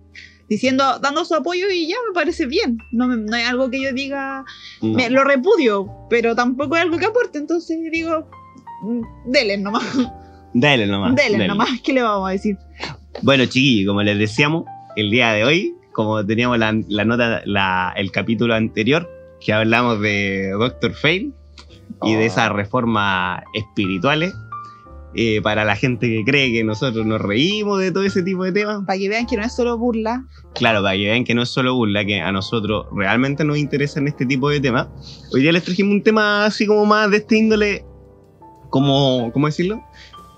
diciendo, 0.55 0.99
dando 1.01 1.25
su 1.25 1.35
apoyo 1.35 1.67
y 1.71 1.89
ya 1.89 1.97
me 2.09 2.15
parece 2.15 2.47
bien. 2.47 2.79
No, 2.93 3.07
no 3.09 3.37
es 3.37 3.49
algo 3.49 3.71
que 3.71 3.81
yo 3.83 3.93
diga, 3.93 4.45
no. 4.83 4.95
me, 4.95 5.11
lo 5.11 5.25
repudio, 5.25 5.89
pero 6.11 6.35
tampoco 6.35 6.77
es 6.77 6.83
algo 6.83 6.99
que 6.99 7.07
aporte, 7.07 7.39
entonces 7.39 7.79
digo, 7.93 8.29
mm, 8.83 9.31
dele 9.31 9.57
nomás, 9.59 9.85
Dale 10.55 10.87
nomás. 10.87 11.15
dele 11.17 11.47
nomás, 11.49 11.69
¿qué 11.83 11.93
le 11.93 12.03
vamos 12.03 12.29
a 12.29 12.33
decir? 12.33 12.57
Bueno, 13.23 13.45
chiquillos, 13.47 13.89
como 13.89 14.03
les 14.03 14.19
decíamos, 14.19 14.65
el 14.97 15.11
día 15.11 15.33
de 15.33 15.45
hoy, 15.45 15.75
como 15.93 16.25
teníamos 16.27 16.59
la, 16.59 16.73
la 16.89 17.05
nota, 17.05 17.43
la- 17.45 17.93
el 17.97 18.11
capítulo 18.13 18.55
anterior, 18.55 19.09
que 19.41 19.53
hablamos 19.53 20.01
de 20.01 20.51
Doctor 20.59 20.93
Fate 20.95 21.31
y 22.03 22.15
de 22.15 22.25
Oh. 22.25 22.27
esas 22.27 22.51
reformas 22.51 23.43
espirituales, 23.55 24.33
eh, 25.15 25.41
para 25.43 25.65
la 25.65 25.77
gente 25.77 26.09
que 26.09 26.25
cree 26.25 26.53
que 26.53 26.65
nosotros 26.65 27.07
nos 27.07 27.21
reímos 27.21 27.81
de 27.81 27.93
todo 27.93 28.03
ese 28.03 28.23
tipo 28.23 28.45
de 28.45 28.53
temas. 28.53 28.85
Para 28.87 28.99
que 28.99 29.09
vean 29.09 29.27
que 29.27 29.37
no 29.37 29.45
es 29.45 29.55
solo 29.55 29.79
burla. 29.79 30.27
Claro, 30.55 30.83
para 30.83 30.97
que 30.97 31.05
vean 31.05 31.25
que 31.25 31.35
no 31.35 31.43
es 31.43 31.49
solo 31.49 31.75
burla, 31.75 32.05
que 32.05 32.21
a 32.21 32.33
nosotros 32.33 32.87
realmente 32.93 33.45
nos 33.45 33.59
interesan 33.59 34.09
este 34.09 34.27
tipo 34.27 34.51
de 34.51 34.61
temas. 34.61 34.89
Hoy 35.33 35.43
día 35.43 35.53
les 35.53 35.65
trajimos 35.65 35.93
un 35.93 36.03
tema 36.03 36.47
así 36.47 36.67
como 36.67 36.85
más 36.87 37.11
de 37.11 37.19
este 37.19 37.37
índole, 37.37 37.85
como, 38.71 39.31
¿cómo 39.33 39.47
decirlo? 39.47 39.83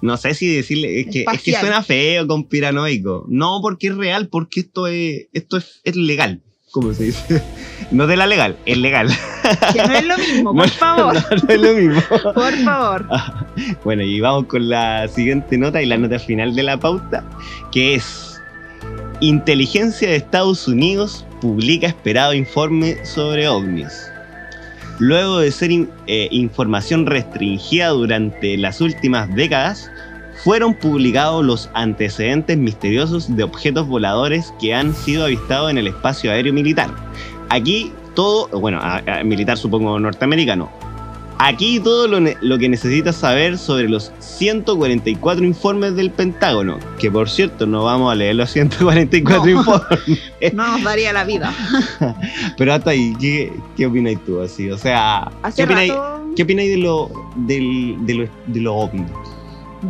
No 0.03 0.17
sé 0.17 0.35
si 0.35 0.55
decirle, 0.55 1.01
es 1.01 1.07
que, 1.07 1.25
es 1.33 1.43
que 1.43 1.53
suena 1.53 1.83
feo, 1.83 2.27
conspiranoico. 2.27 3.25
No 3.29 3.61
porque 3.63 3.89
es 3.89 3.97
real, 3.97 4.29
porque 4.29 4.61
esto 4.61 4.87
es, 4.87 5.29
esto 5.33 5.57
es, 5.57 5.81
es 5.85 5.97
legal, 5.97 6.43
como 6.81 6.93
se 6.95 7.05
dice. 7.05 7.43
No 7.93 8.07
de 8.09 8.17
la 8.17 8.27
legal, 8.27 8.57
es 8.67 8.79
legal. 8.79 9.09
Que 9.73 9.79
no 9.87 9.95
es 9.95 10.05
lo 10.07 10.17
mismo, 10.19 10.53
No, 10.55 10.59
por 10.61 10.69
favor. 10.71 11.15
No, 11.15 11.21
no 11.31 11.55
es 11.55 11.61
lo 11.61 11.73
mismo. 11.75 12.03
Por 12.35 12.53
favor. 12.65 13.07
Bueno, 13.85 14.03
y 14.03 14.19
vamos 14.21 14.47
con 14.47 14.69
la 14.69 15.07
siguiente 15.09 15.57
nota 15.59 15.81
y 15.81 15.87
la 15.87 15.97
nota 15.99 16.19
final 16.19 16.55
de 16.57 16.63
la 16.65 16.79
pauta, 16.81 17.23
que 17.71 17.95
es 17.95 18.41
Inteligencia 19.21 20.09
de 20.09 20.17
Estados 20.17 20.67
Unidos 20.69 21.25
publica 21.41 21.87
esperado 21.87 22.35
informe 22.35 23.05
sobre 23.05 23.47
ovnis. 23.49 24.11
Luego 24.99 25.39
de 25.39 25.53
ser 25.53 25.71
in- 25.71 25.91
eh, 26.07 26.29
información 26.31 27.07
restringida 27.07 27.89
durante 27.89 28.57
las 28.57 28.81
últimas 28.81 29.33
décadas, 29.35 29.91
fueron 30.47 30.75
publicados 30.75 31.45
los 31.45 31.69
antecedentes 31.75 32.57
misteriosos 32.57 33.35
de 33.35 33.43
objetos 33.43 33.89
voladores 33.89 34.55
que 34.61 34.73
han 34.73 34.95
sido 34.95 35.25
avistados 35.25 35.73
en 35.73 35.79
el 35.79 35.89
espacio 35.89 36.31
aéreo 36.31 36.53
militar. 36.53 36.89
Aquí 37.49 37.91
todo, 38.15 38.47
bueno, 38.61 38.79
a- 38.81 39.03
a- 39.09 39.25
militar 39.25 39.59
supongo 39.59 39.99
norteamericano, 39.99 40.71
Aquí 41.39 41.81
todo 41.81 42.09
lo, 42.09 42.59
que 42.59 42.69
necesitas 42.69 43.15
saber 43.17 43.59
sobre 43.59 43.91
los 43.91 44.11
144 44.21 45.45
informes 45.45 45.95
del 45.95 46.11
Pentágono, 46.11 46.79
que 46.99 47.11
por 47.11 47.29
cierto 47.29 47.67
no 47.67 47.85
vamos 47.85 48.11
a 48.11 48.15
leer 48.15 48.37
los 48.37 48.51
144 48.53 49.45
No. 49.45 49.51
informes, 49.51 50.55
No 50.55 50.67
nos 50.69 50.83
daría 50.83 51.13
la 51.13 51.25
vida. 51.25 51.53
pero 52.57 52.73
hasta 52.73 52.91
ahí, 52.93 53.15
¿qué, 53.21 53.53
qué 53.77 53.85
opináis 53.87 54.19
tú 54.25 54.41
así? 54.41 54.71
O 54.71 54.79
sea, 54.79 55.31
¿qué 55.55 55.65
opináis, 55.65 55.93
rato 55.93 56.23
¿qué 56.37 56.43
opináis 56.45 56.71
de 56.71 56.79
lo 56.79 57.11
del, 57.37 57.97
de 58.07 58.15
lo, 58.15 58.29
de 58.47 58.61
los 58.61 58.73
ovnis? 58.75 59.07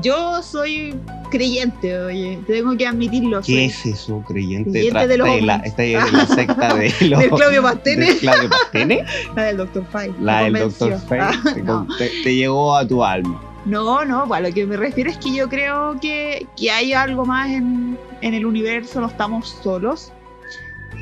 Yo 0.02 0.42
soy 0.42 0.94
creyente, 1.30 1.98
oye. 1.98 2.38
Tengo 2.46 2.76
que 2.76 2.86
admitirlo. 2.86 3.40
¿Qué 3.40 3.44
soy. 3.44 3.64
es 3.64 3.86
eso, 3.86 4.22
creyente? 4.26 4.70
Creyente 4.70 5.06
de 5.08 5.16
los 5.18 5.28
la, 5.42 5.58
la 5.58 6.26
secta 6.26 6.74
de 6.74 6.92
los... 7.08 7.20
Del 7.20 7.30
Claudio 7.30 7.62
Pastene. 7.62 8.06
¿Del 8.06 8.18
Claudio 8.18 8.50
Pastene? 8.50 9.04
La 9.34 9.42
del 9.44 9.56
Dr. 9.56 9.86
Fay. 9.90 10.14
La 10.20 10.42
del. 10.44 10.52
Dr. 10.54 10.98
Fate 11.00 11.20
Ah, 11.20 11.32
te, 11.54 11.62
no. 11.62 11.86
te- 11.98 12.10
te 12.22 12.34
llegó 12.34 12.76
a 12.76 12.86
tu 12.86 13.02
alma. 13.04 13.42
No, 13.64 14.04
no, 14.04 14.32
a 14.32 14.40
lo 14.40 14.52
que 14.52 14.64
me 14.66 14.76
refiero 14.76 15.10
es 15.10 15.18
que 15.18 15.34
yo 15.34 15.48
creo 15.48 15.98
que, 16.00 16.46
que 16.56 16.70
hay 16.70 16.92
algo 16.92 17.24
más 17.26 17.50
en, 17.50 17.98
en 18.20 18.34
el 18.34 18.46
universo, 18.46 19.00
no 19.00 19.08
estamos 19.08 19.56
solos. 19.62 20.12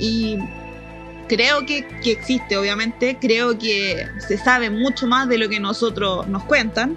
Y 0.01 0.39
creo 1.29 1.67
que, 1.67 1.87
que 2.03 2.13
existe, 2.13 2.57
obviamente, 2.57 3.19
creo 3.21 3.59
que 3.59 4.07
se 4.27 4.39
sabe 4.39 4.71
mucho 4.71 5.07
más 5.07 5.29
de 5.29 5.37
lo 5.39 5.49
que 5.51 5.61
nosotros 5.61 6.27
nos 6.27 6.43
cuentan. 6.45 6.97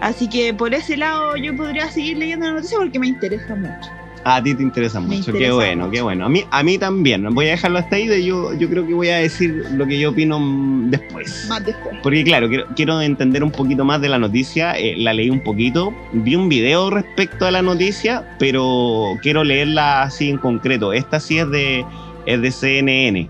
Así 0.00 0.28
que 0.28 0.52
por 0.54 0.74
ese 0.74 0.96
lado 0.96 1.36
yo 1.36 1.56
podría 1.56 1.88
seguir 1.90 2.18
leyendo 2.18 2.46
la 2.46 2.52
noticia 2.54 2.78
porque 2.78 2.98
me 2.98 3.06
interesa 3.08 3.54
mucho. 3.54 3.90
A 4.28 4.42
ti 4.42 4.56
te 4.56 4.62
interesa 4.64 4.98
mucho, 4.98 5.32
qué 5.32 5.52
bueno, 5.52 5.84
mucho. 5.84 5.92
qué 5.92 6.02
bueno. 6.02 6.26
A 6.26 6.28
mí, 6.28 6.42
a 6.50 6.62
mí 6.64 6.78
también. 6.78 7.32
Voy 7.32 7.46
a 7.46 7.50
dejarlo 7.50 7.78
hasta 7.78 7.94
ahí. 7.94 8.08
De 8.08 8.24
yo, 8.24 8.52
yo 8.54 8.68
creo 8.68 8.84
que 8.84 8.92
voy 8.92 9.08
a 9.08 9.18
decir 9.18 9.64
lo 9.70 9.86
que 9.86 10.00
yo 10.00 10.10
opino 10.10 10.40
después. 10.88 11.46
Más 11.48 11.64
después. 11.64 11.96
Porque 12.02 12.24
claro, 12.24 12.48
quiero, 12.48 12.66
quiero 12.74 13.00
entender 13.00 13.44
un 13.44 13.52
poquito 13.52 13.84
más 13.84 14.00
de 14.00 14.08
la 14.08 14.18
noticia. 14.18 14.76
eh, 14.76 14.96
la 14.98 15.12
leí 15.14 15.30
un 15.30 15.44
poquito. 15.44 15.94
Vi 16.12 16.34
un 16.34 16.48
video 16.48 16.90
respecto 16.90 17.46
a 17.46 17.52
la 17.52 17.62
noticia, 17.62 18.36
pero 18.40 19.16
quiero 19.22 19.44
leerla 19.44 20.02
así 20.02 20.28
en 20.28 20.38
concreto. 20.38 20.92
Esta 20.92 21.20
sí 21.20 21.38
es 21.38 21.48
de, 21.50 21.84
es 22.26 22.42
de 22.42 22.50
CNN. 22.50 23.28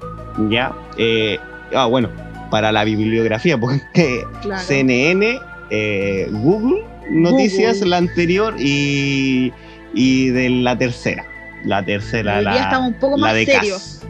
¿Ya? 0.48 0.72
Eh, 0.96 1.38
ah, 1.74 1.84
bueno, 1.84 2.08
para 2.50 2.72
la 2.72 2.84
bibliografía, 2.84 3.58
porque 3.60 4.24
Claro. 4.40 4.62
CNN, 4.64 5.40
eh, 5.70 6.28
Google 6.30 6.82
Noticias, 7.10 7.74
Google. 7.78 7.90
la 7.90 7.96
anterior 7.98 8.54
y, 8.58 9.52
y 9.94 10.28
de 10.30 10.50
la 10.50 10.76
tercera. 10.78 11.24
La 11.64 11.84
tercera, 11.84 12.38
Hoy 12.38 12.44
la, 12.44 12.56
estamos 12.56 12.88
un 12.88 12.94
poco 13.00 13.16
la 13.16 13.26
más 13.28 13.34
CAS. 13.44 13.44
serios. 13.46 14.00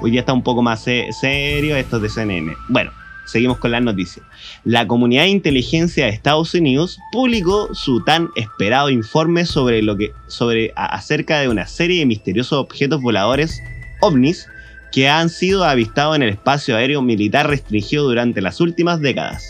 Hoy 0.00 0.12
ya 0.12 0.20
está 0.20 0.32
un 0.32 0.42
poco 0.42 0.62
más 0.62 0.82
se- 0.82 1.08
serio 1.12 1.76
esto 1.76 1.96
es 1.96 2.02
de 2.02 2.08
CNN. 2.08 2.52
Bueno, 2.68 2.90
seguimos 3.26 3.58
con 3.58 3.70
las 3.70 3.82
noticias. 3.82 4.24
La 4.64 4.86
comunidad 4.86 5.22
de 5.24 5.28
inteligencia 5.30 6.06
de 6.06 6.10
Estados 6.12 6.54
Unidos 6.54 6.98
publicó 7.12 7.72
su 7.74 8.02
tan 8.04 8.28
esperado 8.36 8.90
informe 8.90 9.44
sobre 9.46 9.82
lo 9.82 9.96
que 9.96 10.12
sobre 10.26 10.72
acerca 10.76 11.40
de 11.40 11.48
una 11.48 11.66
serie 11.66 12.00
de 12.00 12.06
misteriosos 12.06 12.58
objetos 12.58 13.00
voladores 13.00 13.62
ovnis 14.00 14.46
que 14.92 15.08
han 15.08 15.28
sido 15.28 15.64
avistados 15.64 16.16
en 16.16 16.22
el 16.22 16.30
espacio 16.30 16.76
aéreo 16.76 17.02
militar 17.02 17.48
restringido 17.48 18.04
durante 18.04 18.40
las 18.40 18.60
últimas 18.60 19.00
décadas. 19.00 19.46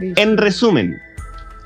En 0.00 0.36
resumen, 0.36 1.00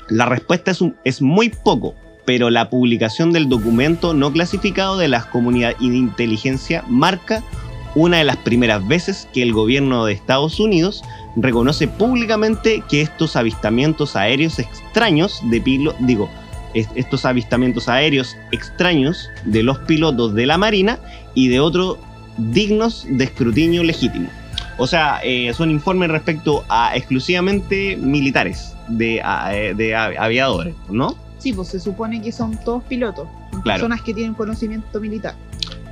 la 0.09 0.25
respuesta 0.25 0.71
es, 1.03 1.21
muy 1.21 1.49
poco, 1.49 1.95
pero 2.25 2.49
la 2.49 2.69
publicación 2.69 3.31
del 3.31 3.47
documento 3.49 4.13
no 4.13 4.31
clasificado 4.31 4.97
de 4.97 5.07
la 5.07 5.29
comunidad 5.29 5.75
de 5.77 5.85
inteligencia 5.85 6.83
marca 6.87 7.43
una 7.95 8.17
de 8.17 8.25
las 8.25 8.37
primeras 8.37 8.85
veces 8.87 9.27
que 9.33 9.41
el 9.41 9.53
gobierno 9.53 10.05
de 10.05 10.13
Estados 10.13 10.59
Unidos 10.59 11.03
reconoce 11.35 11.87
públicamente 11.87 12.83
que 12.89 13.01
estos 13.01 13.35
avistamientos 13.35 14.15
aéreos 14.15 14.59
extraños 14.59 15.39
de 15.49 15.61
pilo, 15.61 15.95
digo, 15.99 16.29
est- 16.73 16.91
estos 16.95 17.25
avistamientos 17.25 17.87
aéreos 17.87 18.35
extraños 18.51 19.29
de 19.45 19.63
los 19.63 19.79
pilotos 19.79 20.33
de 20.35 20.45
la 20.45 20.57
Marina 20.57 20.99
y 21.33 21.47
de 21.47 21.59
otros 21.59 21.97
dignos 22.37 23.05
de 23.09 23.23
escrutinio 23.23 23.83
legítimo. 23.83 24.29
O 24.77 24.85
sea, 24.87 25.19
eh, 25.23 25.51
son 25.53 25.71
informes 25.71 26.09
respecto 26.09 26.63
a 26.69 26.95
exclusivamente 26.95 27.97
militares, 27.97 28.75
de, 28.87 29.21
a- 29.23 29.55
eh, 29.55 29.73
de 29.73 29.95
aviadores, 29.95 30.75
¿no? 30.89 31.15
Sí, 31.39 31.53
pues 31.53 31.67
se 31.69 31.79
supone 31.79 32.21
que 32.21 32.31
son 32.31 32.57
todos 32.63 32.83
pilotos. 32.83 33.27
son 33.51 33.61
Claro. 33.61 33.79
Personas 33.79 34.01
que 34.03 34.13
tienen 34.13 34.33
conocimiento 34.35 34.99
militar. 34.99 35.35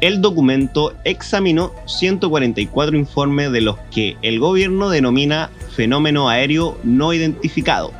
El 0.02 0.22
documento 0.22 0.94
examinó 1.04 1.72
144 1.88 2.98
informes 2.98 3.52
de 3.52 3.62
los 3.62 3.78
que 3.92 4.18
el 4.22 4.40
gobierno 4.40 4.90
denomina 4.90 5.50
fenómeno 5.76 6.30
aéreo 6.30 6.78
no 6.84 7.14
identificado, 7.14 7.92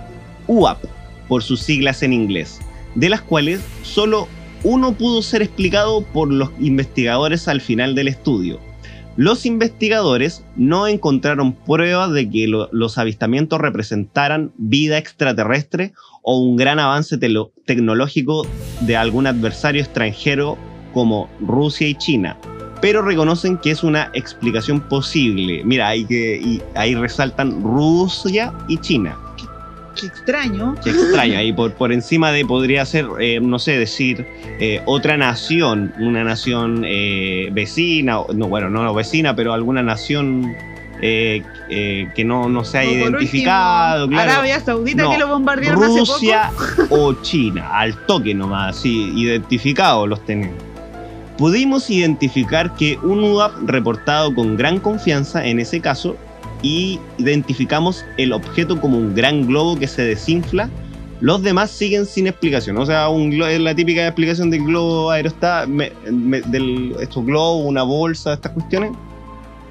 UAP, 0.48 0.84
por 1.28 1.42
sus 1.42 1.62
siglas 1.62 2.04
en 2.04 2.14
inglés, 2.14 2.60
de 2.96 3.10
las 3.10 3.22
cuales 3.22 3.62
solo 3.84 4.28
uno 4.64 4.94
pudo 4.94 5.22
ser 5.22 5.42
explicado 5.42 6.02
por 6.02 6.32
los 6.32 6.50
investigadores 6.60 7.48
al 7.48 7.62
final 7.62 7.96
del 7.96 8.08
estudio. 8.08 8.60
Los 9.18 9.46
investigadores 9.46 10.44
no 10.58 10.88
encontraron 10.88 11.54
pruebas 11.54 12.12
de 12.12 12.30
que 12.30 12.48
lo- 12.48 12.68
los 12.74 12.98
avistamientos 12.98 13.62
representaran 13.62 14.52
vida 14.58 14.98
extraterrestre 14.98 15.94
o 16.22 16.40
un 16.40 16.58
gran 16.58 16.80
avance 16.80 17.18
tecnológico 17.66 18.46
de 18.82 18.98
algún 18.98 19.26
adversario 19.28 19.82
extranjero 19.82 20.58
como 20.94 21.30
Rusia 21.40 21.88
y 21.88 21.96
China, 21.96 22.38
pero 22.82 23.02
reconocen 23.02 23.58
que 23.58 23.72
es 23.72 23.84
una 23.84 24.12
explicación 24.14 24.82
posible. 24.82 25.64
Mira, 25.64 25.88
hay 25.88 26.06
que, 26.06 26.36
y 26.42 26.62
ahí 26.76 26.94
resaltan 26.96 27.62
Rusia 27.64 28.54
y 28.68 28.78
China. 28.80 29.18
Qué 30.00 30.08
extraño. 30.08 30.76
Qué 30.84 30.90
extraño, 30.92 31.38
ahí 31.38 31.54
por, 31.54 31.74
por 31.74 31.92
encima 31.92 32.32
de 32.32 32.46
podría 32.46 32.86
ser, 32.86 33.08
eh, 33.20 33.40
no 33.42 33.60
sé, 33.60 33.78
decir 33.78 34.26
eh, 34.60 34.82
otra 34.86 35.18
nación, 35.18 35.94
una 36.00 36.24
nación 36.24 36.84
eh, 36.86 37.50
vecina, 37.52 38.20
no, 38.34 38.48
bueno, 38.48 38.70
no 38.70 38.94
vecina, 38.94 39.36
pero 39.36 39.54
alguna 39.54 39.82
nación 39.84 40.56
eh, 41.02 41.44
eh, 41.70 42.10
que 42.16 42.24
no, 42.24 42.48
no 42.48 42.64
se 42.64 42.78
haya 42.78 42.92
identificado, 42.92 44.06
último, 44.06 44.22
claro. 44.22 44.32
Arabia 44.32 44.60
Saudita 44.62 45.04
No, 45.04 45.12
que 45.12 45.18
lo 45.18 45.28
bombardearon 45.28 45.84
hace 45.84 46.00
poco. 46.00 46.14
Rusia 46.14 46.52
o 46.90 47.14
China, 47.22 47.70
al 47.78 47.96
toque 48.06 48.34
nomás, 48.34 48.78
sí, 48.78 49.12
identificados 49.16 50.08
los 50.08 50.26
tenemos. 50.26 50.56
Pudimos 51.38 51.90
identificar 51.90 52.76
que 52.76 52.98
un 53.04 53.24
UAP 53.24 53.52
reportado 53.66 54.34
con 54.34 54.56
gran 54.56 54.80
confianza 54.80 55.46
en 55.46 55.60
ese 55.60 55.82
caso 55.82 56.16
y 56.62 57.00
identificamos 57.18 58.06
el 58.18 58.34
objeto 58.34 58.80
como 58.82 58.98
un 58.98 59.14
gran 59.16 59.46
globo 59.48 59.78
que 59.78 59.88
se 59.88 60.04
desinfla. 60.04 60.70
Los 61.22 61.42
demás 61.44 61.72
siguen 61.72 62.06
sin 62.06 62.28
explicación. 62.28 62.78
O 62.78 62.86
sea, 62.86 63.08
un 63.10 63.32
glo- 63.32 63.48
es 63.48 63.60
la 63.60 63.74
típica 63.74 64.06
explicación 64.06 64.50
del 64.50 64.64
globo 64.66 65.12
me- 66.12 66.42
del 66.42 66.96
estos 67.00 67.26
globos, 67.26 67.66
una 67.66 67.84
bolsa, 67.84 68.34
estas 68.34 68.52
cuestiones 68.52 68.92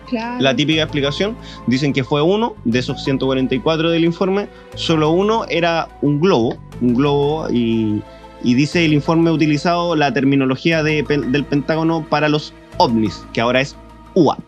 Claro. 0.08 0.40
la 0.40 0.54
típica 0.56 0.82
explicación. 0.82 1.36
Dicen 1.66 1.92
que 1.92 2.02
fue 2.04 2.22
uno 2.22 2.54
de 2.64 2.78
esos 2.78 3.02
144 3.04 3.90
del 3.90 4.04
informe, 4.04 4.48
solo 4.74 5.10
uno 5.10 5.44
era 5.48 5.88
un 6.02 6.20
globo, 6.20 6.56
un 6.80 6.94
globo 6.94 7.48
y, 7.50 8.02
y 8.42 8.54
dice 8.54 8.84
el 8.84 8.92
informe 8.92 9.30
utilizado 9.30 9.96
la 9.96 10.12
terminología 10.12 10.82
de 10.82 11.02
del 11.02 11.44
Pentágono 11.44 12.06
para 12.08 12.28
los 12.28 12.52
ovnis, 12.78 13.24
que 13.32 13.40
ahora 13.40 13.60
es 13.60 13.76
UAP. 14.14 14.40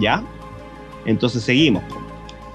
¿Ya? 0.00 0.22
Entonces 1.06 1.42
seguimos. 1.42 1.82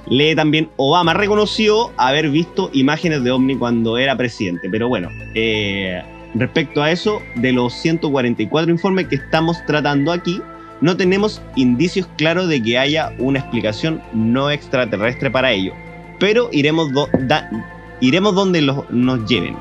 Lee 0.07 0.35
también, 0.35 0.69
Obama 0.77 1.13
reconoció 1.13 1.91
haber 1.97 2.29
visto 2.29 2.69
imágenes 2.73 3.23
de 3.23 3.31
ovni 3.31 3.55
cuando 3.55 3.97
era 3.97 4.15
presidente. 4.15 4.69
Pero 4.69 4.87
bueno, 4.87 5.09
eh, 5.33 6.01
respecto 6.35 6.83
a 6.83 6.91
eso, 6.91 7.21
de 7.35 7.51
los 7.51 7.73
144 7.73 8.71
informes 8.71 9.07
que 9.07 9.15
estamos 9.15 9.57
tratando 9.65 10.11
aquí, 10.11 10.41
no 10.81 10.95
tenemos 10.97 11.41
indicios 11.55 12.07
claros 12.17 12.49
de 12.49 12.61
que 12.61 12.77
haya 12.77 13.13
una 13.17 13.39
explicación 13.39 14.01
no 14.13 14.51
extraterrestre 14.51 15.31
para 15.31 15.51
ello. 15.51 15.73
Pero 16.19 16.49
iremos, 16.51 16.91
donde 16.93 18.61
los, 18.61 18.89
nos 18.91 19.27
lleven. 19.27 19.55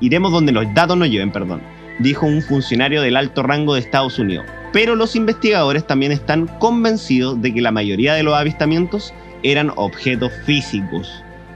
iremos 0.00 0.32
donde 0.32 0.52
los 0.52 0.72
datos 0.74 0.96
nos 0.96 1.08
lleven, 1.08 1.30
perdón, 1.30 1.62
dijo 2.00 2.26
un 2.26 2.42
funcionario 2.42 3.00
del 3.00 3.16
alto 3.16 3.42
rango 3.42 3.74
de 3.74 3.80
Estados 3.80 4.18
Unidos. 4.18 4.44
Pero 4.76 4.94
los 4.94 5.16
investigadores 5.16 5.86
también 5.86 6.12
están 6.12 6.48
convencidos 6.58 7.40
de 7.40 7.54
que 7.54 7.62
la 7.62 7.72
mayoría 7.72 8.12
de 8.12 8.22
los 8.22 8.34
avistamientos 8.34 9.14
eran 9.42 9.72
objetos 9.76 10.30
físicos, 10.44 11.10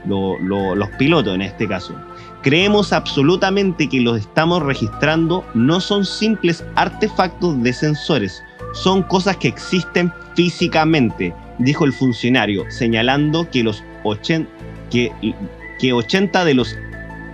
los 0.05 0.89
pilotos 0.97 1.35
en 1.35 1.43
este 1.43 1.67
caso. 1.67 1.93
Creemos 2.41 2.91
absolutamente 2.91 3.87
que 3.87 4.01
los 4.01 4.21
estamos 4.21 4.63
registrando 4.63 5.45
no 5.53 5.79
son 5.81 6.03
simples 6.03 6.65
artefactos 6.73 7.61
de 7.61 7.71
sensores, 7.73 8.41
son 8.73 9.03
cosas 9.03 9.37
que 9.37 9.49
existen 9.49 10.11
físicamente, 10.35 11.31
dijo 11.59 11.85
el 11.85 11.93
funcionario, 11.93 12.65
señalando 12.71 13.47
que 13.51 13.61
los 13.61 13.83
80, 14.03 14.49
que, 14.89 15.11
que 15.77 15.93
80 15.93 16.43
de 16.43 16.55
los 16.55 16.75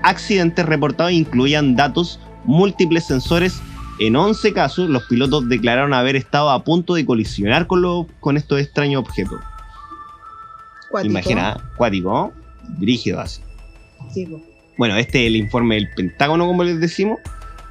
accidentes 0.04 0.66
reportados 0.66 1.14
incluían 1.14 1.78
datos 1.78 2.20
múltiples 2.44 3.06
sensores 3.06 3.62
en 4.00 4.16
11 4.16 4.54
casos, 4.54 4.90
los 4.90 5.04
pilotos 5.04 5.50
declararon 5.50 5.94
haber 5.94 6.16
estado 6.16 6.50
a 6.50 6.64
punto 6.64 6.94
de 6.94 7.06
colisionar 7.06 7.68
con, 7.68 8.08
con 8.20 8.38
estos 8.38 8.60
extraños 8.60 9.02
objetos. 9.02 9.40
Imagina, 11.04 11.58
cuático, 11.76 12.32
brígido 12.78 13.20
así. 13.20 13.42
Bueno, 14.78 14.96
este 14.96 15.22
es 15.22 15.28
el 15.28 15.36
informe 15.36 15.76
del 15.76 15.90
Pentágono, 15.90 16.46
como 16.46 16.64
les 16.64 16.80
decimos. 16.80 17.20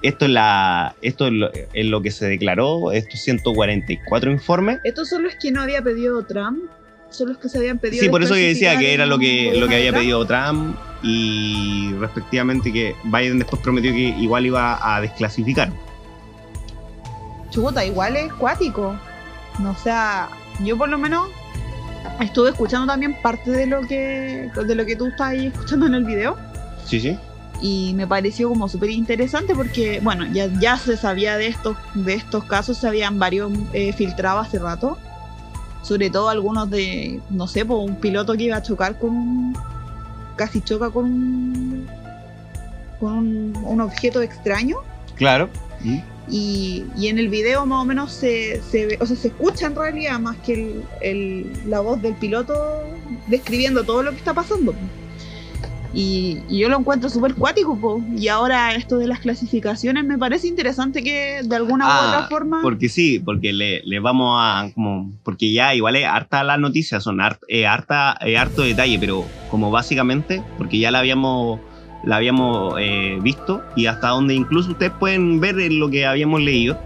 Esto 0.03 0.27
es, 0.27 0.31
la, 0.31 0.95
esto 1.01 1.29
es 1.29 1.87
lo, 1.87 2.03
que 2.03 2.11
se 2.11 2.27
declaró, 2.27 2.93
estos 2.93 3.21
144 3.21 4.31
informes. 4.31 4.79
Estos 4.85 5.09
son 5.09 5.23
los 5.23 5.35
que 5.37 5.51
no 5.51 5.63
había 5.63 5.83
pedido 5.83 6.25
Trump, 6.25 6.59
son 7.11 7.29
los 7.29 7.39
que 7.39 7.49
se 7.49 7.59
habían 7.59 7.79
pedido. 7.79 8.03
Sí, 8.03 8.09
por 8.11 8.23
eso 8.23 8.35
que 8.35 8.49
decía 8.49 8.79
que 8.79 8.93
era 8.93 9.07
lo 9.07 9.19
que, 9.19 9.55
lo 9.57 9.67
que 9.69 9.77
había 9.77 9.93
pedido 9.93 10.25
Trump 10.27 10.77
y 11.03 11.93
respectivamente 11.99 12.73
que 12.73 12.95
Biden 13.05 13.39
después 13.39 13.63
prometió 13.63 13.93
que 13.93 14.15
igual 14.19 14.47
iba 14.47 14.95
a 14.95 15.01
desclasificar 15.01 15.73
chuta, 17.57 17.85
igual 17.85 18.17
es 18.17 18.33
cuático. 18.35 18.95
No, 19.59 19.71
o 19.71 19.77
sea, 19.77 20.29
yo 20.63 20.77
por 20.77 20.89
lo 20.89 20.99
menos 20.99 21.29
estuve 22.21 22.51
escuchando 22.51 22.87
también 22.87 23.17
parte 23.23 23.51
de 23.51 23.67
lo 23.67 23.81
que 23.81 24.51
de 24.55 24.75
lo 24.75 24.85
que 24.85 24.97
tú 24.97 25.07
estás 25.07 25.29
ahí 25.29 25.47
escuchando 25.47 25.87
en 25.87 25.95
el 25.95 26.05
video. 26.05 26.37
Sí, 26.85 27.01
sí. 27.01 27.19
Y 27.63 27.95
me 27.95 28.07
pareció 28.07 28.51
como 28.51 28.69
súper 28.69 28.91
interesante 28.91 29.55
porque, 29.55 30.01
bueno, 30.03 30.27
ya, 30.27 30.49
ya 30.61 30.77
se 30.77 30.99
sabía 30.99 31.39
de 31.39 31.47
estos, 31.47 31.75
de 31.95 32.13
estos 32.13 32.45
casos, 32.45 32.77
se 32.77 32.87
habían 32.87 33.19
varios 33.19 33.51
eh, 33.73 33.95
filtrados 33.95 34.47
hace 34.47 34.59
rato. 34.59 34.99
Sobre 35.81 36.11
todo 36.11 36.29
algunos 36.29 36.69
de, 36.69 37.21
no 37.31 37.47
sé, 37.47 37.65
pues 37.65 37.79
un 37.79 37.97
piloto 37.97 38.35
que 38.35 38.45
iba 38.45 38.57
a 38.57 38.63
chocar 38.63 38.99
con 38.99 39.57
casi 40.37 40.61
choca 40.61 40.91
con 40.91 41.05
un, 41.05 41.87
con 43.01 43.57
un, 43.57 43.81
objeto 43.81 44.21
extraño. 44.21 44.77
Claro. 45.15 45.49
Y, 46.29 46.85
en 47.01 47.19
el 47.19 47.29
video 47.29 47.67
más 47.67 47.83
o 47.83 47.85
menos 47.85 48.13
se, 48.13 48.61
se, 48.63 48.99
o 49.01 49.07
sea, 49.07 49.17
se 49.17 49.29
escucha 49.29 49.67
en 49.67 49.77
realidad 49.77 50.19
más 50.19 50.37
que 50.39 50.75
el, 51.01 51.53
la 51.67 51.81
voz 51.81 52.03
del 52.03 52.15
piloto 52.15 52.55
describiendo 53.29 53.85
todo 53.85 54.03
lo 54.03 54.11
que 54.11 54.17
está 54.17 54.35
pasando. 54.35 54.75
Y, 55.95 56.43
yo 56.51 56.69
lo 56.69 56.79
encuentro 56.79 57.09
súper 57.09 57.35
cuático, 57.35 58.03
y 58.15 58.29
ahora 58.29 58.75
esto 58.75 58.99
de 58.99 59.07
las 59.07 59.21
clasificaciones 59.21 60.05
me 60.05 60.19
parece 60.19 60.47
interesante 60.47 61.03
que 61.03 61.41
de 61.43 61.57
alguna 61.57 61.87
u 61.87 61.91
ah, 61.91 62.09
otra 62.09 62.29
forma... 62.29 62.61
Porque 62.61 62.91
sí, 62.91 63.19
porque 63.19 63.53
le, 63.53 63.81
le, 63.83 63.99
vamos 64.01 64.37
a... 64.39 64.71
como 64.75 65.13
Porque 65.23 65.53
ya 65.53 65.75
igual 65.75 65.97
es 65.97 66.05
harta 66.05 66.45
las 66.45 66.59
noticias, 66.59 67.03
son 67.03 67.21
eh, 67.49 67.67
harta, 67.67 68.19
eh, 68.21 68.37
harto 68.37 68.63
detalle, 68.63 68.99
pero 68.99 69.25
como 69.51 69.71
básicamente, 69.71 70.43
porque 70.59 70.79
ya 70.79 70.91
la 70.91 70.99
habíamos 70.99 71.61
la 72.07 72.17
habíamos 72.17 72.77
eh, 72.79 73.19
visto 73.21 73.63
y 73.75 73.87
hasta 73.87 74.09
donde 74.09 74.35
incluso 74.35 74.71
ustedes 74.71 74.93
pueden 74.99 75.41
ver 75.41 75.61
en 75.61 75.79
lo 75.79 75.91
que 75.91 76.07
habíamos 76.07 76.41
leído, 76.41 76.79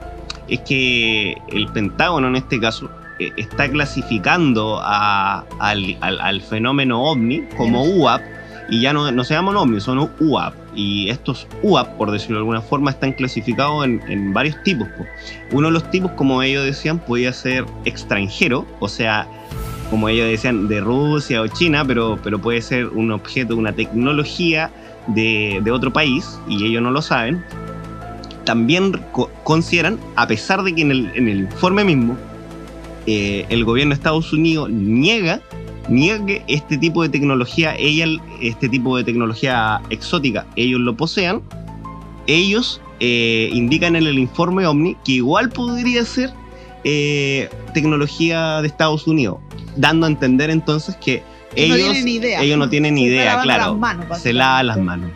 es 0.49 0.61
que 0.61 1.37
el 1.53 1.69
Pentágono 1.69 2.27
en 2.27 2.37
este 2.37 2.59
caso 2.59 2.91
eh, 3.21 3.31
está 3.37 3.71
clasificando 3.71 4.81
al, 4.83 6.43
fenómeno 6.49 7.05
ovni 7.05 7.43
como 7.57 7.85
UAP 7.85 8.23
y 8.71 8.81
ya 8.81 8.93
no, 8.93 9.13
no 9.13 9.25
se 9.25 9.35
llaman 9.35 9.57
ovni, 9.57 9.81
son 9.81 10.11
UAP. 10.19 10.55
Y 10.75 11.11
estos 11.11 11.47
UAP, 11.63 11.97
por 11.97 12.13
decirlo 12.13 12.37
de 12.37 12.41
alguna 12.41 12.61
forma, 12.61 12.93
están 12.93 13.13
clasificados 13.13 13.85
en, 13.85 14.33
varios 14.33 14.63
tipos. 14.63 14.89
Uno 15.51 15.67
de 15.67 15.73
los 15.73 15.91
tipos, 15.91 16.13
como 16.13 16.43
ellos 16.43 16.65
decían, 16.65 17.01
podía 17.01 17.33
ser 17.33 17.65
extranjero, 17.85 18.65
o 18.79 18.89
sea, 18.89 19.27
como 19.91 20.09
ellos 20.09 20.29
decían, 20.29 20.69
de 20.69 20.81
Rusia 20.81 21.43
o 21.43 21.49
China, 21.49 21.85
pero, 21.85 22.19
pero 22.23 22.39
puede 22.39 22.63
ser 22.63 22.87
un 22.87 23.11
objeto, 23.11 23.57
una 23.57 23.73
tecnología 23.73 24.71
de, 25.07 25.71
otro 25.71 25.93
país 25.93 26.39
y 26.49 26.65
ellos 26.67 26.83
no 26.83 26.91
lo 26.91 27.03
saben, 27.03 27.45
también 28.45 29.01
consideran, 29.45 29.99
a 30.17 30.27
pesar 30.27 30.63
de 30.63 30.75
que 30.75 30.83
en 30.83 30.91
el, 30.91 31.41
informe 31.41 31.85
mismo 31.85 32.17
eh, 33.07 33.47
el 33.49 33.65
gobierno 33.65 33.91
de 33.91 33.97
Estados 33.97 34.33
Unidos 34.33 34.71
niega, 34.71 35.41
niega 35.89 36.25
que 36.27 36.43
este 36.49 36.79
tipo 36.79 37.03
de 37.03 37.09
tecnología, 37.09 37.75
ella, 37.79 38.07
este 38.41 38.69
tipo 38.69 38.97
de 38.97 39.05
tecnología 39.05 39.81
exótica, 39.91 40.47
ellos 40.57 40.81
lo 40.81 40.97
posean, 40.97 41.43
ellos 42.27 42.81
eh, 43.01 43.51
indican 43.53 43.97
en 43.97 44.07
el 44.07 44.19
informe 44.19 44.67
Omni 44.67 44.97
que 45.05 45.13
igual 45.13 45.51
podría 45.51 46.05
ser 46.05 46.33
eh, 46.85 47.49
tecnología 47.75 48.61
de 48.63 48.69
Estados 48.69 49.07
Unidos, 49.07 49.39
dando 49.77 50.07
a 50.07 50.09
entender 50.09 50.51
entonces 50.51 50.97
que 50.97 51.23
ellos 51.57 51.79
no 51.79 51.93
tienen 51.93 52.09
idea. 52.09 52.43
Ellos 52.43 52.59
no 52.59 52.69
tienen 52.69 52.99
idea, 52.99 53.41
claro. 53.43 53.79
se 54.17 54.33
lavan 54.33 54.67
las 54.67 54.79
manos. 54.79 55.11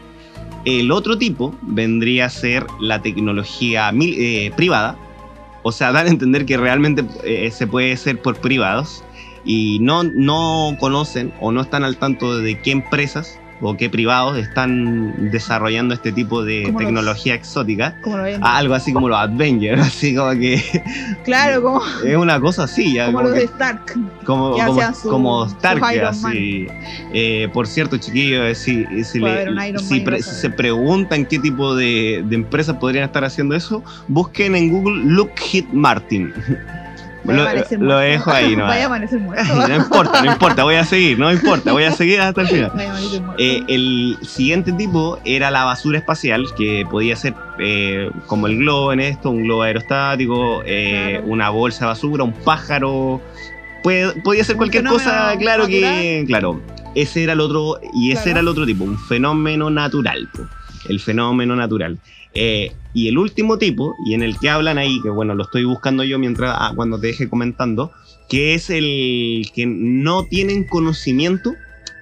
El 0.64 0.90
otro 0.90 1.18
tipo 1.18 1.54
vendría 1.62 2.26
a 2.26 2.30
ser 2.30 2.66
la 2.80 3.02
tecnología 3.02 3.92
eh, 4.00 4.50
privada, 4.56 4.96
o 5.62 5.72
sea, 5.72 5.92
dar 5.92 6.06
a 6.06 6.08
entender 6.08 6.46
que 6.46 6.56
realmente 6.56 7.04
eh, 7.24 7.50
se 7.50 7.66
puede 7.66 7.92
hacer 7.92 8.20
por 8.20 8.36
privados 8.36 9.04
y 9.44 9.78
no, 9.80 10.04
no 10.04 10.76
conocen 10.80 11.32
o 11.40 11.52
no 11.52 11.60
están 11.60 11.84
al 11.84 11.98
tanto 11.98 12.38
de 12.38 12.58
qué 12.60 12.70
empresas 12.70 13.38
o 13.60 13.76
qué 13.76 13.88
privados 13.88 14.36
están 14.38 15.30
desarrollando 15.30 15.94
este 15.94 16.12
tipo 16.12 16.44
de 16.44 16.72
tecnología 16.76 17.34
exótica. 17.34 17.96
algo 18.42 18.74
así 18.74 18.92
como 18.92 19.08
los 19.08 19.18
Avengers, 19.18 19.80
así 19.86 20.14
como 20.14 20.32
que. 20.32 20.62
Claro, 21.24 21.62
como. 21.62 21.82
Es 22.04 22.16
una 22.16 22.40
cosa 22.40 22.64
así, 22.64 22.94
ya. 22.94 23.06
Como, 23.06 23.22
los 23.22 23.32
de 23.32 23.44
Stark. 23.44 23.98
Como, 24.24 24.56
como, 25.02 25.46
Stark, 25.46 25.82
así. 26.04 26.66
Eh, 27.12 27.48
por 27.52 27.66
cierto, 27.66 27.96
chiquillos, 27.96 28.44
eh, 28.44 28.54
si, 28.54 29.04
si, 29.04 29.20
se 30.22 30.50
preguntan 30.50 31.26
qué 31.26 31.38
tipo 31.38 31.74
de, 31.74 32.24
de 32.26 32.34
empresas 32.34 32.76
podrían 32.76 33.04
estar 33.04 33.24
haciendo 33.24 33.54
eso, 33.54 33.82
busquen 34.08 34.54
en 34.54 34.70
Google 34.70 35.04
Lockheed 35.04 35.66
Martin. 35.72 36.32
Lo, 37.24 37.98
dejo 37.98 38.30
ahí, 38.30 38.56
¿no? 38.56 38.66
A 38.66 38.84
amanecer 38.84 39.18
muerto. 39.20 39.54
no 39.68 39.74
importa, 39.74 40.22
no 40.22 40.32
importa, 40.32 40.64
voy 40.64 40.74
a 40.74 40.84
seguir, 40.84 41.18
no 41.18 41.32
importa, 41.32 41.72
voy 41.72 41.84
a 41.84 41.92
seguir 41.92 42.20
hasta 42.20 42.42
el 42.42 42.48
final. 42.48 42.72
Eh, 43.38 43.64
el 43.68 44.16
siguiente 44.22 44.72
tipo 44.72 45.18
era 45.24 45.50
la 45.50 45.64
basura 45.64 45.98
espacial, 45.98 46.46
que 46.56 46.86
podía 46.88 47.16
ser 47.16 47.34
eh, 47.58 48.10
como 48.26 48.46
el 48.46 48.58
globo 48.58 48.92
en 48.92 49.00
esto, 49.00 49.30
un 49.30 49.42
globo 49.44 49.62
aerostático, 49.62 50.62
eh, 50.64 51.20
una 51.24 51.50
bolsa 51.50 51.80
de 51.80 51.86
basura, 51.86 52.22
un 52.22 52.32
pájaro. 52.32 53.20
Puede, 53.82 54.20
podía 54.22 54.44
ser 54.44 54.56
cualquier 54.56 54.84
cosa, 54.84 55.34
claro 55.38 55.66
que. 55.66 56.24
Claro, 56.26 56.60
ese 56.94 57.24
era 57.24 57.32
el 57.32 57.40
otro, 57.40 57.80
y 57.92 58.12
ese 58.12 58.30
era 58.30 58.40
el 58.40 58.48
otro 58.48 58.66
tipo, 58.66 58.84
un 58.84 58.98
fenómeno 58.98 59.68
natural. 59.70 60.28
el 60.88 61.00
fenómeno 61.00 61.56
natural. 61.56 61.98
Eh, 62.34 62.72
y 62.94 63.08
el 63.08 63.18
último 63.18 63.58
tipo, 63.58 63.96
y 64.06 64.14
en 64.14 64.22
el 64.22 64.38
que 64.38 64.48
hablan 64.48 64.78
ahí, 64.78 65.00
que 65.02 65.10
bueno, 65.10 65.34
lo 65.34 65.42
estoy 65.42 65.64
buscando 65.64 66.04
yo 66.04 66.18
mientras, 66.20 66.56
ah, 66.56 66.72
cuando 66.76 66.98
te 66.98 67.08
deje 67.08 67.28
comentando, 67.28 67.90
que 68.28 68.54
es 68.54 68.70
el 68.70 69.50
que 69.52 69.66
no 69.66 70.24
tienen 70.24 70.64
conocimiento, 70.64 71.54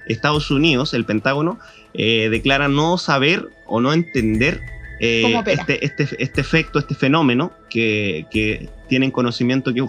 Estados 0.07 0.51
Unidos, 0.51 0.93
el 0.93 1.03
Pentágono, 1.03 1.57
eh, 1.95 2.29
declara 2.29 2.67
no 2.67 2.99
saber 2.99 3.49
o 3.65 3.81
no 3.81 3.91
entender 3.91 4.61
eh, 4.99 5.41
este, 5.47 5.83
este, 5.83 6.07
este, 6.19 6.41
efecto, 6.41 6.77
este 6.77 6.93
fenómeno, 6.93 7.51
que, 7.69 8.27
que, 8.31 8.69
tienen 8.87 9.09
conocimiento 9.09 9.73
que 9.73 9.83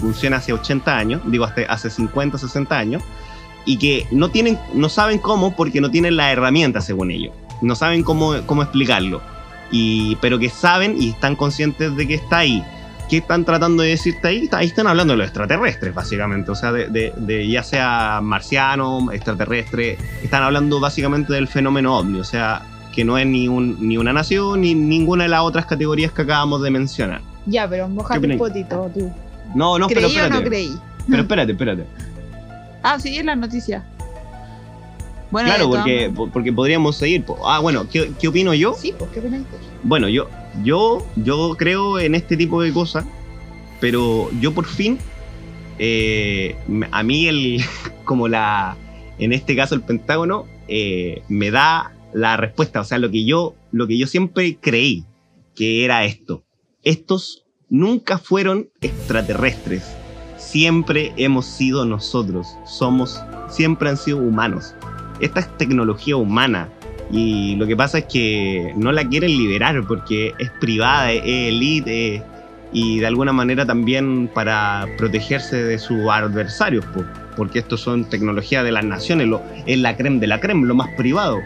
funciona 0.00 0.38
hace 0.38 0.52
80 0.52 0.98
años, 0.98 1.22
digo, 1.26 1.44
hasta 1.44 1.62
hace 1.72 1.90
50, 1.90 2.38
60 2.38 2.76
años, 2.76 3.04
y 3.64 3.78
que 3.78 4.04
no, 4.10 4.30
tienen, 4.30 4.58
no 4.74 4.88
saben 4.88 5.18
cómo 5.18 5.54
porque 5.54 5.80
no 5.80 5.92
tienen 5.92 6.16
la 6.16 6.32
herramienta, 6.32 6.80
según 6.80 7.12
ellos. 7.12 7.32
No 7.62 7.76
saben 7.76 8.02
cómo, 8.02 8.34
cómo 8.46 8.62
explicarlo 8.62 9.22
y, 9.70 10.16
pero 10.16 10.38
que 10.38 10.48
saben 10.50 11.00
y 11.00 11.10
están 11.10 11.36
conscientes 11.36 11.94
de 11.96 12.06
que 12.08 12.14
está 12.14 12.38
ahí. 12.38 12.64
¿qué 13.10 13.16
están 13.16 13.46
tratando 13.46 13.82
de 13.82 13.88
decirte 13.88 14.28
ahí? 14.28 14.50
Ahí 14.52 14.66
están 14.66 14.86
hablando 14.86 15.14
de 15.14 15.16
los 15.16 15.26
extraterrestres, 15.28 15.94
básicamente. 15.94 16.50
O 16.50 16.54
sea, 16.54 16.72
de, 16.72 16.88
de- 16.88 17.14
de 17.16 17.48
ya 17.48 17.62
sea 17.62 18.20
marciano, 18.22 19.10
extraterrestre. 19.12 19.96
Están 20.22 20.42
hablando 20.42 20.78
básicamente 20.78 21.32
del 21.32 21.48
fenómeno 21.48 21.96
ovni. 21.96 22.20
O 22.20 22.24
sea, 22.24 22.60
que 22.94 23.06
no 23.06 23.16
es 23.16 23.26
ni, 23.26 23.48
un, 23.48 23.78
ni 23.88 23.96
una 23.96 24.12
nación 24.12 24.60
ni 24.60 24.74
ninguna 24.74 25.22
de 25.22 25.30
las 25.30 25.40
otras 25.40 25.64
categorías 25.64 26.12
que 26.12 26.20
acabamos 26.20 26.60
de 26.60 26.70
mencionar. 26.70 27.22
Ya, 27.46 27.66
pero 27.66 27.88
mojate 27.88 28.20
¿Qué 28.20 28.32
un 28.34 28.38
potito 28.38 28.90
tú. 28.92 29.10
No, 29.54 29.78
no, 29.78 29.86
pero 29.88 30.00
¿Creí 30.02 30.04
o 30.14 30.18
espérate. 30.20 30.42
no 30.44 30.48
creí? 30.50 30.78
pero 31.08 31.22
espérate, 31.22 31.52
espérate. 31.52 31.86
Ah, 32.82 32.98
sí, 33.00 33.16
es 33.16 33.24
la 33.24 33.34
noticia. 33.34 33.84
Bueno, 35.30 35.48
claro, 35.48 35.70
porque, 35.70 36.12
porque 36.32 36.52
podríamos 36.52 36.96
seguir. 36.96 37.24
Ah, 37.44 37.58
bueno, 37.60 37.86
¿qué, 37.90 38.12
qué 38.18 38.28
opino 38.28 38.54
yo? 38.54 38.74
Sí, 38.74 38.94
pues, 38.98 39.10
¿qué 39.10 39.20
opináis 39.20 39.44
tú? 39.44 39.56
Bueno, 39.82 40.08
yo, 40.08 40.28
yo, 40.62 41.06
yo 41.16 41.54
creo 41.58 41.98
en 41.98 42.14
este 42.14 42.36
tipo 42.36 42.62
de 42.62 42.72
cosas, 42.72 43.04
pero 43.80 44.30
yo 44.40 44.54
por 44.54 44.66
fin, 44.66 44.98
eh, 45.78 46.56
a 46.90 47.02
mí 47.02 47.26
el, 47.28 47.62
como 48.04 48.28
la, 48.28 48.76
en 49.18 49.32
este 49.32 49.54
caso 49.54 49.74
el 49.74 49.82
Pentágono, 49.82 50.46
eh, 50.66 51.22
me 51.28 51.50
da 51.50 51.92
la 52.12 52.36
respuesta, 52.36 52.80
o 52.80 52.84
sea, 52.84 52.98
lo 52.98 53.10
que 53.10 53.24
yo, 53.24 53.54
lo 53.70 53.86
que 53.86 53.98
yo 53.98 54.06
siempre 54.06 54.56
creí 54.60 55.04
que 55.54 55.84
era 55.84 56.04
esto. 56.04 56.44
Estos 56.82 57.44
nunca 57.68 58.18
fueron 58.18 58.70
extraterrestres, 58.80 59.84
siempre 60.36 61.12
hemos 61.16 61.46
sido 61.46 61.84
nosotros, 61.84 62.46
somos, 62.64 63.20
siempre 63.48 63.90
han 63.90 63.96
sido 63.96 64.18
humanos. 64.18 64.74
Esta 65.20 65.40
es 65.40 65.58
tecnología 65.58 66.16
humana, 66.16 66.68
y 67.10 67.56
lo 67.56 67.66
que 67.66 67.76
pasa 67.76 67.98
es 67.98 68.04
que 68.04 68.72
no 68.76 68.92
la 68.92 69.08
quieren 69.08 69.30
liberar 69.30 69.82
porque 69.86 70.34
es 70.38 70.50
privada, 70.60 71.12
es 71.12 71.22
elite 71.24 72.22
y 72.72 72.98
de 72.98 73.06
alguna 73.06 73.32
manera 73.32 73.64
también 73.64 74.28
para 74.34 74.86
protegerse 74.98 75.56
de 75.64 75.78
sus 75.78 76.06
adversarios, 76.08 76.84
po, 76.86 77.02
porque 77.34 77.60
estos 77.60 77.80
son 77.80 78.04
tecnología 78.04 78.62
de 78.62 78.72
las 78.72 78.84
naciones, 78.84 79.28
es 79.66 79.78
la 79.78 79.96
creme 79.96 80.20
de 80.20 80.26
la 80.26 80.38
creme, 80.38 80.66
lo 80.66 80.74
más 80.74 80.88
privado. 80.96 81.40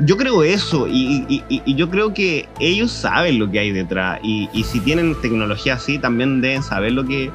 Yo 0.00 0.16
creo 0.16 0.42
eso 0.42 0.88
y, 0.88 1.44
yo 1.64 1.88
creo 1.88 2.12
que 2.12 2.48
ellos 2.58 2.90
saben 2.90 3.38
lo 3.38 3.48
que 3.48 3.60
hay 3.60 3.70
detrás 3.70 4.18
y, 4.24 4.48
si 4.64 4.80
tienen 4.80 5.14
tecnología 5.20 5.74
así 5.74 5.98
también 5.98 6.40
deben 6.40 6.62
saber 6.62 6.92
lo 6.92 7.04
que... 7.04 7.30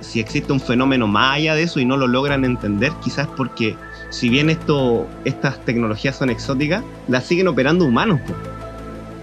si 0.00 0.20
existe 0.20 0.52
un 0.52 0.60
fenómeno 0.60 1.08
más 1.08 1.38
allá 1.38 1.56
de 1.56 1.64
eso 1.64 1.80
y 1.80 1.84
no 1.84 1.96
lo 1.96 2.06
logran 2.06 2.44
entender, 2.44 2.92
quizás 3.02 3.26
porque 3.36 3.74
si 4.14 4.28
bien 4.28 4.48
esto, 4.48 5.06
estas 5.24 5.58
tecnologías 5.64 6.16
son 6.16 6.30
exóticas, 6.30 6.84
las 7.08 7.24
siguen 7.24 7.48
operando 7.48 7.84
humanos, 7.84 8.20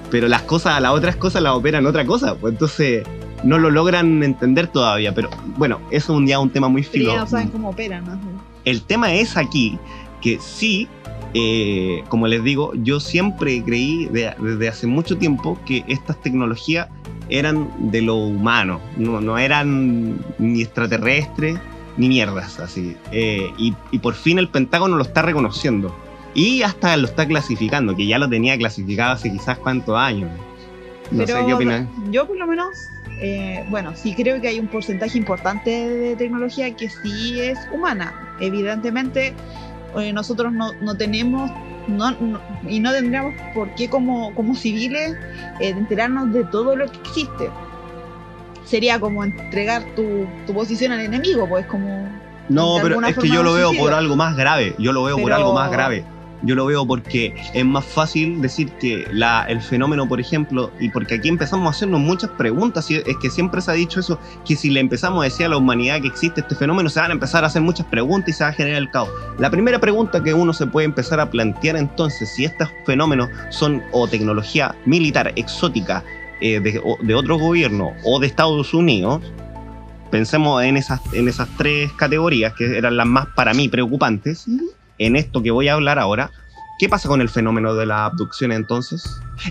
pero 0.10 0.28
las 0.28 0.42
cosas, 0.42 0.82
las 0.82 0.92
otras 0.92 1.16
cosas 1.16 1.42
las 1.42 1.54
operan 1.54 1.86
otra 1.86 2.06
cosa, 2.06 2.36
pues 2.36 2.52
entonces 2.54 3.04
no 3.44 3.58
lo 3.58 3.70
logran 3.72 4.22
entender 4.22 4.68
todavía. 4.68 5.14
Pero 5.16 5.30
bueno, 5.58 5.80
eso 5.92 6.12
es 6.14 6.18
un 6.18 6.26
día 6.26 6.40
un 6.40 6.50
tema 6.50 6.68
muy 6.68 6.82
Pero 6.82 6.92
filo. 6.92 7.14
ya 7.14 7.20
no 7.22 7.28
saben 7.28 7.48
cómo 7.48 7.70
operan, 7.70 8.04
¿no? 8.06 8.20
El 8.66 8.82
tema 8.82 9.14
es 9.14 9.38
aquí 9.38 9.80
que 10.22 10.38
sí, 10.42 10.90
eh, 11.34 12.04
como 12.10 12.28
les 12.28 12.44
digo, 12.44 12.74
yo 12.76 13.00
siempre 13.00 13.64
creí 13.64 14.08
de- 14.08 14.34
desde 14.40 14.68
hace 14.68 14.88
mucho 14.88 15.18
tiempo 15.18 15.58
que 15.66 15.86
estas 15.88 16.22
tecnologías 16.22 16.88
eran 17.30 17.70
de 17.80 18.02
lo 18.02 18.16
humano, 18.18 18.82
no, 18.98 19.22
no 19.22 19.38
eran 19.38 20.18
ni 20.38 20.62
extraterrestres 20.62 21.58
ni 21.98 22.08
mierdas 22.10 22.60
así. 22.60 22.96
Eh, 23.12 23.52
y, 23.58 23.74
y 23.92 24.00
por 24.00 24.14
fin 24.16 24.40
el 24.40 24.48
Pentágono 24.50 24.96
lo 24.98 25.04
está 25.04 25.22
reconociendo. 25.22 25.96
Y 26.34 26.62
hasta 26.62 26.96
lo 26.96 27.08
está 27.08 27.28
clasificando, 27.28 27.96
que 27.96 28.08
ya 28.08 28.18
lo 28.18 28.30
tenía 28.30 28.58
clasificado 28.58 29.12
hace 29.14 29.32
quizás 29.32 29.58
cuántos 29.58 29.98
años. 29.98 30.30
No 31.12 31.28
sé 31.28 31.34
qué 31.46 31.54
opinas. 31.54 31.88
Yo 32.10 32.26
por 32.26 32.38
lo 32.38 32.48
menos, 32.48 32.70
eh, 33.22 33.66
bueno, 33.70 33.92
sí 33.96 34.14
creo 34.16 34.40
que 34.40 34.48
hay 34.48 34.60
un 34.60 34.68
porcentaje 34.68 35.18
importante 35.18 35.70
de 35.70 36.16
tecnología 36.16 36.74
que 36.74 36.88
sí 36.90 37.40
es 37.42 37.60
humana. 37.74 38.14
Evidentemente, 38.40 39.34
eh, 40.00 40.14
nosotros 40.14 40.54
no, 40.54 40.72
no 40.82 40.96
tenemos 40.96 41.52
no, 41.88 42.12
no- 42.12 42.40
y 42.70 42.80
no 42.80 42.94
tendríamos 42.94 43.34
por 43.54 43.74
qué 43.76 43.90
como, 43.90 44.34
como 44.36 44.56
civiles 44.56 45.18
eh, 45.60 45.70
enterarnos 45.70 46.32
de 46.32 46.46
todo 46.46 46.76
lo 46.78 46.90
que 46.90 46.98
existe. 47.00 47.50
Sería 48.66 49.00
como 49.00 49.24
entregar 49.24 49.84
tu, 49.96 50.26
tu 50.46 50.54
posición 50.54 50.92
al 50.92 51.02
enemigo, 51.02 51.48
pues 51.48 51.66
como... 51.66 52.08
No, 52.50 52.78
pero 52.82 53.02
es 53.06 53.18
que 53.18 53.30
yo 53.30 53.44
lo 53.44 53.54
veo 53.54 53.70
suicida. 53.70 53.84
por 53.84 53.94
algo 53.94 54.16
más 54.16 54.36
grave. 54.36 54.76
Yo 54.78 54.92
lo 54.92 55.04
veo 55.04 55.18
por 55.18 55.32
algo 55.32 55.54
más 55.54 55.72
grave. 55.72 56.04
Yo 56.44 56.56
lo 56.56 56.66
veo 56.66 56.86
porque 56.88 57.36
es 57.54 57.66
más 57.66 57.86
fácil 57.86 58.42
decir 58.42 58.72
que 58.80 59.06
la, 59.12 59.46
el 59.48 59.62
fenómeno, 59.62 60.08
por 60.08 60.20
ejemplo, 60.20 60.72
y 60.80 60.90
porque 60.90 61.16
aquí 61.16 61.30
empezamos 61.30 61.68
a 61.68 61.70
hacernos 61.70 62.02
muchas 62.02 62.32
preguntas, 62.32 62.90
y 62.90 62.96
es 62.96 63.18
que 63.22 63.30
siempre 63.30 63.62
se 63.62 63.70
ha 63.70 63.74
dicho 63.76 64.00
eso, 64.00 64.20
que 64.44 64.56
si 64.56 64.72
le 64.72 64.80
empezamos 64.80 65.22
a 65.22 65.26
decir 65.26 65.46
a 65.46 65.50
la 65.50 65.58
humanidad 65.58 66.02
que 66.02 66.08
existe 66.08 66.42
este 66.42 66.56
fenómeno, 66.56 66.90
se 66.90 67.00
van 67.00 67.12
a 67.12 67.14
empezar 67.14 67.44
a 67.44 67.48
hacer 67.48 67.62
muchas 67.62 67.86
preguntas 67.88 68.30
y 68.30 68.34
se 68.34 68.44
va 68.44 68.50
a 68.50 68.54
generar 68.54 68.82
el 68.82 68.90
caos. 68.90 69.10
La 69.38 69.52
primera 69.52 69.80
pregunta 69.80 70.24
que 70.24 70.34
uno 70.34 70.52
se 70.52 70.66
puede 70.66 70.86
empezar 70.86 71.20
a 71.20 71.30
plantear 71.30 71.76
entonces, 71.76 72.30
si 72.30 72.46
estos 72.46 72.70
fenómenos 72.86 73.30
son 73.50 73.84
o 73.92 74.08
tecnología 74.08 74.76
militar 74.86 75.32
exótica 75.36 76.04
eh, 76.42 76.60
de, 76.60 76.82
de 77.04 77.16
otro 77.16 77.38
gobierno 77.38 77.92
o 78.04 78.20
de 78.20 78.28
Estados 78.28 78.74
Unidos, 78.74 79.22
pensemos 80.10 80.64
en 80.64 80.78
esas, 80.78 81.00
en 81.14 81.28
esas 81.28 81.48
tres 81.58 81.92
categorías 81.94 82.54
que 82.54 82.78
eran 82.78 82.98
las 82.98 83.08
más 83.08 83.28
para 83.36 83.54
mí 83.54 83.70
preocupantes, 83.70 84.46
en 84.98 85.16
esto 85.16 85.42
que 85.42 85.52
voy 85.52 85.68
a 85.70 85.74
hablar 85.74 85.98
ahora, 86.00 86.32
¿qué 86.80 86.90
pasa 86.90 87.08
con 87.08 87.22
el 87.22 87.30
fenómeno 87.30 87.76
de 87.76 87.86
las 87.86 88.12
abducciones 88.12 88.58
entonces? 88.58 89.04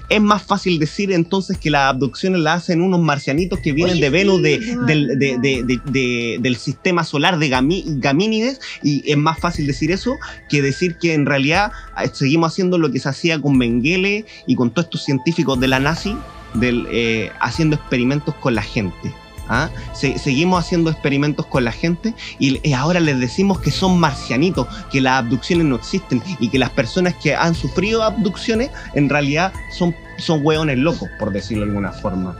Es 0.08 0.20
más 0.20 0.42
fácil 0.42 0.78
decir 0.78 1.10
entonces 1.12 1.58
que 1.58 1.70
las 1.70 1.88
abducciones 1.88 2.40
las 2.40 2.62
hacen 2.62 2.80
unos 2.80 3.00
marcianitos 3.00 3.58
que 3.60 3.72
vienen 3.72 3.94
Oye, 3.94 4.02
de 4.02 4.10
Venus, 4.10 4.42
de- 4.42 4.58
de- 4.58 5.16
de- 5.16 5.38
de- 5.64 5.80
de- 5.84 6.36
del 6.40 6.56
sistema 6.56 7.02
solar 7.04 7.38
de 7.38 7.48
Gami- 7.48 7.84
Gamínides, 7.98 8.60
y 8.82 9.02
es 9.10 9.16
más 9.16 9.38
fácil 9.40 9.66
decir 9.66 9.90
eso 9.90 10.16
que 10.48 10.60
decir 10.62 10.96
que 10.98 11.14
en 11.14 11.24
realidad 11.26 11.72
eh, 12.04 12.10
seguimos 12.12 12.52
haciendo 12.52 12.78
lo 12.78 12.92
que 12.92 13.00
se 13.00 13.08
hacía 13.08 13.40
con 13.40 13.56
Mengele 13.56 14.26
y 14.46 14.54
con 14.54 14.70
todos 14.70 14.84
estos 14.86 15.04
científicos 15.04 15.58
de 15.58 15.68
la 15.68 15.80
nazi, 15.80 16.14
del, 16.54 16.86
eh, 16.90 17.30
haciendo 17.40 17.76
experimentos 17.76 18.34
con 18.36 18.54
la 18.54 18.62
gente. 18.62 19.12
¿ah? 19.48 19.68
Se- 19.92 20.18
seguimos 20.18 20.64
haciendo 20.64 20.90
experimentos 20.90 21.44
con 21.46 21.64
la 21.64 21.72
gente 21.72 22.14
y 22.38 22.60
eh, 22.68 22.74
ahora 22.74 23.00
les 23.00 23.18
decimos 23.18 23.60
que 23.60 23.70
son 23.70 23.98
marcianitos, 23.98 24.66
que 24.92 25.00
las 25.00 25.14
abducciones 25.24 25.66
no 25.66 25.76
existen 25.76 26.22
y 26.38 26.48
que 26.48 26.58
las 26.58 26.70
personas 26.70 27.14
que 27.14 27.34
han 27.34 27.54
sufrido 27.54 28.02
abducciones 28.02 28.70
en 28.94 29.08
realidad 29.08 29.52
son, 29.76 29.94
son 30.18 30.40
hueones 30.44 30.78
locos, 30.78 31.08
por 31.18 31.32
decirlo 31.32 31.64
de 31.64 31.70
alguna 31.70 31.92
forma. 31.92 32.36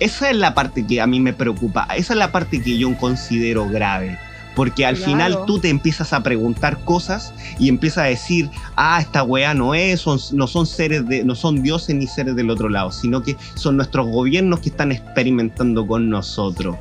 Esa 0.00 0.30
es 0.30 0.36
la 0.36 0.52
parte 0.52 0.84
que 0.86 1.00
a 1.00 1.06
mí 1.06 1.20
me 1.20 1.32
preocupa, 1.32 1.86
esa 1.96 2.12
es 2.14 2.18
la 2.18 2.32
parte 2.32 2.60
que 2.60 2.76
yo 2.76 2.96
considero 2.98 3.68
grave. 3.68 4.18
Porque 4.54 4.84
al 4.84 4.96
Claro. 4.96 5.12
final 5.12 5.38
tú 5.46 5.58
te 5.58 5.68
empiezas 5.70 6.12
a 6.12 6.22
preguntar 6.22 6.84
cosas 6.84 7.32
y 7.58 7.68
empiezas 7.68 7.98
a 8.04 8.08
decir, 8.08 8.50
ah, 8.76 8.98
esta 9.00 9.22
weá 9.22 9.54
no 9.54 9.74
es, 9.74 10.00
son- 10.00 10.20
no 10.32 10.46
son 10.46 10.66
seres 10.66 11.06
de, 11.08 11.24
no 11.24 11.34
son 11.34 11.62
dioses 11.62 11.94
ni 11.96 12.06
seres 12.06 12.36
del 12.36 12.50
otro 12.50 12.68
lado, 12.68 12.92
sino 12.92 13.22
que 13.22 13.36
son 13.54 13.76
nuestros 13.76 14.06
gobiernos 14.08 14.60
que 14.60 14.68
están 14.68 14.92
experimentando 14.92 15.86
con 15.86 16.10
nosotros. 16.10 16.76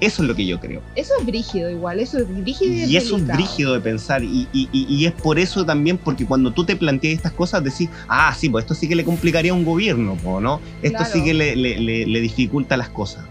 Eso 0.00 0.22
es 0.22 0.28
lo 0.28 0.34
que 0.34 0.44
yo 0.44 0.58
creo. 0.58 0.82
Eso 0.96 1.12
es 1.18 1.24
brígido 1.24 1.70
igual, 1.70 2.00
eso 2.00 2.18
es 2.18 2.28
brígido 2.28 2.72
y, 2.74 2.84
Y 2.92 2.96
eso 2.96 3.16
es 3.16 3.26
brígido 3.26 3.72
de 3.72 3.80
pensar. 3.80 4.22
Y, 4.24 4.48
y- 4.52 4.68
y- 4.72 5.06
es 5.06 5.12
por 5.12 5.38
eso 5.38 5.64
también, 5.64 5.96
porque 5.98 6.26
cuando 6.26 6.50
tú 6.50 6.64
te 6.64 6.74
planteas 6.76 7.14
estas 7.14 7.32
cosas, 7.32 7.62
decís, 7.62 7.88
ah, 8.08 8.34
sí, 8.36 8.48
pues 8.48 8.64
esto 8.64 8.74
sí 8.74 8.88
que 8.88 8.96
le 8.96 9.04
complicaría 9.04 9.52
a 9.52 9.54
un 9.54 9.64
gobierno, 9.64 10.18
¿no? 10.40 10.60
Esto 10.82 10.98
Claro. 10.98 11.12
sí 11.12 11.22
que 11.24 11.32
le, 11.32 11.54
le- 11.56 11.78
le- 11.80 12.06
le 12.06 12.20
dificulta 12.20 12.76
las 12.76 12.88
cosas. 12.88 13.24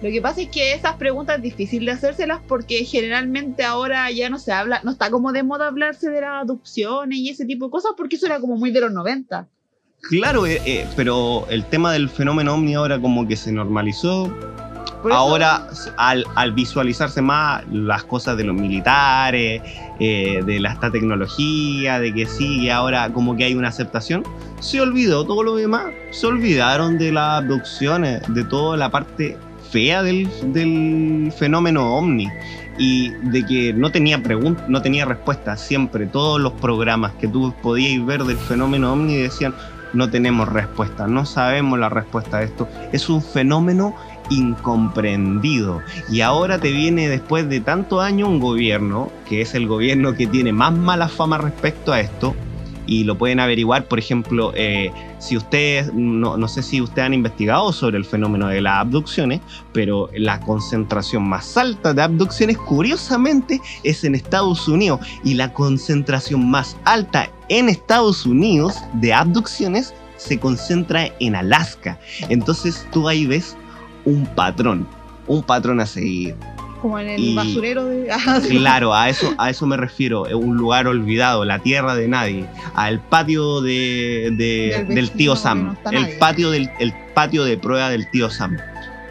Lo 0.00 0.10
que 0.10 0.22
pasa 0.22 0.42
es 0.42 0.48
que 0.48 0.74
esas 0.74 0.94
preguntas 0.94 1.36
es 1.36 1.42
difícil 1.42 1.84
de 1.84 1.90
hacérselas 1.92 2.40
porque 2.46 2.84
generalmente 2.84 3.64
ahora 3.64 4.08
ya 4.12 4.30
no 4.30 4.38
se 4.38 4.52
habla, 4.52 4.80
no 4.84 4.92
está 4.92 5.10
como 5.10 5.32
de 5.32 5.42
moda 5.42 5.66
hablarse 5.66 6.08
de 6.10 6.20
las 6.20 6.42
adopciones 6.44 7.18
y 7.18 7.30
ese 7.30 7.44
tipo 7.44 7.64
de 7.66 7.70
cosas 7.72 7.92
porque 7.96 8.14
eso 8.16 8.26
era 8.26 8.38
como 8.40 8.56
muy 8.56 8.70
de 8.70 8.80
los 8.82 8.92
90. 8.92 9.48
Claro, 10.02 10.46
eh, 10.46 10.62
eh, 10.64 10.86
pero 10.94 11.46
el 11.50 11.64
tema 11.64 11.92
del 11.92 12.08
fenómeno 12.08 12.54
ovni 12.54 12.74
ahora 12.76 13.00
como 13.00 13.26
que 13.26 13.34
se 13.34 13.50
normalizó. 13.50 14.32
Por 15.02 15.10
eso- 15.10 15.18
Ahora, 15.18 15.68
al, 15.96 16.24
al 16.36 16.52
visualizarse 16.52 17.20
más 17.20 17.64
las 17.72 18.04
cosas 18.04 18.36
de 18.36 18.44
los 18.44 18.54
militares, 18.54 19.60
eh, 19.98 20.42
de 20.46 20.60
la, 20.60 20.72
esta 20.72 20.92
tecnología, 20.92 21.98
de 21.98 22.14
que 22.14 22.26
sí, 22.26 22.70
ahora 22.70 23.12
como 23.12 23.36
que 23.36 23.44
hay 23.44 23.54
una 23.54 23.68
aceptación, 23.68 24.22
se 24.60 24.80
olvidó 24.80 25.24
todo 25.24 25.42
lo 25.42 25.56
demás. 25.56 25.86
Se 26.12 26.26
olvidaron 26.28 26.98
de 26.98 27.10
las 27.12 27.42
abducciones, 27.42 28.22
de 28.28 28.44
toda 28.44 28.76
la 28.76 28.90
parte 28.90 29.36
fea 29.70 30.02
del, 30.02 30.28
fenómeno 31.36 31.96
ovni 31.96 32.28
y 32.78 33.10
de 33.10 33.44
que 33.44 33.72
no 33.72 33.90
tenía 33.90 34.22
preguntas, 34.22 34.68
no 34.68 34.82
tenía 34.82 35.04
respuestas 35.04 35.60
siempre. 35.60 36.06
Todos 36.06 36.40
los 36.40 36.52
programas 36.52 37.12
que 37.14 37.28
tú 37.28 37.52
podías 37.62 38.04
ver 38.06 38.24
del 38.24 38.36
fenómeno 38.36 38.92
ovni 38.92 39.16
decían 39.16 39.54
no 39.92 40.10
tenemos 40.10 40.48
respuesta, 40.48 41.06
no 41.06 41.24
sabemos 41.24 41.78
la 41.78 41.88
respuesta 41.88 42.38
a 42.38 42.42
esto. 42.42 42.68
Es 42.92 43.08
un 43.08 43.22
fenómeno 43.22 43.94
incomprendido. 44.30 45.80
Y 46.10 46.20
ahora 46.20 46.58
te 46.58 46.70
viene 46.70 47.08
después 47.08 47.48
de 47.48 47.60
tantos 47.60 48.02
años 48.02 48.28
un 48.28 48.40
gobierno, 48.40 49.10
que 49.28 49.40
es 49.40 49.54
el 49.54 49.66
gobierno 49.66 50.14
que 50.14 50.26
tiene 50.26 50.52
más 50.52 50.72
mala 50.72 51.08
fama 51.08 51.38
respecto 51.38 51.92
a 51.92 52.00
esto, 52.00 52.34
y 52.88 53.04
lo 53.04 53.16
pueden 53.16 53.38
averiguar, 53.38 53.86
por 53.86 53.98
ejemplo, 53.98 54.52
eh, 54.56 54.90
si 55.18 55.36
ustedes, 55.36 55.92
no, 55.92 56.36
no, 56.36 56.48
sé 56.48 56.62
si 56.62 56.80
ustedes 56.80 57.06
han 57.06 57.14
investigado 57.14 57.70
sobre 57.72 57.98
el 57.98 58.04
fenómeno 58.04 58.48
de 58.48 58.62
las 58.62 58.80
abducciones, 58.80 59.40
pero 59.72 60.08
la 60.14 60.40
concentración 60.40 61.28
más 61.28 61.56
alta 61.56 61.92
de 61.92 62.02
abducciones, 62.02 62.56
curiosamente, 62.56 63.60
es 63.84 64.02
en 64.04 64.14
Estados 64.14 64.66
Unidos 64.66 65.00
y 65.22 65.34
la 65.34 65.52
concentración 65.52 66.50
más 66.50 66.76
alta 66.84 67.30
en 67.50 67.68
Estados 67.68 68.24
Unidos 68.24 68.74
de 68.94 69.12
abducciones 69.12 69.94
se 70.16 70.40
concentra 70.40 71.12
en 71.20 71.36
Alaska. 71.36 72.00
Entonces 72.30 72.86
tú 72.90 73.06
ahí 73.06 73.26
ves 73.26 73.56
un 74.06 74.26
patrón, 74.34 74.88
un 75.26 75.42
patrón 75.42 75.80
a 75.80 75.86
seguir. 75.86 76.34
Como 76.80 76.98
en 76.98 77.08
el 77.08 77.34
basurero 77.34 77.86
de. 77.86 78.08
Claro, 78.48 78.94
a 78.94 79.08
eso, 79.08 79.34
a 79.38 79.50
eso 79.50 79.66
me 79.66 79.76
refiero. 79.76 80.24
Un 80.36 80.56
lugar 80.56 80.86
olvidado, 80.86 81.44
la 81.44 81.58
tierra 81.58 81.94
de 81.94 82.08
nadie. 82.08 82.46
Al 82.74 83.00
patio 83.00 83.60
de, 83.60 84.32
del, 84.88 85.10
tío 85.10 85.36
Sam. 85.36 85.76
el 85.90 86.18
patio 86.18 86.50
del 86.50 86.70
el 86.78 86.92
patio 87.14 87.44
de 87.44 87.56
prueba 87.56 87.90
del 87.90 88.08
tío 88.10 88.30
Sam. 88.30 88.56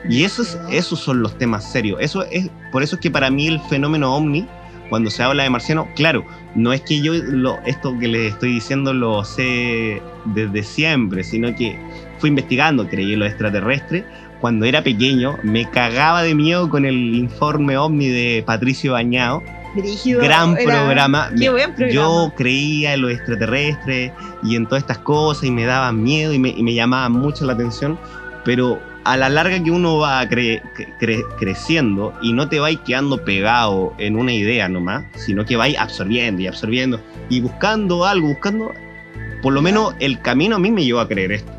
Y 0.09 0.23
esos, 0.23 0.57
esos 0.71 0.99
son 0.99 1.21
los 1.21 1.37
temas 1.37 1.69
serios. 1.69 1.99
Eso 2.01 2.23
es, 2.31 2.49
por 2.71 2.83
eso 2.83 2.95
es 2.95 3.01
que 3.01 3.11
para 3.11 3.29
mí 3.29 3.47
el 3.47 3.59
fenómeno 3.61 4.15
ovni, 4.15 4.47
cuando 4.89 5.09
se 5.09 5.21
habla 5.23 5.43
de 5.43 5.49
marciano, 5.49 5.87
claro, 5.95 6.25
no 6.55 6.71
es 6.71 6.81
que 6.81 7.01
yo 7.01 7.13
lo, 7.13 7.59
esto 7.65 7.97
que 7.99 8.07
les 8.07 8.33
estoy 8.33 8.53
diciendo 8.53 8.93
lo 8.93 9.25
sé 9.25 10.01
desde 10.25 10.63
siempre, 10.63 11.23
sino 11.23 11.53
que 11.55 11.77
fui 12.19 12.29
investigando, 12.29 12.87
creí 12.87 13.13
en 13.13 13.19
lo 13.19 13.25
extraterrestre, 13.25 14.05
cuando 14.39 14.65
era 14.65 14.83
pequeño, 14.83 15.37
me 15.43 15.69
cagaba 15.69 16.23
de 16.23 16.35
miedo 16.35 16.69
con 16.69 16.85
el 16.85 17.15
informe 17.15 17.77
ovni 17.77 18.07
de 18.07 18.43
Patricio 18.45 18.93
Bañado. 18.93 19.43
gran 20.21 20.55
programa. 20.55 21.29
Yo 21.91 22.33
creía 22.35 22.93
en 22.93 23.01
los 23.01 23.11
extraterrestres 23.11 24.11
y 24.43 24.55
en 24.55 24.65
todas 24.65 24.83
estas 24.83 24.99
cosas 24.99 25.43
y 25.43 25.51
me 25.51 25.65
daba 25.65 25.91
miedo 25.91 26.33
y 26.33 26.39
me, 26.39 26.49
y 26.49 26.73
llamaba 26.73 27.09
mucho 27.09 27.45
la 27.45 27.53
atención, 27.53 27.99
pero 28.43 28.79
a 29.03 29.15
la 29.17 29.29
larga 29.29 29.63
que 29.63 29.71
uno 29.71 29.97
va 29.97 30.27
creciendo 31.39 32.13
y 32.21 32.33
no 32.33 32.49
te 32.49 32.59
vais 32.59 32.79
quedando 32.85 33.23
pegado 33.23 33.93
en 33.97 34.17
una 34.17 34.33
idea 34.33 34.67
nomás, 34.67 35.05
sino 35.15 35.45
que 35.45 35.55
vais 35.55 35.77
absorbiendo 35.77 36.41
y 36.41 36.47
absorbiendo 36.47 36.99
y 37.29 37.39
buscando 37.39 38.05
algo, 38.05 38.27
buscando, 38.27 38.73
por 39.41 39.53
lo 39.53 39.61
menos 39.61 39.95
el 39.99 40.19
camino 40.21 40.57
a 40.57 40.59
mí 40.59 40.71
me 40.71 40.83
llevó 40.83 40.99
a 40.99 41.07
creer 41.07 41.31
esto 41.31 41.56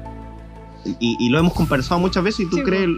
y, 0.85 1.29
lo 1.29 1.39
hemos 1.39 1.53
conversado 1.53 2.01
muchas 2.01 2.23
veces 2.23 2.47
y 2.47 2.51
tú 2.51 2.63
crees, 2.63 2.89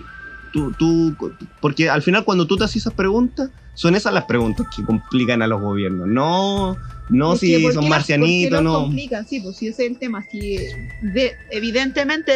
tú, 0.53 0.73
tú, 0.73 1.15
porque 1.61 1.89
al 1.89 2.03
final 2.03 2.25
cuando 2.25 2.47
tú 2.47 2.57
te 2.57 2.65
haces 2.65 2.77
esas 2.77 2.95
preguntas, 2.95 3.51
son 3.75 3.95
esas 3.95 4.13
las 4.13 4.25
preguntas 4.25 4.67
que 4.75 4.85
complican 4.85 5.43
a 5.43 5.47
los 5.47 5.61
gobiernos, 5.61 6.07
no, 6.07 6.77
no 7.09 7.37
si 7.37 7.73
son 7.73 7.89
marcianitos, 7.89 8.63
no. 8.63 8.83
complican, 8.85 9.27
sí, 9.27 9.41
pues 9.41 9.57
si 9.57 9.69
ese 9.69 9.85
es 9.85 9.93
el 9.93 9.99
tema, 9.99 10.25
si 10.31 10.59
de, 11.01 11.35
evidentemente 11.51 12.33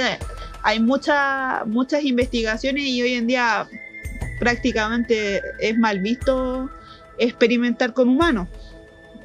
hay 0.62 0.80
muchas 0.80 1.66
muchas 1.66 2.04
investigaciones 2.04 2.84
y 2.84 3.02
hoy 3.02 3.12
en 3.12 3.26
día 3.26 3.68
prácticamente 4.38 5.42
es 5.60 5.76
mal 5.78 6.00
visto 6.00 6.70
experimentar 7.18 7.92
con 7.92 8.08
humanos, 8.08 8.48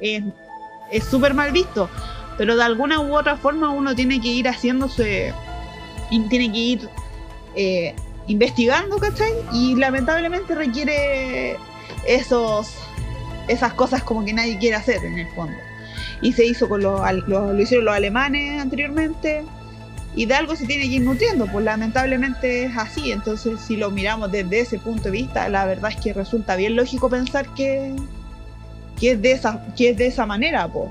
es 0.00 1.04
súper 1.10 1.34
mal 1.34 1.52
visto, 1.52 1.88
pero 2.36 2.56
de 2.56 2.62
alguna 2.62 3.00
u 3.00 3.16
otra 3.16 3.36
forma 3.36 3.70
uno 3.70 3.94
tiene 3.94 4.20
que 4.20 4.28
ir 4.28 4.46
haciéndose 4.46 5.32
tiene 6.28 6.52
que 6.52 6.58
ir 6.58 6.88
eh, 7.54 7.94
investigando, 8.26 8.98
¿cachai? 8.98 9.32
Y 9.52 9.74
lamentablemente 9.76 10.54
requiere 10.54 11.56
esos, 12.06 12.74
esas 13.48 13.72
cosas 13.74 14.02
como 14.02 14.24
que 14.24 14.32
nadie 14.32 14.58
quiere 14.58 14.76
hacer 14.76 15.04
en 15.04 15.18
el 15.18 15.28
fondo. 15.28 15.56
Y 16.22 16.32
se 16.32 16.44
hizo 16.44 16.68
con 16.68 16.82
los, 16.82 17.00
lo, 17.26 17.58
hicieron 17.60 17.86
los 17.86 17.94
alemanes 17.94 18.60
anteriormente. 18.60 19.42
Y 20.16 20.26
de 20.26 20.34
algo 20.34 20.56
se 20.56 20.66
tiene 20.66 20.88
que 20.88 20.96
ir 20.96 21.02
nutriendo, 21.02 21.46
pues 21.46 21.64
lamentablemente 21.64 22.64
es 22.64 22.76
así. 22.76 23.12
Entonces, 23.12 23.60
si 23.60 23.76
lo 23.76 23.90
miramos 23.90 24.30
desde 24.32 24.60
ese 24.60 24.78
punto 24.78 25.04
de 25.04 25.12
vista, 25.12 25.48
la 25.48 25.64
verdad 25.66 25.92
es 25.92 25.96
que 25.96 26.12
resulta 26.12 26.56
bien 26.56 26.74
lógico 26.74 27.08
pensar 27.08 27.46
que, 27.54 27.94
que, 28.98 29.12
es, 29.12 29.22
de 29.22 29.32
esa, 29.32 29.64
que 29.76 29.90
es 29.90 29.96
de 29.96 30.08
esa 30.08 30.26
manera, 30.26 30.66
pues 30.66 30.90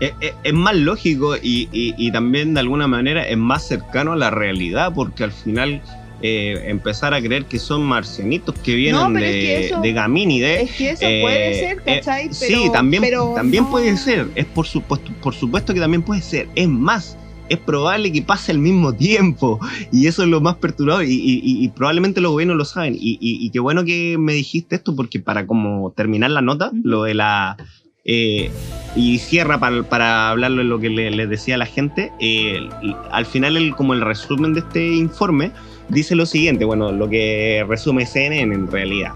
es, 0.00 0.52
más 0.52 0.76
lógico 0.76 1.34
y, 1.40 2.10
también 2.12 2.54
de 2.54 2.60
alguna 2.60 2.86
manera 2.86 3.26
es 3.26 3.36
más 3.36 3.66
cercano 3.66 4.12
a 4.12 4.16
la 4.16 4.30
realidad 4.30 4.92
porque 4.94 5.24
al 5.24 5.32
final 5.32 5.82
eh, 6.20 6.64
empezar 6.66 7.14
a 7.14 7.20
creer 7.20 7.44
que 7.44 7.60
son 7.60 7.82
marcianitos 7.82 8.54
que 8.58 8.74
vienen 8.74 9.14
de, 9.14 9.72
de 9.80 9.92
Gamínide. 9.92 10.62
Es 10.62 10.72
que 10.72 10.90
eso 10.90 11.00
puede 11.00 11.50
eh, 11.50 11.54
ser, 11.54 11.82
eh, 11.86 11.96
¿cachai? 11.96 12.34
sí, 12.34 12.68
también, 12.72 13.04
también 13.36 13.66
puede 13.66 13.96
ser. 13.96 14.26
Es 14.34 14.46
por 14.46 14.66
supuesto, 14.66 15.12
por 15.22 15.34
supuesto 15.34 15.72
que 15.72 15.80
también 15.80 16.02
puede 16.02 16.20
ser. 16.20 16.48
Es 16.56 16.68
más, 16.68 17.16
es 17.48 17.58
probable 17.58 18.10
que 18.10 18.22
pase 18.22 18.50
al 18.50 18.58
mismo 18.58 18.92
tiempo. 18.92 19.60
Y 19.92 20.08
eso 20.08 20.22
es 20.22 20.28
lo 20.28 20.40
más 20.40 20.56
perturbador. 20.56 21.04
Y, 21.06 21.70
probablemente 21.76 22.20
los 22.20 22.32
gobiernos 22.32 22.56
lo 22.56 22.64
saben. 22.64 22.96
Y, 22.98 23.48
qué 23.50 23.60
bueno 23.60 23.84
que 23.84 24.16
me 24.18 24.32
dijiste 24.32 24.74
esto, 24.74 24.96
porque 24.96 25.20
para 25.20 25.46
como 25.46 25.92
terminar 25.92 26.32
la 26.32 26.42
nota, 26.42 26.72
lo 26.82 27.04
de 27.04 27.14
la 27.14 27.56
eh, 28.04 28.50
y 28.96 29.18
cierra 29.18 29.58
para, 29.58 30.32
en 30.32 30.68
lo 30.68 30.78
que 30.78 30.88
les 30.88 31.14
le 31.14 31.26
decía 31.26 31.56
la 31.56 31.66
gente. 31.66 32.12
Eh, 32.20 32.68
al 33.10 33.26
final, 33.26 33.74
como 33.76 33.94
el 33.94 34.00
resumen 34.00 34.54
de 34.54 34.60
este 34.60 34.94
informe, 34.94 35.52
dice 35.88 36.14
lo 36.14 36.26
siguiente, 36.26 36.64
bueno, 36.64 36.92
lo 36.92 37.08
que 37.08 37.64
resume 37.68 38.06
CNN 38.06 38.54
en 38.54 38.70
realidad. 38.70 39.12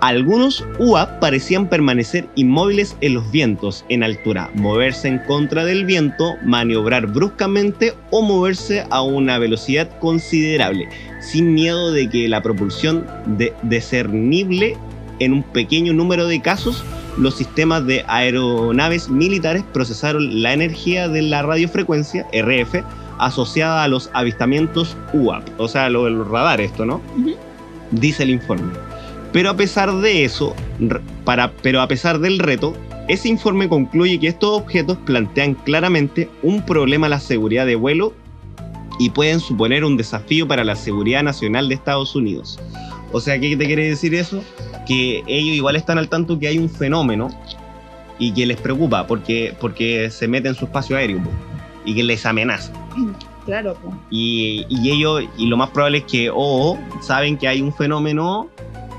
Algunos 0.00 0.64
UAP 0.78 1.18
parecían 1.18 1.68
permanecer 1.68 2.28
inmóviles 2.36 2.96
en 3.00 3.14
los 3.14 3.28
vientos 3.32 3.84
en 3.88 4.04
altura, 4.04 4.48
moverse 4.54 5.08
en 5.08 5.18
contra 5.20 5.64
del 5.64 5.86
viento, 5.86 6.36
maniobrar 6.44 7.08
bruscamente 7.08 7.94
o 8.10 8.22
moverse 8.22 8.84
a 8.90 9.02
una 9.02 9.38
velocidad 9.38 9.98
considerable, 9.98 10.88
sin 11.20 11.52
miedo 11.52 11.90
de 11.90 12.08
que 12.08 12.28
la 12.28 12.42
propulsión 12.42 13.04
de 13.26 13.52
discernible 13.64 14.76
en 15.18 15.32
un 15.32 15.42
pequeño 15.42 15.92
número 15.92 16.28
de 16.28 16.40
casos 16.40 16.84
los 17.18 17.34
sistemas 17.34 17.84
de 17.86 18.04
aeronaves 18.06 19.08
militares 19.08 19.64
procesaron 19.72 20.42
la 20.42 20.52
energía 20.52 21.08
de 21.08 21.22
la 21.22 21.42
radiofrecuencia 21.42 22.26
RF 22.32 22.84
asociada 23.18 23.82
a 23.82 23.88
los 23.88 24.10
avistamientos 24.14 24.96
UAP, 25.12 25.44
o 25.58 25.68
sea, 25.68 25.90
lo 25.90 26.04
del 26.04 26.24
radar 26.24 26.60
esto, 26.60 26.86
¿no? 26.86 27.00
Dice 27.90 28.22
el 28.22 28.30
informe. 28.30 28.72
Pero 29.32 29.50
a 29.50 29.56
pesar 29.56 29.92
de 29.92 30.24
eso, 30.24 30.54
para, 31.24 31.52
pero 31.62 31.80
a 31.80 31.88
pesar 31.88 32.20
del 32.20 32.38
reto, 32.38 32.74
ese 33.08 33.28
informe 33.28 33.68
concluye 33.68 34.20
que 34.20 34.28
estos 34.28 34.50
objetos 34.50 34.98
plantean 35.04 35.54
claramente 35.54 36.30
un 36.42 36.62
problema 36.64 37.06
a 37.06 37.10
la 37.10 37.20
seguridad 37.20 37.66
de 37.66 37.74
vuelo 37.74 38.14
y 38.98 39.10
pueden 39.10 39.40
suponer 39.40 39.84
un 39.84 39.96
desafío 39.96 40.46
para 40.46 40.64
la 40.64 40.76
seguridad 40.76 41.22
nacional 41.22 41.68
de 41.68 41.74
Estados 41.74 42.14
Unidos. 42.14 42.58
O 43.12 43.20
sea, 43.20 43.38
¿qué 43.38 43.56
te 43.56 43.66
quiere 43.66 43.88
decir 43.88 44.14
eso? 44.14 44.42
Que 44.86 45.22
ellos 45.26 45.56
igual 45.56 45.76
están 45.76 45.98
al 45.98 46.08
tanto 46.08 46.38
que 46.38 46.48
hay 46.48 46.58
un 46.58 46.68
fenómeno 46.68 47.30
y 48.18 48.32
que 48.32 48.46
les 48.46 48.60
preocupa 48.60 49.06
porque, 49.06 49.54
porque 49.60 50.10
se 50.10 50.28
mete 50.28 50.48
en 50.48 50.54
su 50.54 50.66
espacio 50.66 50.96
aéreo 50.96 51.20
y 51.84 51.94
que 51.94 52.02
les 52.02 52.24
amenaza. 52.26 52.72
Claro. 53.48 53.78
Y, 54.10 54.66
ellos, 54.70 55.22
y 55.38 55.46
lo 55.46 55.56
más 55.56 55.70
probable 55.70 55.98
es 55.98 56.04
que 56.04 56.30
o 56.30 56.78
saben 57.00 57.38
que 57.38 57.48
hay 57.48 57.62
un 57.62 57.72
fenómeno, 57.72 58.50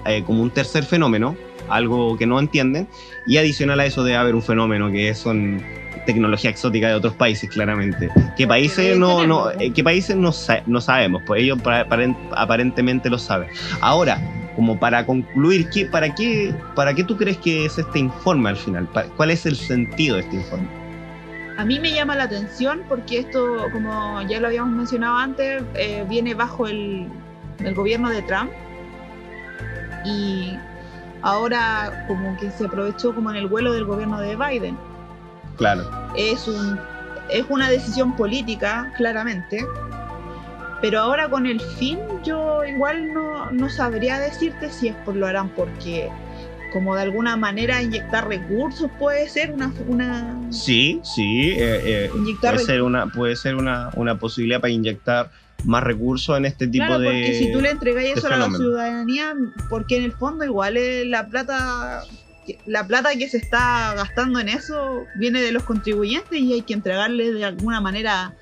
eh, 0.07 0.23
como 0.25 0.41
un 0.41 0.49
tercer 0.49 0.83
fenómeno, 0.85 1.35
algo 1.69 2.17
que 2.17 2.25
no 2.25 2.39
entienden, 2.39 2.87
y 3.27 3.37
adicional 3.37 3.79
a 3.79 3.85
eso 3.85 4.03
debe 4.03 4.17
haber 4.17 4.33
un 4.33 4.41
fenómeno 4.41 4.91
que 4.91 5.13
son 5.13 5.61
tecnología 6.05 6.49
exótica 6.49 6.87
de 6.87 6.95
otros 6.95 7.13
países, 7.13 7.49
claramente. 7.49 8.09
¿Qué 8.37 8.47
países 8.47 8.97
no, 8.97 9.25
no, 9.25 9.51
eh, 9.51 9.71
¿qué 9.73 9.83
países 9.83 10.15
no, 10.15 10.31
no 10.65 10.81
sabemos? 10.81 11.23
Pues 11.25 11.41
ellos 11.41 11.59
aparentemente 12.35 13.09
lo 13.09 13.17
saben. 13.17 13.49
Ahora, 13.81 14.19
como 14.55 14.79
para 14.79 15.05
concluir, 15.05 15.69
¿qué, 15.69 15.85
para, 15.85 16.13
qué, 16.13 16.53
¿para 16.75 16.93
qué 16.93 17.03
tú 17.03 17.15
crees 17.17 17.37
que 17.37 17.65
es 17.65 17.77
este 17.77 17.99
informe 17.99 18.49
al 18.49 18.57
final? 18.57 18.89
¿Cuál 19.15 19.31
es 19.31 19.45
el 19.45 19.55
sentido 19.55 20.15
de 20.15 20.21
este 20.23 20.35
informe? 20.35 20.67
A 21.57 21.65
mí 21.65 21.79
me 21.79 21.91
llama 21.91 22.15
la 22.15 22.23
atención 22.23 22.83
porque 22.87 23.19
esto, 23.19 23.67
como 23.71 24.21
ya 24.23 24.39
lo 24.39 24.47
habíamos 24.47 24.73
mencionado 24.73 25.17
antes, 25.17 25.63
eh, 25.75 26.05
viene 26.07 26.33
bajo 26.33 26.67
el, 26.67 27.07
el 27.59 27.75
gobierno 27.75 28.09
de 28.09 28.21
Trump 28.21 28.51
y 30.05 30.57
ahora 31.21 32.05
como 32.07 32.37
que 32.37 32.49
se 32.51 32.65
aprovechó 32.65 33.13
como 33.13 33.29
en 33.29 33.37
el 33.37 33.47
vuelo 33.47 33.73
del 33.73 33.85
gobierno 33.85 34.19
de 34.19 34.35
Biden. 34.35 34.77
Claro. 35.59 35.87
Es, 36.15 36.47
un, 36.47 36.79
es 37.29 37.45
una 37.49 37.69
decisión 37.69 38.15
política, 38.15 38.91
claramente. 38.97 39.63
Pero 40.81 41.01
ahora 41.01 41.29
con 41.29 41.45
el 41.45 41.59
fin, 41.59 41.99
yo 42.23 42.63
igual 42.63 43.13
no, 43.13 43.51
no 43.51 43.69
sabría 43.69 44.19
decirte 44.19 44.71
si 44.71 44.87
es 44.87 44.95
por 45.05 45.15
lo 45.15 45.27
harán 45.27 45.49
porque 45.49 46.09
como 46.71 46.95
de 46.95 47.01
alguna 47.01 47.35
manera 47.35 47.81
inyectar 47.81 48.27
recursos 48.27 48.89
puede 48.99 49.27
ser 49.27 49.51
una, 49.51 49.73
una 49.87 50.39
sí 50.51 51.01
sí 51.03 51.49
eh, 51.49 52.07
eh, 52.07 52.11
puede 52.39 52.59
ser 52.59 52.83
una 52.83 53.07
puede 53.07 53.35
ser 53.35 53.55
una, 53.55 53.89
una, 53.95 54.19
posibilidad 54.19 54.61
para 54.61 54.71
inyectar 54.71 55.31
más 55.65 55.83
recursos 55.83 56.37
en 56.37 56.45
este 56.45 56.67
tipo 56.67 56.85
claro, 56.85 56.99
de 56.99 57.07
porque 57.07 57.39
si 57.39 57.51
tú 57.51 57.59
le 57.59 57.71
entregas 57.71 58.03
eso 58.05 58.27
a 58.27 58.37
la 58.37 58.49
ciudadanía 58.51 59.33
porque 59.67 59.97
en 59.97 60.03
el 60.03 60.11
fondo 60.11 60.45
igual 60.45 60.77
la 61.09 61.27
plata 61.27 62.03
la 62.65 62.85
plata 62.87 63.09
que 63.15 63.29
se 63.29 63.37
está 63.37 63.93
gastando 63.95 64.39
en 64.39 64.49
eso 64.49 65.05
viene 65.15 65.41
de 65.41 65.51
los 65.51 65.63
contribuyentes 65.63 66.39
y 66.39 66.53
hay 66.53 66.61
que 66.61 66.73
entregarle 66.73 67.31
de 67.33 67.45
alguna 67.45 67.81
manera 67.81 68.33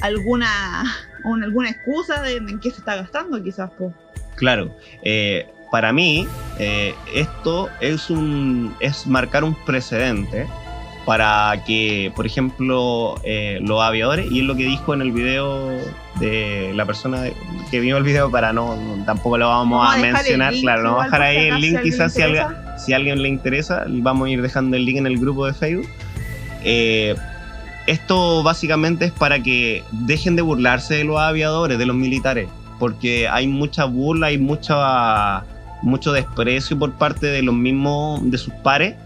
alguna, 0.00 0.84
un- 1.24 1.42
alguna 1.42 1.70
excusa 1.70 2.22
de 2.22 2.36
en 2.36 2.60
qué 2.60 2.70
se 2.70 2.78
está 2.78 2.96
gastando 2.96 3.42
quizás. 3.42 3.70
Po. 3.72 3.92
Claro, 4.36 4.76
eh, 5.02 5.46
para 5.70 5.92
mí 5.92 6.26
eh, 6.58 6.94
esto 7.14 7.68
es 7.80 8.10
un 8.10 8.74
es 8.80 9.06
marcar 9.06 9.42
un 9.44 9.54
precedente 9.64 10.46
para 11.06 11.62
que, 11.64 12.12
por 12.16 12.26
ejemplo, 12.26 13.14
eh, 13.22 13.60
los 13.62 13.80
aviadores, 13.80 14.30
y 14.30 14.40
es 14.40 14.44
lo 14.44 14.56
que 14.56 14.64
dijo 14.64 14.92
en 14.92 15.00
el 15.00 15.12
video 15.12 15.70
de 16.18 16.72
la 16.74 16.84
persona 16.84 17.26
que 17.70 17.78
vio 17.78 17.96
el 17.96 18.02
video, 18.02 18.28
para 18.28 18.52
no, 18.52 18.76
tampoco 19.06 19.38
lo 19.38 19.48
vamos, 19.48 19.86
Vamos 19.86 19.94
a, 19.94 19.98
mencionar, 19.98 20.52
link 20.52 20.62
claro, 20.64 20.82
vamos 20.82 21.02
a 21.02 21.04
dejar 21.04 21.22
ahí 21.22 21.36
el 21.46 21.60
link, 21.60 21.76
si 21.78 21.82
quizás 21.84 22.12
si, 22.12 22.22
si 22.78 22.92
a 22.92 22.96
alguien 22.96 23.22
le 23.22 23.28
interesa, 23.28 23.84
vamos 23.86 24.26
a 24.26 24.30
ir 24.30 24.42
dejando 24.42 24.76
el 24.76 24.84
link 24.84 24.98
en 24.98 25.06
el 25.06 25.16
grupo 25.16 25.46
de 25.46 25.54
Facebook. 25.54 25.88
Eh, 26.64 27.14
esto 27.86 28.42
básicamente 28.42 29.04
es 29.04 29.12
para 29.12 29.40
que 29.40 29.84
dejen 29.92 30.34
de 30.34 30.42
burlarse 30.42 30.94
de 30.94 31.04
los 31.04 31.20
aviadores, 31.20 31.78
de 31.78 31.86
los 31.86 31.94
militares, 31.94 32.48
porque 32.80 33.28
hay 33.28 33.46
mucha 33.46 33.84
burla, 33.84 34.26
hay 34.26 34.38
mucha, 34.38 35.44
mucho 35.82 36.10
desprecio 36.10 36.76
por 36.76 36.94
parte 36.94 37.26
de 37.26 37.42
los 37.42 37.54
mismos, 37.54 38.28
de 38.28 38.38
sus 38.38 38.52
pares, 38.54 38.96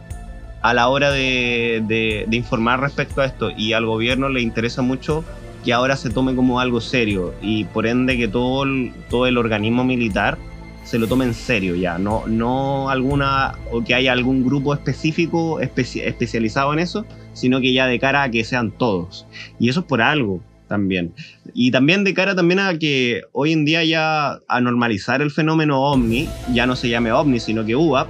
a 0.62 0.74
la 0.74 0.88
hora 0.88 1.10
de, 1.10 2.26
informar 2.30 2.80
respecto 2.80 3.20
a 3.20 3.26
esto. 3.26 3.50
Y 3.56 3.72
al 3.72 3.86
gobierno 3.86 4.28
le 4.28 4.40
interesa 4.40 4.82
mucho 4.82 5.24
que 5.64 5.72
ahora 5.72 5.96
se 5.96 6.10
tome 6.10 6.34
como 6.34 6.60
algo 6.60 6.80
serio 6.80 7.34
y 7.42 7.64
por 7.64 7.86
ende 7.86 8.16
que 8.16 8.28
todo 8.28 8.64
el, 8.64 8.92
todo 9.10 9.26
el 9.26 9.36
organismo 9.36 9.84
militar 9.84 10.38
se 10.84 10.98
lo 10.98 11.06
tome 11.06 11.26
en 11.26 11.34
serio 11.34 11.76
ya, 11.76 11.98
no, 11.98 12.24
no 12.26 12.88
alguna, 12.88 13.52
o 13.70 13.84
que 13.84 13.94
haya 13.94 14.12
algún 14.12 14.44
grupo 14.44 14.72
específico 14.72 15.60
especi- 15.60 16.02
especializado 16.02 16.72
en 16.72 16.78
eso, 16.78 17.04
sino 17.34 17.60
que 17.60 17.72
ya 17.74 17.86
de 17.86 17.98
cara 18.00 18.22
a 18.22 18.30
que 18.30 18.42
sean 18.42 18.70
todos. 18.70 19.26
Y 19.58 19.68
eso 19.68 19.80
es 19.80 19.86
por 19.86 20.00
algo 20.00 20.40
también. 20.66 21.12
Y 21.52 21.70
también 21.70 22.04
de 22.04 22.14
cara 22.14 22.34
también 22.34 22.60
a 22.60 22.78
que 22.78 23.22
hoy 23.32 23.52
en 23.52 23.64
día 23.64 23.84
ya 23.84 24.38
a 24.48 24.60
normalizar 24.60 25.20
el 25.20 25.30
fenómeno 25.30 25.82
ovni, 25.82 26.28
ya 26.52 26.66
no 26.66 26.74
se 26.74 26.88
llame 26.88 27.12
ovni, 27.12 27.38
sino 27.40 27.64
que 27.66 27.76
UAP, 27.76 28.08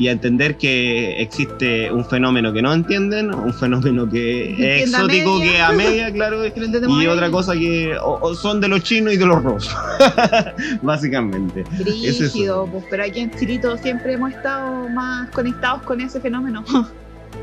y 0.00 0.08
a 0.08 0.12
entender 0.12 0.56
que 0.56 1.20
existe 1.20 1.92
un 1.92 2.06
fenómeno 2.06 2.54
que 2.54 2.62
no 2.62 2.72
entienden, 2.72 3.34
un 3.34 3.52
fenómeno 3.52 4.08
que 4.08 4.50
es 4.82 4.94
a 4.94 5.02
exótico, 5.04 5.38
media. 5.38 5.52
que 5.52 5.60
a 5.60 5.72
media, 5.72 6.10
claro, 6.12 6.38
y 7.02 7.06
otra 7.06 7.30
cosa 7.30 7.52
que 7.52 7.94
o- 8.02 8.18
o 8.22 8.34
son 8.34 8.60
de 8.62 8.68
los 8.68 8.82
chinos 8.82 9.12
y 9.12 9.18
de 9.18 9.26
los 9.26 9.42
rusos, 9.44 9.76
básicamente. 10.82 11.64
es 11.70 11.78
eso. 11.80 11.84
Brígido, 12.32 12.66
pues, 12.66 12.84
pero 12.90 13.04
aquí 13.04 13.20
en 13.20 13.30
Chilito 13.30 13.76
siempre 13.76 14.14
hemos 14.14 14.32
estado 14.32 14.88
más 14.88 15.28
conectados 15.30 15.82
con 15.82 16.00
ese 16.00 16.20
fenómeno. 16.20 16.64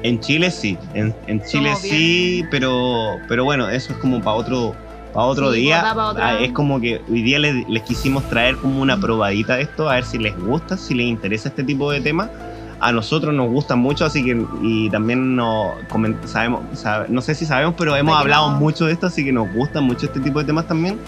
En 0.03 0.19
Chile 0.19 0.51
sí, 0.51 0.77
en, 0.93 1.13
en 1.27 1.41
Chile 1.43 1.69
Somos 1.75 1.79
sí, 1.81 2.43
pero, 2.51 3.17
pero 3.27 3.43
bueno, 3.45 3.69
eso 3.69 3.93
es 3.93 3.99
como 3.99 4.19
para 4.21 4.35
otro, 4.35 4.75
para 5.13 5.25
otro 5.25 5.51
Sí, 5.53 5.59
día. 5.61 5.83
Ah, 5.95 6.37
Es 6.41 6.51
como 6.51 6.79
que 6.79 7.01
hoy 7.09 7.21
día 7.23 7.39
les, 7.39 7.67
les 7.67 7.83
quisimos 7.83 8.27
traer 8.29 8.57
como 8.57 8.81
una 8.81 8.99
probadita 8.99 9.55
de 9.55 9.63
esto, 9.63 9.89
a 9.89 9.95
ver 9.95 10.05
si 10.05 10.17
les 10.19 10.37
gusta, 10.39 10.77
si 10.77 10.93
les 10.93 11.07
interesa 11.07 11.49
este 11.49 11.63
tipo 11.63 11.91
de 11.91 12.01
temas. 12.01 12.29
A 12.79 12.91
nosotros 12.91 13.33
nos 13.33 13.49
gusta 13.49 13.75
mucho, 13.75 14.05
así 14.05 14.23
que 14.23 14.39
y 14.61 14.89
también 14.91 15.35
nos 15.35 15.75
comen- 15.89 16.17
sabemos, 16.25 16.61
sabe- 16.77 17.07
no 17.09 17.21
sé 17.21 17.33
si 17.33 17.45
sabemos, 17.45 17.73
pero 17.77 17.95
hemos 17.95 18.15
hablado 18.15 18.51
no- 18.51 18.57
mucho 18.59 18.85
de 18.85 18.93
esto, 18.93 19.07
así 19.07 19.25
que 19.25 19.31
nos 19.31 19.51
gusta 19.51 19.81
mucho 19.81 20.05
este 20.05 20.19
tipo 20.19 20.37
de 20.39 20.45
temas 20.45 20.67
también. 20.67 20.99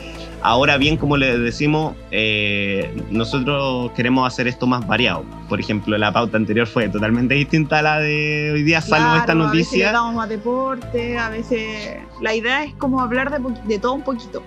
Ahora 0.42 0.78
bien, 0.78 0.96
como 0.98 1.16
les 1.18 1.38
decimos, 1.40 1.96
eh, 2.12 2.96
nosotros 3.12 3.92
queremos 3.92 4.26
hacer 4.26 4.48
esto 4.48 4.66
más 4.66 4.88
variado. 4.88 5.26
Por 5.50 5.60
ejemplo, 5.60 5.96
la 5.98 6.12
pauta 6.14 6.38
anterior 6.38 6.66
fue 6.66 6.88
totalmente 6.90 7.36
distinta 7.36 7.80
a 7.80 7.82
la 7.84 8.00
de 8.00 8.52
hoy 8.54 8.64
día, 8.64 8.80
salvo 8.82 9.16
esta 9.18 9.26
Claro, 9.34 9.50
A 9.50 9.52
veces 9.52 9.68
noticia. 9.68 9.92
damos 9.92 10.16
más 10.16 10.30
deporte, 10.30 11.18
a 11.20 11.30
veces. 11.30 11.98
La 12.22 12.34
idea 12.34 12.64
es 12.64 12.74
como 12.76 13.02
hablar 13.02 13.30
de, 13.68 13.80
todo 13.80 13.94
un 13.94 14.02
poquito. 14.02 14.42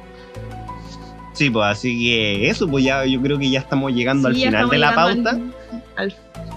Sí, 1.34 1.50
pues 1.50 1.66
así 1.66 1.98
que 2.04 2.48
eso, 2.50 2.66
pues 2.68 2.84
ya 2.84 3.04
yo 3.06 3.20
creo 3.22 3.38
que 3.38 3.48
ya 3.50 3.60
estamos 3.60 3.92
llegando 3.92 4.30
Sí, 4.32 4.44
al 4.44 4.50
final 4.50 4.68
de 4.70 4.78
la 4.78 4.94
pauta. 4.94 5.30
Al, 5.30 5.52
al 5.96 6.14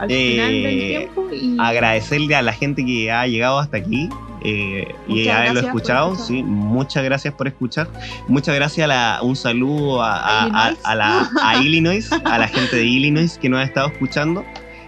Eh, 0.09 0.31
final 0.31 0.51
del 0.51 0.79
tiempo. 0.79 1.27
Y 1.31 1.57
Agradecerle 1.59 2.35
a 2.35 2.41
la 2.41 2.53
gente 2.53 2.85
que 2.85 3.11
ha 3.11 3.25
llegado 3.27 3.59
hasta 3.59 3.77
aquí 3.77 4.09
eh, 4.43 4.87
y 5.07 5.27
haberlo 5.27 5.59
escuchado. 5.61 6.11
escuchar. 6.13 6.27
Sí, 6.27 6.43
muchas 6.43 7.03
gracias 7.03 7.33
por 7.33 7.47
escuchar. 7.47 7.87
Muchas 8.27 8.53
gracias 8.55 8.85
a 8.85 8.87
la, 8.87 9.19
un 9.23 9.35
saludo 9.35 10.01
a, 10.03 10.17
a- 10.17 10.43
a- 10.43 10.47
Illinois. 10.69 10.79
a 10.83 10.95
la, 10.95 11.29
a 11.41 11.55
Illinois, 11.63 12.09
a 12.25 12.37
la 12.37 12.47
gente 12.47 12.75
de 12.75 12.85
Illinois 12.85 13.37
que 13.39 13.49
nos 13.49 13.59
ha 13.59 13.63
estado 13.63 13.87
escuchando. 13.87 14.45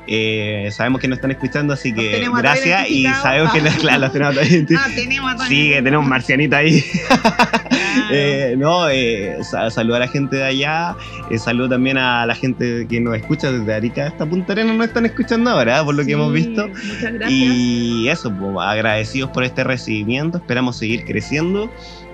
Eh, 0.08 0.70
sabemos 0.72 1.01
que 1.01 1.08
nos 1.08 1.18
están 1.18 1.32
escuchando, 1.32 1.74
así 1.74 1.91
Los 1.91 1.99
que 1.99 2.30
gracias 2.38 2.89
y 2.89 3.03
sabemos 3.05 3.51
que 3.53 3.60
Ah. 3.68 3.74
claro, 3.80 3.99
los 4.01 4.12
tenemos 4.14 4.36
ah, 4.38 4.88
tenemos 4.95 5.47
Sí, 5.47 5.70
que 5.72 5.82
tenemos 5.82 6.05
marcianita 6.08 6.58
ahí. 6.58 6.82
Claro. 7.08 7.36
Eh, 8.10 8.55
no, 8.58 8.88
eh, 8.89 9.38
sa- 9.43 9.70
saludo 9.70 9.95
a 9.97 9.99
la 9.99 10.08
gente 10.08 10.38
de 10.38 10.43
allá, 10.45 10.95
eh, 11.30 11.38
saludo 11.38 11.70
también 11.70 11.97
a 11.97 12.26
la 12.26 12.36
gente 12.36 12.86
que 12.88 13.01
nos 13.01 13.18
escucha 13.18 13.51
desde 13.51 13.74
Arica 13.74 14.08
hasta 14.08 14.26
Punta 14.26 14.53
Arenas, 14.53 14.78
nos 14.78 14.88
están 14.88 15.05
escuchando 15.05 15.49
ahora, 15.49 15.84
por 15.84 15.93
lo 15.95 16.01
que 16.03 16.05
Sí, 16.05 16.12
hemos 16.14 16.32
visto. 16.32 16.68
Muchas 16.70 17.14
gracias. 17.14 17.30
Y 17.32 18.08
eso, 18.08 18.32
pues, 18.32 18.55
agradecidos 18.66 19.32
por 19.32 19.43
este 19.43 19.64
recibimiento, 19.66 20.38
esperamos 20.38 20.78
seguir 20.78 21.03
creciendo. 21.03 21.70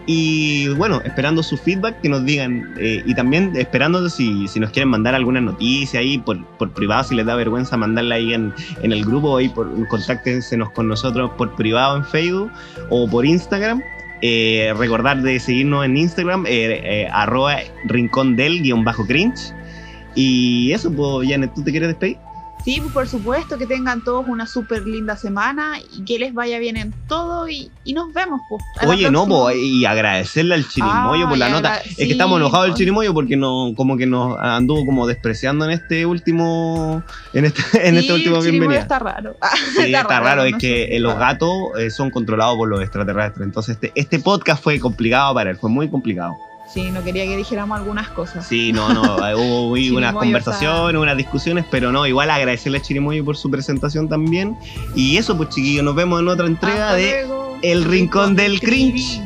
Y 0.06 0.68
bueno, 0.70 1.02
esperando 1.06 1.42
su 1.42 1.58
feedback, 1.58 2.02
que 2.02 2.10
nos 2.10 2.26
digan, 2.26 2.74
eh, 2.78 3.02
y 3.06 3.16
también 3.16 3.56
esperando 3.56 4.10
si, 4.10 4.48
si 4.48 4.60
nos 4.60 4.72
quieren 4.72 4.90
mandar 4.90 5.16
alguna 5.16 5.40
noticia 5.40 6.02
ahí 6.02 6.18
por, 6.18 6.46
por 6.58 6.72
privado, 6.72 7.06
si 7.06 7.16
les 7.16 7.26
da 7.26 7.36
vergüenza 7.36 7.78
mandarla 7.78 8.16
ahí 8.16 8.34
en, 8.34 8.54
en 8.82 8.92
el 8.92 9.06
grupo, 9.06 9.38
ahí 9.38 9.48
por, 9.48 9.88
contáctenos 9.88 10.72
con 10.72 10.88
nosotros 10.90 11.32
por 11.38 11.56
privado 11.56 11.98
en 11.98 12.06
Facebook 12.06 12.52
o 12.90 13.08
por 13.08 13.26
Instagram. 13.26 13.82
Eh, 14.22 14.74
recordar 14.78 15.22
de 15.22 15.40
seguirnos 15.40 15.86
en 15.86 15.98
Instagram, 15.98 16.46
eh, 16.48 17.08
arroba 17.12 17.58
rincón 17.86 18.36
del 18.36 18.62
guion 18.62 18.84
bajo 18.84 19.06
cringe. 19.06 19.54
Y 20.16 20.72
eso, 20.72 20.92
pues, 20.92 21.30
Janet, 21.30 21.54
¿tú 21.54 21.64
te 21.64 21.72
quieres 21.72 21.90
despedir? 21.90 22.18
Sí, 22.64 22.80
pues, 22.80 22.94
por 22.94 23.08
supuesto, 23.10 23.58
que 23.58 23.66
tengan 23.68 24.04
todos 24.06 24.26
una 24.28 24.48
súper 24.48 24.88
linda 24.88 25.18
semana 25.18 25.74
y 25.98 26.06
que 26.06 26.18
les 26.18 26.34
vaya 26.34 26.60
bien 26.60 26.78
en 26.78 26.94
todo 27.10 27.50
y, 27.50 27.70
y 27.84 27.92
nos 27.94 28.14
vemos. 28.14 28.40
Pues, 28.50 28.64
Oye, 28.88 29.12
no, 29.12 29.28
po, 29.28 29.52
y 29.52 29.84
agradecerle 29.86 30.56
al 30.56 30.66
chirimoyo 30.68 31.26
Ah, 31.26 31.30
por 31.30 31.38
la 31.38 31.50
nota. 31.50 31.78
es 31.80 31.96
que 31.98 32.12
estamos 32.12 32.38
enojados 32.40 32.68
del 32.68 32.76
chirimoyo 32.76 33.14
porque 33.14 33.36
no, 33.36 33.74
como 33.76 33.98
que 33.98 34.06
nos 34.06 34.40
anduvo 34.40 34.86
como 34.86 35.06
despreciando 35.08 35.66
en 35.66 35.72
este 35.72 36.06
último, 36.06 37.04
en 37.34 37.46
este, 37.46 37.62
en 37.88 37.96
Sí, 37.96 38.00
este 38.02 38.14
último 38.14 38.38
el 38.38 38.44
bienvenida. 38.52 38.80
está 38.80 39.00
raro. 39.00 39.36
Sí, 39.76 39.94
está, 39.94 40.20
raro, 40.22 40.44
es 40.46 40.54
no 40.54 40.58
que 40.58 40.68
sé. 40.88 40.96
eh, 40.96 41.00
los 41.02 41.18
gatos 41.18 41.52
eh, 41.78 41.90
son 41.90 42.12
controlados 42.12 42.56
por 42.56 42.70
los 42.70 42.82
extraterrestres. 42.82 43.46
Entonces 43.46 43.76
este, 43.76 43.92
este 43.96 44.20
podcast 44.20 44.64
fue 44.64 44.80
complicado 44.80 45.34
para 45.34 45.50
él, 45.50 45.58
fue 45.58 45.70
muy 45.70 45.90
complicado. 45.90 46.34
Sí, 46.74 46.90
no 46.90 47.04
quería 47.04 47.26
que 47.26 47.38
dijéramos 47.38 47.78
algunas 47.78 48.10
cosas. 48.10 48.48
Sí, 48.48 48.74
no, 48.74 48.92
no, 48.92 49.28
eh, 49.28 49.36
hubo 49.36 49.68
unas 49.68 49.80
Chirimoyo 49.84 50.20
conversaciones, 50.20 51.00
unas 51.00 51.18
discusiones, 51.18 51.66
pero 51.70 51.92
no, 51.92 52.08
igual 52.08 52.32
agradecerle 52.32 52.80
a 52.80 52.82
Chirimoyo 52.82 53.24
por 53.24 53.38
su 53.38 53.52
presentación 53.52 54.10
también. 54.10 54.58
Y 54.96 55.18
eso, 55.18 55.38
pues 55.38 55.50
chiquillos, 55.50 55.84
nos 55.84 55.94
vemos 55.94 56.20
en 56.20 56.28
otra 56.30 56.48
entrega 56.48 56.90
Hasta 56.90 56.96
de 56.96 57.12
luego. 57.28 57.60
El 57.62 57.84
Rincón 57.84 58.36
del 58.36 58.60
Cringe. 58.60 59.22